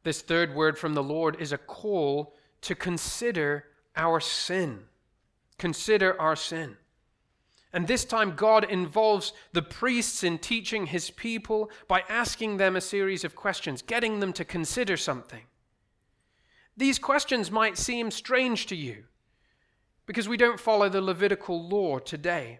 This 0.03 0.21
third 0.21 0.53
word 0.53 0.77
from 0.77 0.93
the 0.93 1.03
Lord 1.03 1.37
is 1.39 1.51
a 1.51 1.57
call 1.57 2.35
to 2.61 2.75
consider 2.75 3.65
our 3.95 4.19
sin. 4.19 4.83
Consider 5.57 6.19
our 6.19 6.35
sin. 6.35 6.77
And 7.75 7.87
this 7.87 8.05
time, 8.05 8.37
God 8.37 8.63
involves 8.63 9.33
the 9.51 9.61
priests 9.61 10.23
in 10.23 10.37
teaching 10.37 10.85
his 10.85 11.11
people 11.11 11.69
by 11.89 12.05
asking 12.07 12.55
them 12.55 12.77
a 12.77 12.81
series 12.81 13.25
of 13.25 13.35
questions, 13.35 13.81
getting 13.81 14.21
them 14.21 14.31
to 14.31 14.45
consider 14.45 14.95
something. 14.95 15.41
These 16.77 16.99
questions 16.99 17.51
might 17.51 17.77
seem 17.77 18.11
strange 18.11 18.67
to 18.67 18.77
you 18.77 19.03
because 20.05 20.29
we 20.29 20.37
don't 20.37 20.57
follow 20.57 20.87
the 20.87 21.01
Levitical 21.01 21.67
law 21.67 21.99
today. 21.99 22.59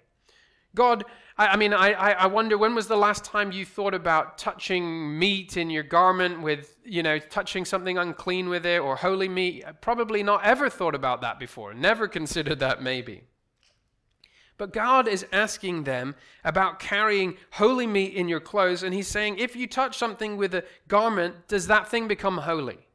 God, 0.75 1.05
I, 1.37 1.47
I 1.47 1.55
mean, 1.55 1.73
I, 1.73 1.93
I 1.93 2.27
wonder 2.27 2.57
when 2.57 2.75
was 2.75 2.87
the 2.87 2.97
last 2.97 3.23
time 3.23 3.53
you 3.53 3.65
thought 3.65 3.93
about 3.93 4.37
touching 4.37 5.17
meat 5.17 5.55
in 5.55 5.69
your 5.69 5.83
garment 5.83 6.41
with, 6.41 6.75
you 6.83 7.03
know, 7.03 7.19
touching 7.19 7.63
something 7.63 7.97
unclean 7.97 8.49
with 8.49 8.65
it 8.65 8.79
or 8.79 8.97
holy 8.97 9.29
meat? 9.29 9.63
Probably 9.79 10.23
not 10.23 10.43
ever 10.43 10.69
thought 10.69 10.93
about 10.93 11.21
that 11.21 11.39
before, 11.39 11.73
never 11.73 12.09
considered 12.09 12.59
that 12.59 12.83
maybe. 12.83 13.23
But 14.57 14.71
God 14.71 15.07
is 15.07 15.25
asking 15.33 15.83
them 15.83 16.15
about 16.43 16.79
carrying 16.79 17.37
holy 17.51 17.87
meat 17.87 18.13
in 18.13 18.29
your 18.29 18.39
clothes, 18.39 18.83
and 18.83 18.93
He's 18.93 19.07
saying, 19.07 19.37
if 19.37 19.55
you 19.55 19.67
touch 19.67 19.97
something 19.97 20.37
with 20.37 20.53
a 20.55 20.63
garment, 20.87 21.47
does 21.47 21.67
that 21.67 21.89
thing 21.89 22.07
become 22.07 22.37
holy? 22.37 22.87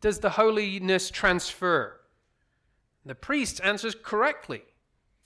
Does 0.00 0.20
the 0.20 0.30
holiness 0.30 1.10
transfer? 1.10 2.00
The 3.04 3.14
priest 3.14 3.60
answers 3.62 3.94
correctly. 3.94 4.62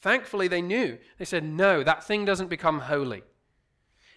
Thankfully, 0.01 0.49
they 0.49 0.62
knew. 0.62 0.99
They 1.18 1.24
said, 1.24 1.45
No, 1.45 1.82
that 1.82 2.05
thing 2.05 2.24
doesn't 2.24 2.49
become 2.49 2.80
holy. 2.80 3.22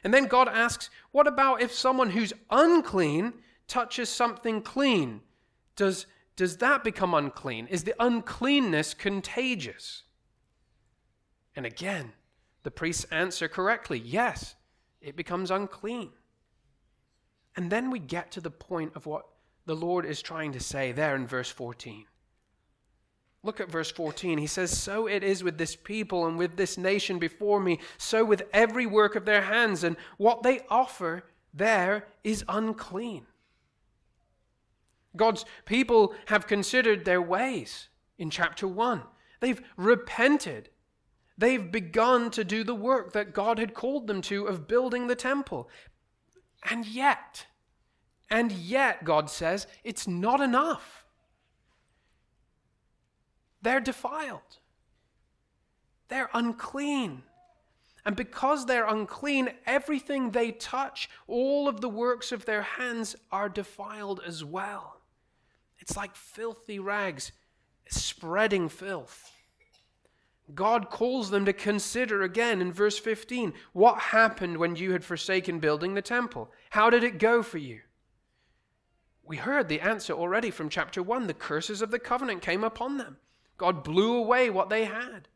And 0.03 0.13
then 0.13 0.25
God 0.25 0.47
asks, 0.47 0.89
What 1.11 1.27
about 1.27 1.61
if 1.61 1.73
someone 1.73 2.11
who's 2.11 2.33
unclean 2.49 3.33
touches 3.67 4.09
something 4.09 4.61
clean? 4.61 5.21
Does, 5.75 6.05
does 6.35 6.57
that 6.57 6.83
become 6.83 7.13
unclean? 7.13 7.67
Is 7.67 7.83
the 7.83 7.95
uncleanness 7.99 8.93
contagious? 8.93 10.03
And 11.59 11.65
again, 11.65 12.13
the 12.63 12.71
priests 12.71 13.03
answer 13.11 13.49
correctly 13.49 13.99
yes, 13.99 14.55
it 15.01 15.17
becomes 15.17 15.51
unclean. 15.51 16.11
And 17.57 17.69
then 17.69 17.91
we 17.91 17.99
get 17.99 18.31
to 18.31 18.39
the 18.39 18.49
point 18.49 18.93
of 18.95 19.05
what 19.05 19.25
the 19.65 19.75
Lord 19.75 20.05
is 20.05 20.21
trying 20.21 20.53
to 20.53 20.61
say 20.61 20.93
there 20.93 21.17
in 21.17 21.27
verse 21.27 21.49
14. 21.49 22.05
Look 23.43 23.59
at 23.59 23.69
verse 23.69 23.91
14. 23.91 24.37
He 24.37 24.47
says, 24.47 24.71
So 24.71 25.07
it 25.07 25.21
is 25.21 25.43
with 25.43 25.57
this 25.57 25.75
people 25.75 26.27
and 26.27 26.37
with 26.37 26.55
this 26.55 26.77
nation 26.77 27.19
before 27.19 27.59
me, 27.59 27.79
so 27.97 28.23
with 28.23 28.43
every 28.53 28.85
work 28.85 29.17
of 29.17 29.25
their 29.25 29.41
hands, 29.41 29.83
and 29.83 29.97
what 30.15 30.43
they 30.43 30.61
offer 30.69 31.25
there 31.53 32.07
is 32.23 32.45
unclean. 32.47 33.25
God's 35.13 35.43
people 35.65 36.15
have 36.27 36.47
considered 36.47 37.03
their 37.03 37.21
ways 37.21 37.89
in 38.17 38.29
chapter 38.29 38.65
1. 38.65 39.01
They've 39.41 39.61
repented. 39.75 40.69
They've 41.39 41.71
begun 41.71 42.31
to 42.31 42.43
do 42.43 42.63
the 42.65 42.75
work 42.75 43.13
that 43.13 43.33
God 43.33 43.59
had 43.59 43.73
called 43.73 44.07
them 44.07 44.21
to 44.23 44.45
of 44.45 44.67
building 44.67 45.07
the 45.07 45.15
temple. 45.15 45.69
And 46.69 46.85
yet, 46.85 47.45
And 48.29 48.51
yet, 48.51 49.03
God 49.03 49.29
says, 49.29 49.65
it's 49.83 50.07
not 50.07 50.39
enough. 50.39 51.05
They're 53.61 53.79
defiled. 53.79 54.59
They're 56.09 56.29
unclean. 56.33 57.23
And 58.05 58.15
because 58.15 58.65
they're 58.65 58.87
unclean, 58.87 59.49
everything 59.65 60.31
they 60.31 60.51
touch, 60.51 61.09
all 61.27 61.67
of 61.67 61.81
the 61.81 61.89
works 61.89 62.31
of 62.31 62.45
their 62.45 62.61
hands 62.61 63.15
are 63.31 63.49
defiled 63.49 64.21
as 64.25 64.43
well. 64.43 65.01
It's 65.79 65.97
like 65.97 66.15
filthy 66.15 66.79
rags 66.79 67.31
spreading 67.89 68.69
filth. 68.69 69.31
God 70.55 70.89
calls 70.89 71.29
them 71.29 71.45
to 71.45 71.53
consider 71.53 72.23
again 72.23 72.61
in 72.61 72.73
verse 72.73 72.97
15 72.97 73.53
what 73.73 73.99
happened 73.99 74.57
when 74.57 74.75
you 74.75 74.91
had 74.91 75.03
forsaken 75.03 75.59
building 75.59 75.93
the 75.93 76.01
temple? 76.01 76.51
How 76.71 76.89
did 76.89 77.03
it 77.03 77.19
go 77.19 77.43
for 77.43 77.57
you? 77.57 77.81
We 79.23 79.37
heard 79.37 79.69
the 79.69 79.81
answer 79.81 80.13
already 80.13 80.49
from 80.49 80.69
chapter 80.69 81.03
1. 81.03 81.27
The 81.27 81.35
curses 81.35 81.83
of 81.83 81.91
the 81.91 81.99
covenant 81.99 82.41
came 82.41 82.63
upon 82.63 82.97
them. 82.97 83.17
God 83.57 83.83
blew 83.83 84.15
away 84.15 84.49
what 84.49 84.69
they 84.69 84.85
had. 84.85 85.27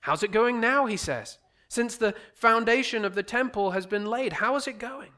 How's 0.00 0.22
it 0.22 0.30
going 0.30 0.60
now? 0.60 0.86
He 0.86 0.96
says. 0.96 1.38
Since 1.68 1.96
the 1.96 2.14
foundation 2.34 3.04
of 3.04 3.14
the 3.14 3.22
temple 3.22 3.72
has 3.72 3.86
been 3.86 4.06
laid, 4.06 4.34
how 4.34 4.56
is 4.56 4.68
it 4.68 4.78
going? 4.78 5.10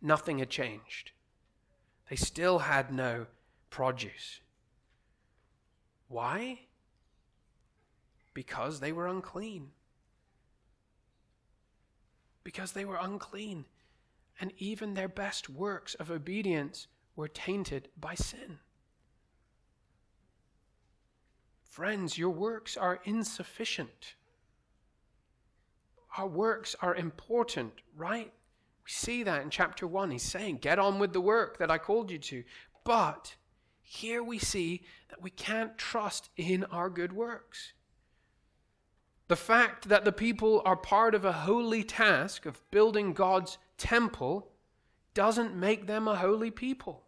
Nothing 0.00 0.38
had 0.38 0.50
changed. 0.50 1.12
They 2.10 2.16
still 2.16 2.60
had 2.60 2.92
no 2.92 3.26
produce. 3.70 4.40
Why? 6.08 6.60
Because 8.38 8.78
they 8.78 8.92
were 8.92 9.08
unclean. 9.08 9.72
Because 12.44 12.70
they 12.70 12.84
were 12.84 12.98
unclean. 13.00 13.64
And 14.40 14.52
even 14.58 14.94
their 14.94 15.08
best 15.08 15.50
works 15.50 15.96
of 15.96 16.08
obedience 16.08 16.86
were 17.16 17.26
tainted 17.26 17.88
by 17.98 18.14
sin. 18.14 18.60
Friends, 21.64 22.16
your 22.16 22.30
works 22.30 22.76
are 22.76 23.00
insufficient. 23.02 24.14
Our 26.16 26.28
works 26.28 26.76
are 26.80 26.94
important, 26.94 27.72
right? 27.96 28.32
We 28.84 28.90
see 28.92 29.24
that 29.24 29.42
in 29.42 29.50
chapter 29.50 29.84
1. 29.84 30.12
He's 30.12 30.22
saying, 30.22 30.58
Get 30.58 30.78
on 30.78 31.00
with 31.00 31.12
the 31.12 31.20
work 31.20 31.58
that 31.58 31.72
I 31.72 31.78
called 31.78 32.12
you 32.12 32.18
to. 32.18 32.44
But 32.84 33.34
here 33.82 34.22
we 34.22 34.38
see 34.38 34.84
that 35.08 35.20
we 35.20 35.30
can't 35.30 35.76
trust 35.76 36.30
in 36.36 36.62
our 36.66 36.88
good 36.88 37.12
works. 37.12 37.72
The 39.28 39.36
fact 39.36 39.90
that 39.90 40.04
the 40.04 40.12
people 40.12 40.62
are 40.64 40.76
part 40.76 41.14
of 41.14 41.24
a 41.24 41.32
holy 41.32 41.84
task 41.84 42.46
of 42.46 42.68
building 42.70 43.12
God's 43.12 43.58
temple 43.76 44.50
doesn't 45.12 45.54
make 45.54 45.86
them 45.86 46.08
a 46.08 46.16
holy 46.16 46.50
people. 46.50 47.04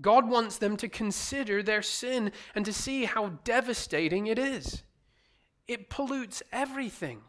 God 0.00 0.28
wants 0.28 0.58
them 0.58 0.76
to 0.78 0.88
consider 0.88 1.62
their 1.62 1.82
sin 1.82 2.32
and 2.54 2.64
to 2.64 2.72
see 2.72 3.04
how 3.04 3.38
devastating 3.44 4.26
it 4.26 4.38
is. 4.38 4.82
It 5.68 5.90
pollutes 5.90 6.42
everything, 6.50 7.20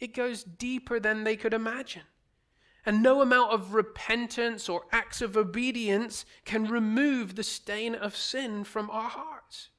it 0.00 0.14
goes 0.14 0.42
deeper 0.42 0.98
than 0.98 1.22
they 1.22 1.36
could 1.36 1.54
imagine. 1.54 2.02
And 2.86 3.02
no 3.02 3.22
amount 3.22 3.52
of 3.52 3.72
repentance 3.72 4.68
or 4.68 4.82
acts 4.90 5.22
of 5.22 5.36
obedience 5.36 6.26
can 6.44 6.66
remove 6.66 7.34
the 7.34 7.42
stain 7.42 7.94
of 7.94 8.16
sin 8.16 8.64
from 8.64 8.90
our 8.90 9.08
hearts. 9.08 9.70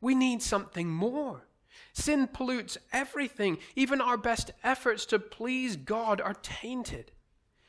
We 0.00 0.14
need 0.14 0.42
something 0.42 0.88
more. 0.90 1.46
Sin 1.94 2.26
pollutes 2.26 2.76
everything. 2.92 3.56
Even 3.76 4.00
our 4.00 4.16
best 4.16 4.50
efforts 4.64 5.06
to 5.06 5.18
please 5.20 5.76
God 5.76 6.20
are 6.20 6.34
tainted. 6.34 7.12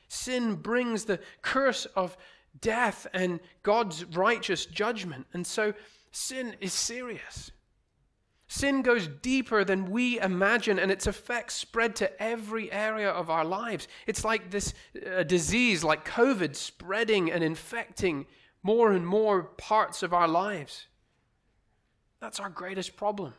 Sin 0.07 0.55
brings 0.55 1.05
the 1.05 1.19
curse 1.43 1.85
of 1.95 2.17
death 2.59 3.05
and 3.13 3.39
God's 3.61 4.03
righteous 4.03 4.65
judgment. 4.65 5.27
And 5.31 5.45
so 5.45 5.73
sin 6.11 6.55
is 6.59 6.73
serious. 6.73 7.51
Sin 8.47 8.81
goes 8.81 9.07
deeper 9.07 9.63
than 9.63 9.91
we 9.91 10.19
imagine, 10.19 10.79
and 10.79 10.91
its 10.91 11.07
effects 11.07 11.53
spread 11.53 11.95
to 11.97 12.21
every 12.21 12.71
area 12.71 13.09
of 13.09 13.29
our 13.29 13.45
lives. 13.45 13.87
It's 14.07 14.23
like 14.25 14.49
this 14.49 14.73
uh, 15.05 15.23
disease, 15.23 15.83
like 15.83 16.07
COVID, 16.07 16.55
spreading 16.55 17.31
and 17.31 17.43
infecting 17.43 18.25
more 18.63 18.91
and 18.91 19.05
more 19.05 19.43
parts 19.43 20.01
of 20.01 20.13
our 20.13 20.27
lives. 20.27 20.87
That's 22.19 22.39
our 22.39 22.49
greatest 22.49 22.95
problem. 22.95 23.33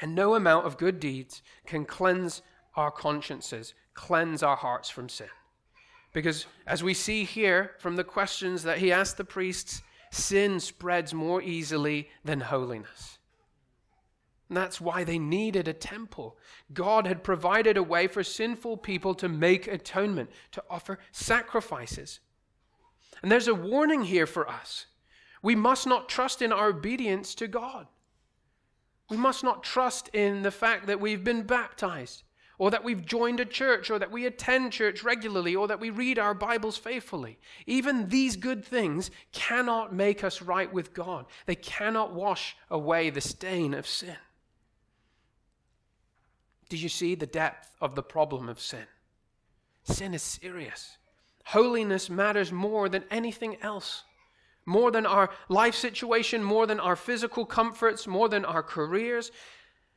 And 0.00 0.14
no 0.14 0.34
amount 0.34 0.66
of 0.66 0.76
good 0.76 1.00
deeds 1.00 1.42
can 1.66 1.84
cleanse 1.84 2.42
our 2.74 2.90
consciences, 2.90 3.74
cleanse 3.94 4.42
our 4.42 4.56
hearts 4.56 4.90
from 4.90 5.08
sin. 5.08 5.28
Because 6.12 6.46
as 6.66 6.82
we 6.82 6.94
see 6.94 7.24
here 7.24 7.72
from 7.78 7.96
the 7.96 8.04
questions 8.04 8.62
that 8.62 8.78
he 8.78 8.92
asked 8.92 9.16
the 9.16 9.24
priests, 9.24 9.82
sin 10.10 10.60
spreads 10.60 11.12
more 11.12 11.42
easily 11.42 12.08
than 12.24 12.40
holiness. 12.40 13.18
And 14.48 14.56
that's 14.56 14.80
why 14.80 15.02
they 15.02 15.18
needed 15.18 15.66
a 15.66 15.72
temple. 15.72 16.38
God 16.72 17.06
had 17.06 17.24
provided 17.24 17.76
a 17.76 17.82
way 17.82 18.06
for 18.06 18.22
sinful 18.22 18.78
people 18.78 19.14
to 19.16 19.28
make 19.28 19.66
atonement, 19.66 20.30
to 20.52 20.62
offer 20.70 20.98
sacrifices. 21.10 22.20
And 23.22 23.32
there's 23.32 23.48
a 23.48 23.54
warning 23.54 24.04
here 24.04 24.26
for 24.26 24.48
us. 24.48 24.86
We 25.42 25.54
must 25.54 25.86
not 25.86 26.08
trust 26.08 26.42
in 26.42 26.52
our 26.52 26.68
obedience 26.68 27.34
to 27.36 27.48
God. 27.48 27.88
We 29.08 29.16
must 29.16 29.44
not 29.44 29.62
trust 29.62 30.08
in 30.08 30.42
the 30.42 30.50
fact 30.50 30.86
that 30.86 31.00
we've 31.00 31.22
been 31.22 31.42
baptized 31.42 32.22
or 32.58 32.70
that 32.70 32.84
we've 32.84 33.04
joined 33.04 33.40
a 33.40 33.44
church, 33.44 33.90
or 33.90 33.98
that 33.98 34.10
we 34.10 34.24
attend 34.24 34.72
church 34.72 35.02
regularly, 35.02 35.54
or 35.54 35.68
that 35.68 35.80
we 35.80 35.90
read 35.90 36.18
our 36.18 36.34
Bibles 36.34 36.78
faithfully. 36.78 37.38
Even 37.66 38.08
these 38.08 38.36
good 38.36 38.64
things 38.64 39.10
cannot 39.32 39.94
make 39.94 40.24
us 40.24 40.40
right 40.40 40.72
with 40.72 40.94
God, 40.94 41.26
they 41.44 41.54
cannot 41.54 42.14
wash 42.14 42.56
away 42.70 43.10
the 43.10 43.20
stain 43.20 43.74
of 43.74 43.86
sin. 43.86 44.16
Did 46.68 46.80
you 46.80 46.88
see 46.88 47.14
the 47.14 47.26
depth 47.26 47.76
of 47.80 47.94
the 47.94 48.02
problem 48.02 48.48
of 48.48 48.60
sin? 48.60 48.86
Sin 49.84 50.14
is 50.14 50.22
serious. 50.22 50.96
Holiness 51.44 52.10
matters 52.10 52.50
more 52.50 52.88
than 52.88 53.04
anything 53.10 53.56
else. 53.62 54.02
More 54.66 54.90
than 54.90 55.06
our 55.06 55.30
life 55.48 55.74
situation, 55.74 56.42
more 56.42 56.66
than 56.66 56.80
our 56.80 56.96
physical 56.96 57.46
comforts, 57.46 58.06
more 58.06 58.28
than 58.28 58.44
our 58.44 58.62
careers. 58.62 59.30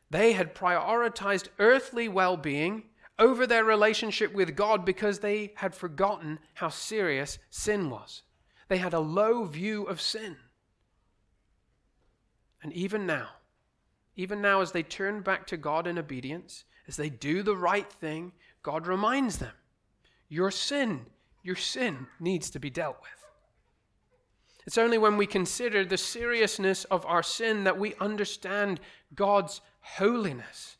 They 0.09 0.33
had 0.33 0.55
prioritized 0.55 1.47
earthly 1.57 2.07
well 2.07 2.37
being 2.37 2.83
over 3.17 3.45
their 3.45 3.65
relationship 3.65 4.33
with 4.33 4.55
God 4.55 4.85
because 4.85 5.19
they 5.19 5.51
had 5.55 5.75
forgotten 5.75 6.39
how 6.53 6.69
serious 6.69 7.37
sin 7.49 7.89
was. 7.89 8.23
They 8.69 8.77
had 8.77 8.93
a 8.93 8.99
low 8.99 9.43
view 9.43 9.83
of 9.83 9.99
sin. 9.99 10.37
And 12.63 12.71
even 12.73 13.05
now, 13.05 13.29
even 14.15 14.41
now, 14.41 14.61
as 14.61 14.71
they 14.71 14.83
turn 14.83 15.21
back 15.21 15.47
to 15.47 15.57
God 15.57 15.87
in 15.87 15.97
obedience, 15.97 16.65
as 16.87 16.97
they 16.97 17.09
do 17.09 17.41
the 17.41 17.55
right 17.55 17.91
thing, 17.91 18.33
God 18.63 18.87
reminds 18.87 19.37
them 19.37 19.53
your 20.27 20.51
sin, 20.51 21.05
your 21.41 21.55
sin 21.55 22.07
needs 22.19 22.49
to 22.51 22.59
be 22.59 22.69
dealt 22.69 22.97
with. 23.01 23.18
It's 24.69 24.77
only 24.77 24.99
when 24.99 25.17
we 25.17 25.25
consider 25.25 25.83
the 25.83 25.97
seriousness 25.97 26.83
of 26.83 27.03
our 27.07 27.23
sin 27.23 27.63
that 27.63 27.79
we 27.79 27.95
understand 27.95 28.79
God's 29.15 29.61
holiness 29.79 30.77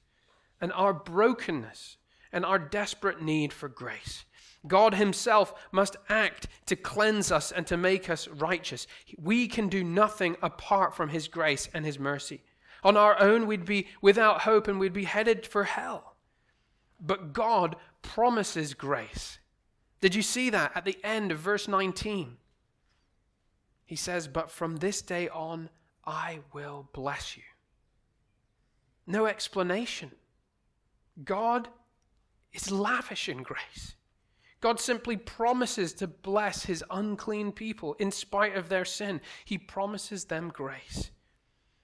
and 0.61 0.71
our 0.73 0.93
brokenness 0.93 1.97
and 2.31 2.45
our 2.45 2.59
desperate 2.59 3.19
need 3.19 3.51
for 3.51 3.67
grace. 3.67 4.25
God 4.67 4.93
Himself 4.93 5.55
must 5.71 5.95
act 6.07 6.47
to 6.67 6.75
cleanse 6.75 7.31
us 7.31 7.51
and 7.51 7.65
to 7.65 7.77
make 7.77 8.11
us 8.11 8.27
righteous. 8.27 8.85
We 9.17 9.47
can 9.47 9.69
do 9.69 9.83
nothing 9.83 10.37
apart 10.43 10.95
from 10.95 11.09
His 11.09 11.27
grace 11.27 11.67
and 11.73 11.83
His 11.83 11.97
mercy. 11.97 12.43
On 12.83 12.95
our 12.95 13.19
own, 13.19 13.47
we'd 13.47 13.65
be 13.65 13.87
without 14.03 14.41
hope 14.41 14.67
and 14.67 14.79
we'd 14.79 14.93
be 14.93 15.05
headed 15.05 15.47
for 15.47 15.63
hell. 15.63 16.13
But 17.01 17.33
God 17.33 17.75
promises 18.03 18.75
grace. 18.75 19.39
Did 19.99 20.13
you 20.13 20.21
see 20.21 20.51
that 20.51 20.73
at 20.75 20.85
the 20.85 20.99
end 21.03 21.31
of 21.31 21.39
verse 21.39 21.67
19? 21.67 22.37
He 23.89 23.95
says, 23.97 24.27
But 24.27 24.51
from 24.51 24.77
this 24.77 25.01
day 25.01 25.27
on, 25.29 25.69
I 26.05 26.39
will 26.53 26.87
bless 26.93 27.35
you 27.35 27.43
no 29.09 29.25
explanation. 29.25 30.11
God 31.25 31.67
is 32.53 32.71
lavish 32.71 33.27
in 33.27 33.43
grace. 33.43 33.95
God 34.61 34.79
simply 34.79 35.17
promises 35.17 35.93
to 35.93 36.07
bless 36.07 36.63
his 36.63 36.83
unclean 36.91 37.51
people 37.51 37.95
in 37.95 38.11
spite 38.11 38.55
of 38.55 38.69
their 38.69 38.85
sin. 38.85 39.19
He 39.45 39.57
promises 39.57 40.25
them 40.25 40.49
grace. 40.49 41.11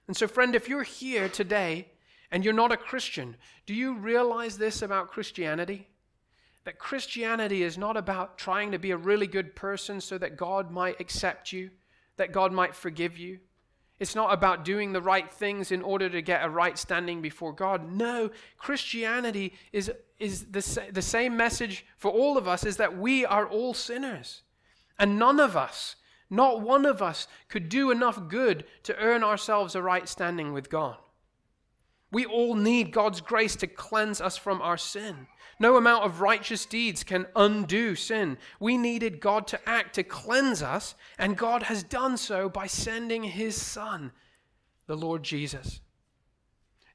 And 0.06 0.16
so, 0.16 0.28
friend, 0.28 0.54
if 0.54 0.68
you're 0.68 0.84
here 0.84 1.28
today 1.28 1.88
and 2.30 2.44
you're 2.44 2.54
not 2.54 2.72
a 2.72 2.76
Christian, 2.76 3.36
do 3.66 3.74
you 3.74 3.94
realize 3.94 4.56
this 4.56 4.82
about 4.82 5.10
Christianity? 5.10 5.88
That 6.64 6.78
Christianity 6.78 7.62
is 7.62 7.76
not 7.76 7.96
about 7.96 8.38
trying 8.38 8.70
to 8.72 8.78
be 8.78 8.92
a 8.92 8.96
really 8.96 9.26
good 9.26 9.56
person 9.56 10.00
so 10.00 10.16
that 10.18 10.36
God 10.36 10.70
might 10.70 11.00
accept 11.00 11.52
you, 11.52 11.70
that 12.16 12.32
God 12.32 12.52
might 12.52 12.74
forgive 12.74 13.16
you. 13.16 13.38
It's 13.98 14.14
not 14.14 14.32
about 14.32 14.64
doing 14.64 14.92
the 14.92 15.00
right 15.00 15.30
things 15.30 15.72
in 15.72 15.80
order 15.80 16.10
to 16.10 16.20
get 16.20 16.44
a 16.44 16.50
right 16.50 16.76
standing 16.76 17.22
before 17.22 17.52
God. 17.52 17.90
No, 17.90 18.30
Christianity 18.58 19.54
is, 19.72 19.90
is 20.18 20.44
the, 20.50 20.90
the 20.92 21.02
same 21.02 21.36
message 21.36 21.86
for 21.96 22.10
all 22.10 22.36
of 22.36 22.46
us 22.46 22.64
is 22.64 22.76
that 22.76 22.98
we 22.98 23.24
are 23.24 23.46
all 23.46 23.72
sinners. 23.72 24.42
And 24.98 25.18
none 25.18 25.40
of 25.40 25.56
us, 25.56 25.96
not 26.28 26.60
one 26.60 26.84
of 26.84 27.00
us, 27.00 27.26
could 27.48 27.70
do 27.70 27.90
enough 27.90 28.28
good 28.28 28.64
to 28.82 28.96
earn 28.98 29.24
ourselves 29.24 29.74
a 29.74 29.82
right 29.82 30.08
standing 30.08 30.52
with 30.52 30.68
God. 30.68 30.96
We 32.12 32.24
all 32.24 32.54
need 32.54 32.92
God's 32.92 33.20
grace 33.20 33.56
to 33.56 33.66
cleanse 33.66 34.20
us 34.20 34.36
from 34.36 34.62
our 34.62 34.76
sin. 34.76 35.26
No 35.58 35.76
amount 35.76 36.04
of 36.04 36.20
righteous 36.20 36.66
deeds 36.66 37.02
can 37.02 37.26
undo 37.34 37.94
sin. 37.94 38.36
We 38.60 38.76
needed 38.76 39.20
God 39.20 39.46
to 39.48 39.68
act 39.68 39.94
to 39.94 40.02
cleanse 40.02 40.62
us, 40.62 40.94
and 41.18 41.36
God 41.36 41.64
has 41.64 41.82
done 41.82 42.16
so 42.16 42.48
by 42.48 42.66
sending 42.66 43.24
his 43.24 43.60
Son, 43.60 44.12
the 44.86 44.96
Lord 44.96 45.22
Jesus. 45.22 45.80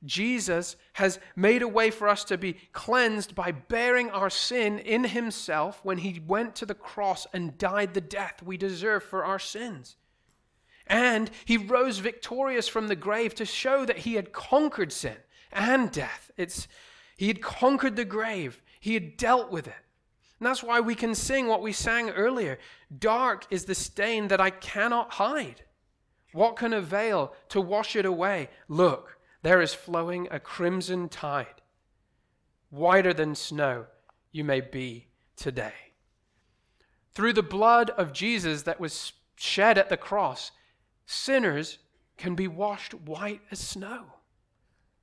Jesus 0.04 0.76
has 0.94 1.20
made 1.36 1.62
a 1.62 1.68
way 1.68 1.92
for 1.92 2.08
us 2.08 2.24
to 2.26 2.38
be 2.38 2.58
cleansed 2.72 3.36
by 3.36 3.52
bearing 3.52 4.10
our 4.10 4.30
sin 4.30 4.80
in 4.80 5.04
himself 5.04 5.80
when 5.84 6.00
he 6.00 6.22
went 6.26 6.56
to 6.56 6.66
the 6.66 6.74
cross 6.74 7.28
and 7.34 7.58
died 7.58 7.94
the 7.94 8.02
death 8.02 8.42
we 8.44 8.58
deserve 8.58 9.04
for 9.04 9.24
our 9.24 9.40
sins. 9.40 9.98
And 10.88 11.30
he 11.46 11.58
rose 11.58 12.00
victorious 12.00 12.68
from 12.68 12.88
the 12.88 12.96
grave 12.96 13.36
to 13.36 13.46
show 13.46 13.86
that 13.86 14.00
he 14.00 14.16
had 14.16 14.34
conquered 14.34 14.92
sin 14.92 15.18
and 15.52 15.92
death. 15.92 16.32
It's 16.38 16.68
he 17.16 17.28
had 17.28 17.42
conquered 17.42 17.96
the 17.96 18.06
grave, 18.06 18.62
he 18.80 18.94
had 18.96 19.18
dealt 19.18 19.52
with 19.52 19.68
it. 19.68 19.74
And 20.40 20.48
that's 20.48 20.64
why 20.64 20.80
we 20.80 20.96
can 20.96 21.14
sing 21.14 21.48
what 21.48 21.62
we 21.62 21.72
sang 21.72 22.10
earlier 22.10 22.58
Dark 22.98 23.46
is 23.52 23.66
the 23.66 23.76
stain 23.76 24.28
that 24.30 24.42
I 24.42 24.50
cannot 24.50 25.14
hide. 25.14 25.64
What 26.34 26.56
can 26.56 26.74
avail 26.74 27.34
to 27.50 27.62
wash 27.62 27.96
it 27.96 28.06
away? 28.06 28.50
Look, 28.68 29.18
there 29.44 29.62
is 29.62 29.74
flowing 29.74 30.28
a 30.32 30.40
crimson 30.40 31.10
tide. 31.10 31.62
Whiter 32.70 33.14
than 33.14 33.36
snow 33.36 33.86
you 34.32 34.44
may 34.44 34.62
be 34.62 35.08
today. 35.36 35.74
Through 37.14 37.34
the 37.34 37.44
blood 37.44 37.90
of 37.92 38.14
Jesus 38.14 38.64
that 38.64 38.80
was 38.80 39.14
shed 39.36 39.78
at 39.78 39.90
the 39.90 39.98
cross, 39.98 40.52
sinners 41.12 41.78
can 42.18 42.36
be 42.36 42.48
washed 42.48 42.94
white 42.94 43.42
as 43.52 43.60
snow. 43.60 44.06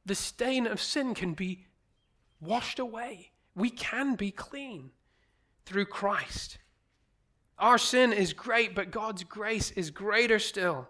The 0.07 0.15
stain 0.15 0.67
of 0.67 0.81
sin 0.81 1.15
can 1.15 1.35
be 1.35 1.67
washed 2.41 2.79
away. 2.79 3.33
We 3.55 3.71
can 3.71 4.15
be 4.15 4.31
clean 4.31 4.91
through 5.67 5.87
Christ. 5.87 6.59
Our 7.59 7.77
sin 7.77 8.13
is 8.13 8.33
great, 8.33 8.75
but 8.75 8.91
God's 8.91 9.25
grace 9.25 9.71
is 9.73 9.91
greater 9.91 10.39
still. 10.39 10.89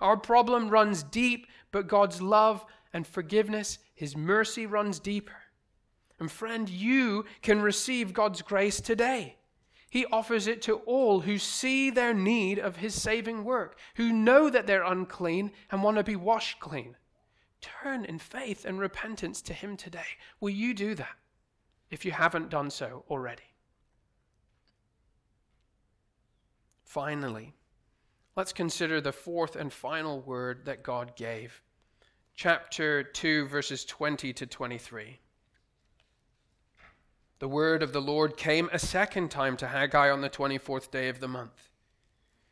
Our 0.00 0.16
problem 0.16 0.68
runs 0.70 1.02
deep, 1.02 1.46
but 1.72 1.88
God's 1.88 2.22
love 2.22 2.64
and 2.92 3.06
forgiveness, 3.06 3.78
His 3.94 4.16
mercy 4.16 4.66
runs 4.66 5.00
deeper. 5.00 5.36
And 6.18 6.30
friend, 6.30 6.68
you 6.68 7.24
can 7.42 7.62
receive 7.62 8.12
God's 8.12 8.42
grace 8.42 8.80
today. 8.80 9.36
He 9.90 10.06
offers 10.06 10.46
it 10.46 10.62
to 10.62 10.76
all 10.86 11.20
who 11.20 11.36
see 11.36 11.90
their 11.90 12.14
need 12.14 12.60
of 12.60 12.76
His 12.76 12.94
saving 12.94 13.44
work, 13.44 13.76
who 13.96 14.12
know 14.12 14.48
that 14.48 14.68
they're 14.68 14.84
unclean 14.84 15.50
and 15.70 15.82
want 15.82 15.96
to 15.96 16.04
be 16.04 16.14
washed 16.14 16.60
clean. 16.60 16.96
Turn 17.60 18.04
in 18.04 18.20
faith 18.20 18.64
and 18.64 18.78
repentance 18.78 19.42
to 19.42 19.52
Him 19.52 19.76
today. 19.76 20.06
Will 20.38 20.50
you 20.50 20.74
do 20.74 20.94
that 20.94 21.16
if 21.90 22.04
you 22.04 22.12
haven't 22.12 22.50
done 22.50 22.70
so 22.70 23.04
already? 23.10 23.42
Finally, 26.84 27.54
let's 28.36 28.52
consider 28.52 29.00
the 29.00 29.12
fourth 29.12 29.56
and 29.56 29.72
final 29.72 30.20
word 30.20 30.64
that 30.66 30.84
God 30.84 31.16
gave. 31.16 31.62
Chapter 32.36 33.02
2, 33.02 33.46
verses 33.48 33.84
20 33.84 34.32
to 34.32 34.46
23. 34.46 35.18
The 37.40 37.48
word 37.48 37.82
of 37.82 37.94
the 37.94 38.02
Lord 38.02 38.36
came 38.36 38.68
a 38.70 38.78
second 38.78 39.30
time 39.30 39.56
to 39.56 39.68
Haggai 39.68 40.10
on 40.10 40.20
the 40.20 40.28
24th 40.28 40.90
day 40.90 41.08
of 41.08 41.20
the 41.20 41.28
month. 41.28 41.70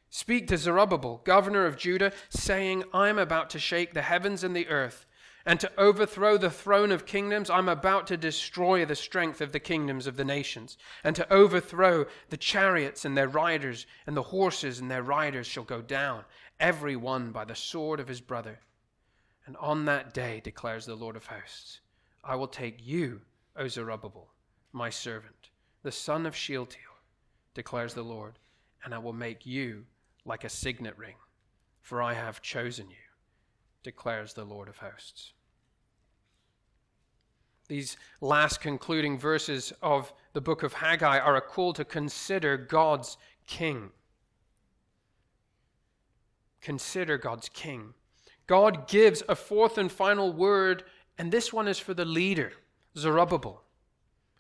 Speak 0.09 0.49
to 0.49 0.57
Zerubbabel, 0.57 1.21
governor 1.25 1.67
of 1.67 1.77
Judah, 1.77 2.11
saying, 2.31 2.85
I 2.95 3.11
am 3.11 3.19
about 3.19 3.51
to 3.51 3.59
shake 3.59 3.93
the 3.93 4.01
heavens 4.01 4.43
and 4.43 4.57
the 4.57 4.67
earth, 4.69 5.05
and 5.45 5.61
to 5.61 5.71
overthrow 5.77 6.39
the 6.39 6.49
throne 6.49 6.91
of 6.91 7.05
kingdoms. 7.05 7.51
I'm 7.51 7.69
about 7.69 8.07
to 8.07 8.17
destroy 8.17 8.87
the 8.87 8.97
strength 8.97 9.43
of 9.43 9.53
the 9.53 9.61
kingdoms 9.61 10.07
of 10.07 10.17
the 10.17 10.25
nations, 10.25 10.79
and 11.05 11.15
to 11.17 11.31
overthrow 11.31 12.07
the 12.31 12.39
chariots 12.39 13.05
and 13.05 13.15
their 13.15 13.29
riders, 13.29 13.87
and 14.07 14.17
the 14.17 14.23
horses 14.23 14.81
and 14.81 14.91
their 14.91 15.03
riders 15.03 15.47
shall 15.47 15.65
go 15.65 15.83
down, 15.83 16.25
every 16.59 16.97
one 16.97 17.31
by 17.31 17.45
the 17.45 17.55
sword 17.55 18.01
of 18.01 18.09
his 18.09 18.23
brother. 18.23 18.61
And 19.45 19.55
on 19.59 19.85
that 19.85 20.15
day, 20.15 20.41
declares 20.43 20.87
the 20.87 20.95
Lord 20.95 21.15
of 21.15 21.27
hosts, 21.27 21.81
I 22.25 22.37
will 22.37 22.49
take 22.49 22.79
you, 22.83 23.21
O 23.55 23.69
Zerubbabel, 23.69 24.31
my 24.73 24.91
servant, 24.91 25.51
the 25.83 25.93
son 25.93 26.27
of 26.27 26.37
Shealtiel, 26.37 26.83
declares 27.55 27.95
the 27.95 28.03
Lord, 28.03 28.39
and 28.85 28.95
I 28.95 28.99
will 28.99 29.13
make 29.13 29.47
you 29.47 29.85
like 30.25 30.45
a 30.45 30.49
signet 30.49 30.97
ring, 30.97 31.17
for 31.81 32.03
I 32.03 32.15
have 32.15 32.43
chosen 32.43 32.89
you, 32.91 32.97
declares 33.83 34.35
the 34.35 34.45
Lord 34.45 34.69
of 34.69 34.79
hosts. 34.79 35.33
These 37.69 37.97
last 38.21 38.61
concluding 38.61 39.19
verses 39.19 39.73
of 39.83 40.13
the 40.33 40.41
book 40.41 40.63
of 40.63 40.73
Haggai 40.73 41.19
are 41.19 41.37
a 41.37 41.41
call 41.41 41.73
to 41.75 41.85
consider 41.85 42.57
God's 42.57 43.19
king. 43.47 43.91
Consider 46.63 47.19
God's 47.19 47.49
king. 47.51 47.95
God 48.47 48.89
gives 48.89 49.23
a 49.29 49.37
fourth 49.37 49.77
and 49.77 49.93
final 49.93 50.33
word, 50.33 50.85
and 51.19 51.31
this 51.31 51.53
one 51.53 51.69
is 51.69 51.79
for 51.79 51.93
the 51.93 52.07
leader, 52.07 52.53
Zerubbabel. 52.97 53.63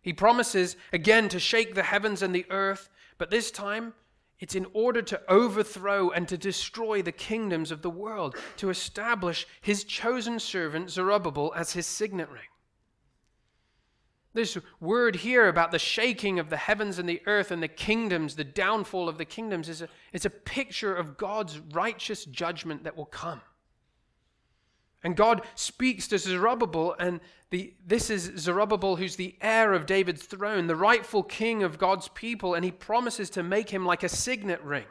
He 0.00 0.12
promises 0.12 0.76
again 0.92 1.28
to 1.30 1.38
shake 1.38 1.74
the 1.74 1.82
heavens 1.82 2.22
and 2.22 2.34
the 2.34 2.46
earth, 2.50 2.88
but 3.18 3.30
this 3.30 3.50
time 3.50 3.94
it's 4.40 4.54
in 4.54 4.66
order 4.72 5.02
to 5.02 5.20
overthrow 5.28 6.10
and 6.10 6.28
to 6.28 6.38
destroy 6.38 7.02
the 7.02 7.12
kingdoms 7.12 7.70
of 7.70 7.82
the 7.82 7.90
world, 7.90 8.36
to 8.58 8.70
establish 8.70 9.46
his 9.60 9.84
chosen 9.84 10.38
servant 10.38 10.90
Zerubbabel 10.90 11.52
as 11.56 11.72
his 11.72 11.86
signet 11.86 12.28
ring. 12.30 12.42
This 14.34 14.56
word 14.78 15.16
here 15.16 15.48
about 15.48 15.72
the 15.72 15.78
shaking 15.80 16.38
of 16.38 16.50
the 16.50 16.56
heavens 16.56 17.00
and 17.00 17.08
the 17.08 17.22
earth 17.26 17.50
and 17.50 17.60
the 17.60 17.66
kingdoms, 17.66 18.36
the 18.36 18.44
downfall 18.44 19.08
of 19.08 19.18
the 19.18 19.24
kingdoms, 19.24 19.68
is 19.68 19.82
a, 19.82 19.88
is 20.12 20.24
a 20.24 20.30
picture 20.30 20.94
of 20.94 21.16
God's 21.16 21.58
righteous 21.72 22.24
judgment 22.24 22.84
that 22.84 22.96
will 22.96 23.06
come. 23.06 23.40
And 25.04 25.16
God 25.16 25.42
speaks 25.54 26.08
to 26.08 26.18
Zerubbabel, 26.18 26.96
and 26.98 27.20
the, 27.50 27.74
this 27.86 28.10
is 28.10 28.32
Zerubbabel, 28.36 28.96
who's 28.96 29.16
the 29.16 29.36
heir 29.40 29.72
of 29.72 29.86
David's 29.86 30.24
throne, 30.24 30.66
the 30.66 30.76
rightful 30.76 31.22
king 31.22 31.62
of 31.62 31.78
God's 31.78 32.08
people, 32.08 32.54
and 32.54 32.64
he 32.64 32.72
promises 32.72 33.30
to 33.30 33.42
make 33.42 33.70
him 33.70 33.86
like 33.86 34.02
a 34.02 34.08
signet 34.08 34.62
ring. 34.62 34.86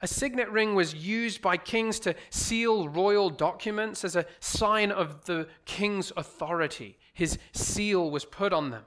A 0.00 0.06
signet 0.06 0.50
ring 0.50 0.74
was 0.74 0.94
used 0.94 1.40
by 1.40 1.56
kings 1.56 2.00
to 2.00 2.14
seal 2.30 2.88
royal 2.88 3.30
documents 3.30 4.04
as 4.04 4.16
a 4.16 4.26
sign 4.40 4.90
of 4.90 5.24
the 5.26 5.46
king's 5.66 6.12
authority. 6.16 6.98
His 7.12 7.38
seal 7.52 8.10
was 8.10 8.24
put 8.24 8.52
on 8.52 8.70
them. 8.70 8.84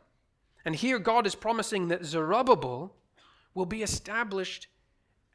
And 0.65 0.75
here 0.75 0.99
God 0.99 1.25
is 1.25 1.34
promising 1.34 1.88
that 1.88 2.03
Zerubbabel 2.03 2.93
will 3.53 3.65
be 3.65 3.84
established 3.84 4.67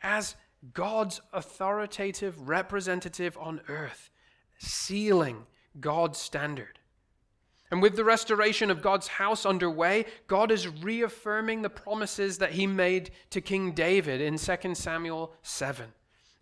as 0.02 0.36
God's 0.74 1.20
authoritative 1.32 2.48
representative 2.48 3.36
on 3.40 3.60
earth 3.68 4.11
sealing 4.62 5.46
God's 5.80 6.18
standard. 6.18 6.78
And 7.70 7.80
with 7.80 7.96
the 7.96 8.04
restoration 8.04 8.70
of 8.70 8.82
God's 8.82 9.08
house 9.08 9.46
underway, 9.46 10.04
God 10.26 10.50
is 10.50 10.68
reaffirming 10.68 11.62
the 11.62 11.70
promises 11.70 12.38
that 12.38 12.52
he 12.52 12.66
made 12.66 13.10
to 13.30 13.40
King 13.40 13.72
David 13.72 14.20
in 14.20 14.36
2 14.36 14.74
Samuel 14.74 15.32
7. 15.42 15.86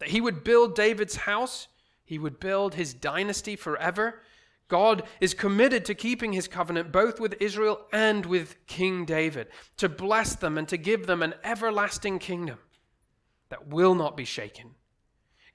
That 0.00 0.08
he 0.08 0.20
would 0.20 0.42
build 0.42 0.74
David's 0.74 1.16
house, 1.16 1.68
he 2.04 2.18
would 2.18 2.40
build 2.40 2.74
his 2.74 2.92
dynasty 2.92 3.54
forever. 3.54 4.22
God 4.66 5.04
is 5.20 5.34
committed 5.34 5.84
to 5.84 5.94
keeping 5.94 6.32
his 6.32 6.48
covenant 6.48 6.90
both 6.90 7.20
with 7.20 7.36
Israel 7.40 7.80
and 7.92 8.26
with 8.26 8.56
King 8.66 9.04
David, 9.04 9.48
to 9.76 9.88
bless 9.88 10.34
them 10.34 10.58
and 10.58 10.68
to 10.68 10.76
give 10.76 11.06
them 11.06 11.22
an 11.22 11.34
everlasting 11.44 12.18
kingdom 12.18 12.58
that 13.50 13.68
will 13.68 13.94
not 13.94 14.16
be 14.16 14.24
shaken 14.24 14.74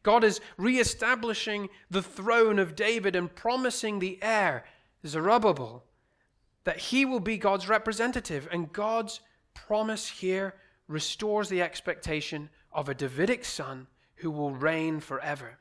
God 0.05 0.23
is 0.23 0.39
reestablishing 0.55 1.67
the 1.89 2.03
throne 2.03 2.59
of 2.59 2.75
David 2.75 3.15
and 3.15 3.33
promising 3.33 3.97
the 3.97 4.19
heir, 4.21 4.63
Zerubbabel, 5.03 5.83
that 6.63 6.77
he 6.77 7.05
will 7.05 7.19
be 7.19 7.39
God's 7.39 7.67
representative. 7.67 8.47
And 8.51 8.71
God's 8.71 9.19
promise 9.55 10.07
here 10.07 10.53
restores 10.87 11.49
the 11.49 11.63
expectation 11.63 12.51
of 12.71 12.87
a 12.87 12.93
Davidic 12.93 13.43
son 13.43 13.87
who 14.17 14.29
will 14.29 14.51
reign 14.51 14.99
forever. 14.99 15.57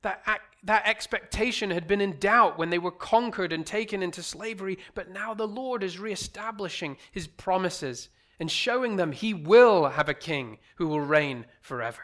That, 0.00 0.40
that 0.64 0.88
expectation 0.88 1.70
had 1.70 1.86
been 1.86 2.00
in 2.00 2.18
doubt 2.18 2.56
when 2.56 2.70
they 2.70 2.78
were 2.78 2.90
conquered 2.90 3.52
and 3.52 3.66
taken 3.66 4.02
into 4.02 4.22
slavery, 4.22 4.78
but 4.94 5.10
now 5.10 5.34
the 5.34 5.46
Lord 5.46 5.82
is 5.82 5.98
reestablishing 5.98 6.96
his 7.12 7.26
promises 7.26 8.08
and 8.40 8.50
showing 8.50 8.96
them 8.96 9.12
he 9.12 9.34
will 9.34 9.90
have 9.90 10.08
a 10.08 10.14
king 10.14 10.56
who 10.76 10.88
will 10.88 11.02
reign 11.02 11.44
forever. 11.60 12.02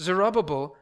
Zerubbabel 0.00 0.76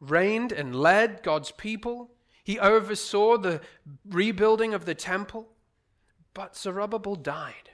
reigned 0.00 0.52
and 0.52 0.74
led 0.74 1.22
God's 1.22 1.50
people. 1.52 2.10
He 2.44 2.58
oversaw 2.58 3.36
the 3.36 3.60
rebuilding 4.08 4.74
of 4.74 4.84
the 4.84 4.94
temple. 4.94 5.48
But 6.34 6.56
Zerubbabel 6.56 7.16
died. 7.16 7.70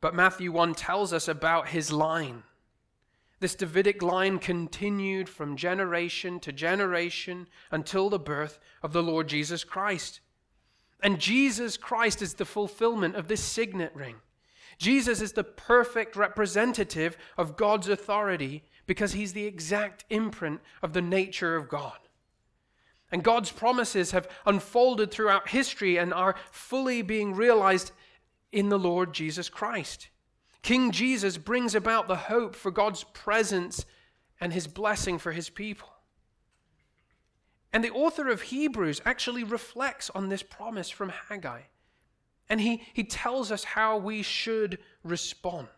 But 0.00 0.14
Matthew 0.14 0.52
1 0.52 0.74
tells 0.74 1.12
us 1.12 1.28
about 1.28 1.68
his 1.68 1.92
line. 1.92 2.44
This 3.40 3.54
Davidic 3.54 4.02
line 4.02 4.38
continued 4.38 5.28
from 5.28 5.56
generation 5.56 6.40
to 6.40 6.52
generation 6.52 7.46
until 7.70 8.10
the 8.10 8.18
birth 8.18 8.58
of 8.82 8.92
the 8.92 9.02
Lord 9.02 9.28
Jesus 9.28 9.62
Christ. 9.62 10.20
And 11.00 11.20
Jesus 11.20 11.76
Christ 11.76 12.20
is 12.22 12.34
the 12.34 12.44
fulfillment 12.44 13.14
of 13.14 13.28
this 13.28 13.42
signet 13.42 13.94
ring. 13.94 14.16
Jesus 14.78 15.20
is 15.20 15.32
the 15.32 15.44
perfect 15.44 16.16
representative 16.16 17.16
of 17.36 17.56
God's 17.56 17.88
authority 17.88 18.62
because 18.86 19.12
he's 19.12 19.32
the 19.32 19.44
exact 19.44 20.04
imprint 20.08 20.60
of 20.82 20.92
the 20.92 21.02
nature 21.02 21.56
of 21.56 21.68
God. 21.68 21.98
And 23.10 23.24
God's 23.24 23.50
promises 23.50 24.12
have 24.12 24.28
unfolded 24.46 25.10
throughout 25.10 25.48
history 25.48 25.96
and 25.96 26.14
are 26.14 26.36
fully 26.50 27.02
being 27.02 27.34
realized 27.34 27.92
in 28.52 28.68
the 28.68 28.78
Lord 28.78 29.12
Jesus 29.12 29.48
Christ. 29.48 30.08
King 30.62 30.90
Jesus 30.90 31.38
brings 31.38 31.74
about 31.74 32.08
the 32.08 32.16
hope 32.16 32.54
for 32.54 32.70
God's 32.70 33.04
presence 33.04 33.84
and 34.40 34.52
his 34.52 34.66
blessing 34.66 35.18
for 35.18 35.32
his 35.32 35.48
people. 35.50 35.88
And 37.72 37.84
the 37.84 37.90
author 37.90 38.28
of 38.28 38.42
Hebrews 38.42 39.00
actually 39.04 39.44
reflects 39.44 40.10
on 40.10 40.28
this 40.28 40.42
promise 40.42 40.88
from 40.88 41.10
Haggai. 41.28 41.62
And 42.50 42.60
he, 42.60 42.82
he 42.94 43.04
tells 43.04 43.52
us 43.52 43.64
how 43.64 43.98
we 43.98 44.22
should 44.22 44.78
respond. 45.02 45.68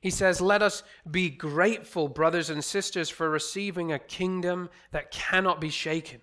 He 0.00 0.10
says, 0.10 0.40
Let 0.40 0.62
us 0.62 0.82
be 1.10 1.30
grateful, 1.30 2.08
brothers 2.08 2.50
and 2.50 2.62
sisters, 2.64 3.08
for 3.08 3.30
receiving 3.30 3.92
a 3.92 3.98
kingdom 3.98 4.68
that 4.90 5.10
cannot 5.10 5.60
be 5.60 5.70
shaken. 5.70 6.20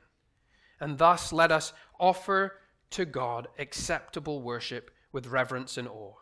And 0.79 0.97
thus 0.97 1.31
let 1.31 1.51
us 1.51 1.73
offer 1.99 2.59
to 2.91 3.05
God 3.05 3.47
acceptable 3.57 4.41
worship 4.41 4.91
with 5.11 5.27
reverence 5.27 5.77
and 5.77 5.87
awe, 5.87 6.13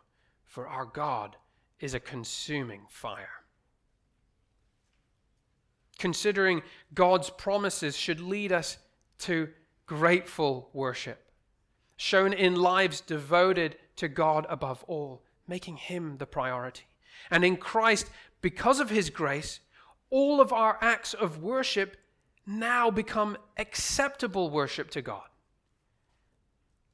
for 0.43 0.67
our 0.67 0.85
God 0.85 1.35
is 1.79 1.93
a 1.93 1.99
consuming 1.99 2.81
fire. 2.89 3.29
Considering 5.97 6.61
God's 6.93 7.29
promises 7.29 7.95
should 7.95 8.19
lead 8.19 8.51
us 8.51 8.77
to 9.19 9.49
grateful 9.87 10.69
worship, 10.73 11.26
shown 11.97 12.31
in 12.31 12.55
lives 12.55 13.01
devoted 13.01 13.75
to 13.97 14.07
God 14.07 14.45
above 14.49 14.83
all, 14.87 15.23
making 15.47 15.77
Him 15.77 16.17
the 16.17 16.25
priority. 16.25 16.85
And 17.29 17.43
in 17.43 17.57
Christ, 17.57 18.09
because 18.41 18.79
of 18.79 18.89
His 18.89 19.09
grace, 19.09 19.59
all 20.09 20.39
of 20.39 20.53
our 20.53 20.77
acts 20.79 21.13
of 21.13 21.41
worship 21.41 21.97
now 22.45 22.89
become 22.89 23.37
acceptable 23.57 24.49
worship 24.49 24.89
to 24.91 25.01
God. 25.01 25.27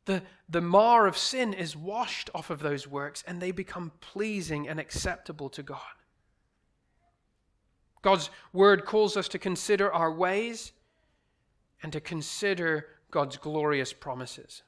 The, 0.06 0.24
the 0.49 0.62
mar 0.62 1.06
of 1.08 1.18
sin 1.18 1.54
is 1.54 1.78
washed 1.78 2.30
off 2.34 2.49
of 2.49 2.60
those 2.60 2.88
works 2.88 3.24
and 3.28 3.39
they 3.39 3.51
become 3.51 3.91
pleasing 4.01 4.68
and 4.68 4.80
acceptable 4.80 5.49
to 5.49 5.64
God. 5.64 5.80
God's 8.01 8.30
word 8.51 8.84
calls 8.84 9.16
us 9.16 9.30
to 9.30 9.39
consider 9.39 9.91
our 9.93 10.12
ways 10.12 10.74
and 11.82 11.93
to 11.93 12.01
consider 12.01 12.88
God's 13.12 13.38
glorious 13.38 13.93
promises. 13.93 14.64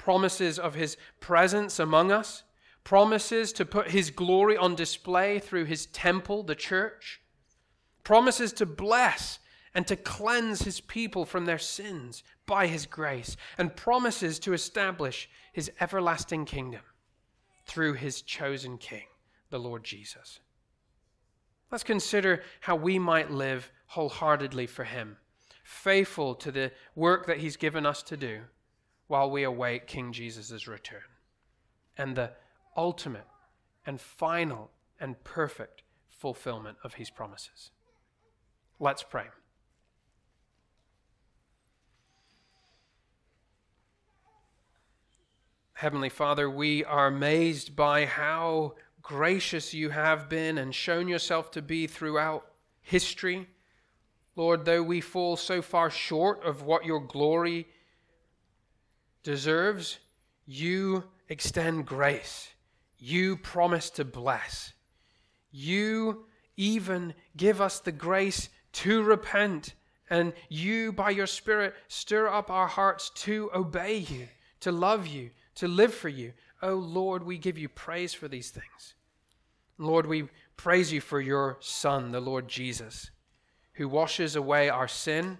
Promises 0.00 0.58
of 0.58 0.76
his 0.76 0.96
presence 1.20 1.78
among 1.78 2.10
us, 2.10 2.42
promises 2.84 3.52
to 3.52 3.66
put 3.66 3.90
his 3.90 4.08
glory 4.08 4.56
on 4.56 4.74
display 4.74 5.38
through 5.38 5.66
his 5.66 5.84
temple, 5.84 6.42
the 6.42 6.54
church, 6.54 7.20
promises 8.02 8.54
to 8.54 8.64
bless 8.64 9.40
and 9.74 9.86
to 9.86 9.96
cleanse 9.96 10.62
his 10.62 10.80
people 10.80 11.26
from 11.26 11.44
their 11.44 11.58
sins 11.58 12.22
by 12.46 12.66
his 12.66 12.86
grace, 12.86 13.36
and 13.58 13.76
promises 13.76 14.38
to 14.38 14.54
establish 14.54 15.28
his 15.52 15.70
everlasting 15.82 16.46
kingdom 16.46 16.80
through 17.66 17.92
his 17.92 18.22
chosen 18.22 18.78
king, 18.78 19.04
the 19.50 19.60
Lord 19.60 19.84
Jesus. 19.84 20.40
Let's 21.70 21.84
consider 21.84 22.42
how 22.60 22.74
we 22.74 22.98
might 22.98 23.30
live 23.30 23.70
wholeheartedly 23.88 24.66
for 24.66 24.84
him, 24.84 25.18
faithful 25.62 26.34
to 26.36 26.50
the 26.50 26.72
work 26.94 27.26
that 27.26 27.40
he's 27.40 27.58
given 27.58 27.84
us 27.84 28.02
to 28.04 28.16
do 28.16 28.40
while 29.10 29.28
we 29.28 29.42
await 29.42 29.88
King 29.88 30.12
Jesus' 30.12 30.68
return 30.68 31.02
and 31.98 32.14
the 32.14 32.30
ultimate 32.76 33.26
and 33.84 34.00
final 34.00 34.70
and 35.00 35.22
perfect 35.24 35.82
fulfillment 36.08 36.76
of 36.84 36.94
his 36.94 37.10
promises. 37.10 37.72
Let's 38.78 39.02
pray. 39.02 39.24
Heavenly 45.72 46.08
Father, 46.08 46.48
we 46.48 46.84
are 46.84 47.08
amazed 47.08 47.74
by 47.74 48.06
how 48.06 48.76
gracious 49.02 49.74
you 49.74 49.90
have 49.90 50.28
been 50.28 50.56
and 50.56 50.72
shown 50.72 51.08
yourself 51.08 51.50
to 51.50 51.62
be 51.62 51.88
throughout 51.88 52.46
history. 52.80 53.48
Lord, 54.36 54.66
though 54.66 54.84
we 54.84 55.00
fall 55.00 55.36
so 55.36 55.62
far 55.62 55.90
short 55.90 56.44
of 56.44 56.62
what 56.62 56.84
your 56.84 57.00
glory 57.00 57.66
deserves, 59.22 59.98
you 60.46 61.04
extend 61.28 61.86
grace. 61.86 62.48
You 62.98 63.36
promise 63.36 63.90
to 63.90 64.04
bless. 64.04 64.72
You 65.50 66.26
even 66.56 67.14
give 67.36 67.60
us 67.60 67.80
the 67.80 67.92
grace 67.92 68.50
to 68.72 69.02
repent. 69.02 69.74
And 70.10 70.32
you, 70.48 70.92
by 70.92 71.10
your 71.10 71.26
Spirit, 71.26 71.74
stir 71.88 72.28
up 72.28 72.50
our 72.50 72.66
hearts 72.66 73.10
to 73.10 73.50
obey 73.54 73.98
you, 73.98 74.28
to 74.60 74.72
love 74.72 75.06
you, 75.06 75.30
to 75.56 75.68
live 75.68 75.94
for 75.94 76.08
you. 76.08 76.32
Oh 76.62 76.74
Lord, 76.74 77.22
we 77.22 77.38
give 77.38 77.56
you 77.56 77.68
praise 77.68 78.12
for 78.12 78.28
these 78.28 78.50
things. 78.50 78.94
Lord, 79.78 80.06
we 80.06 80.28
praise 80.56 80.92
you 80.92 81.00
for 81.00 81.20
your 81.20 81.56
Son, 81.60 82.12
the 82.12 82.20
Lord 82.20 82.48
Jesus, 82.48 83.10
who 83.74 83.88
washes 83.88 84.36
away 84.36 84.68
our 84.68 84.88
sin, 84.88 85.38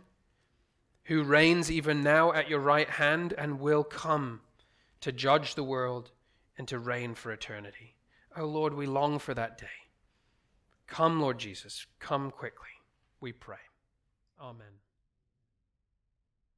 who 1.04 1.22
reigns 1.22 1.70
even 1.70 2.02
now 2.02 2.32
at 2.32 2.48
your 2.48 2.60
right 2.60 2.88
hand 2.88 3.34
and 3.36 3.60
will 3.60 3.84
come 3.84 4.40
to 5.00 5.12
judge 5.12 5.54
the 5.54 5.64
world 5.64 6.10
and 6.58 6.68
to 6.68 6.78
reign 6.78 7.14
for 7.14 7.32
eternity. 7.32 7.94
Oh 8.36 8.46
Lord, 8.46 8.74
we 8.74 8.86
long 8.86 9.18
for 9.18 9.34
that 9.34 9.58
day. 9.58 9.66
Come, 10.86 11.20
Lord 11.20 11.38
Jesus, 11.38 11.86
come 11.98 12.30
quickly, 12.30 12.68
we 13.20 13.32
pray. 13.32 13.56
Amen. 14.40 14.79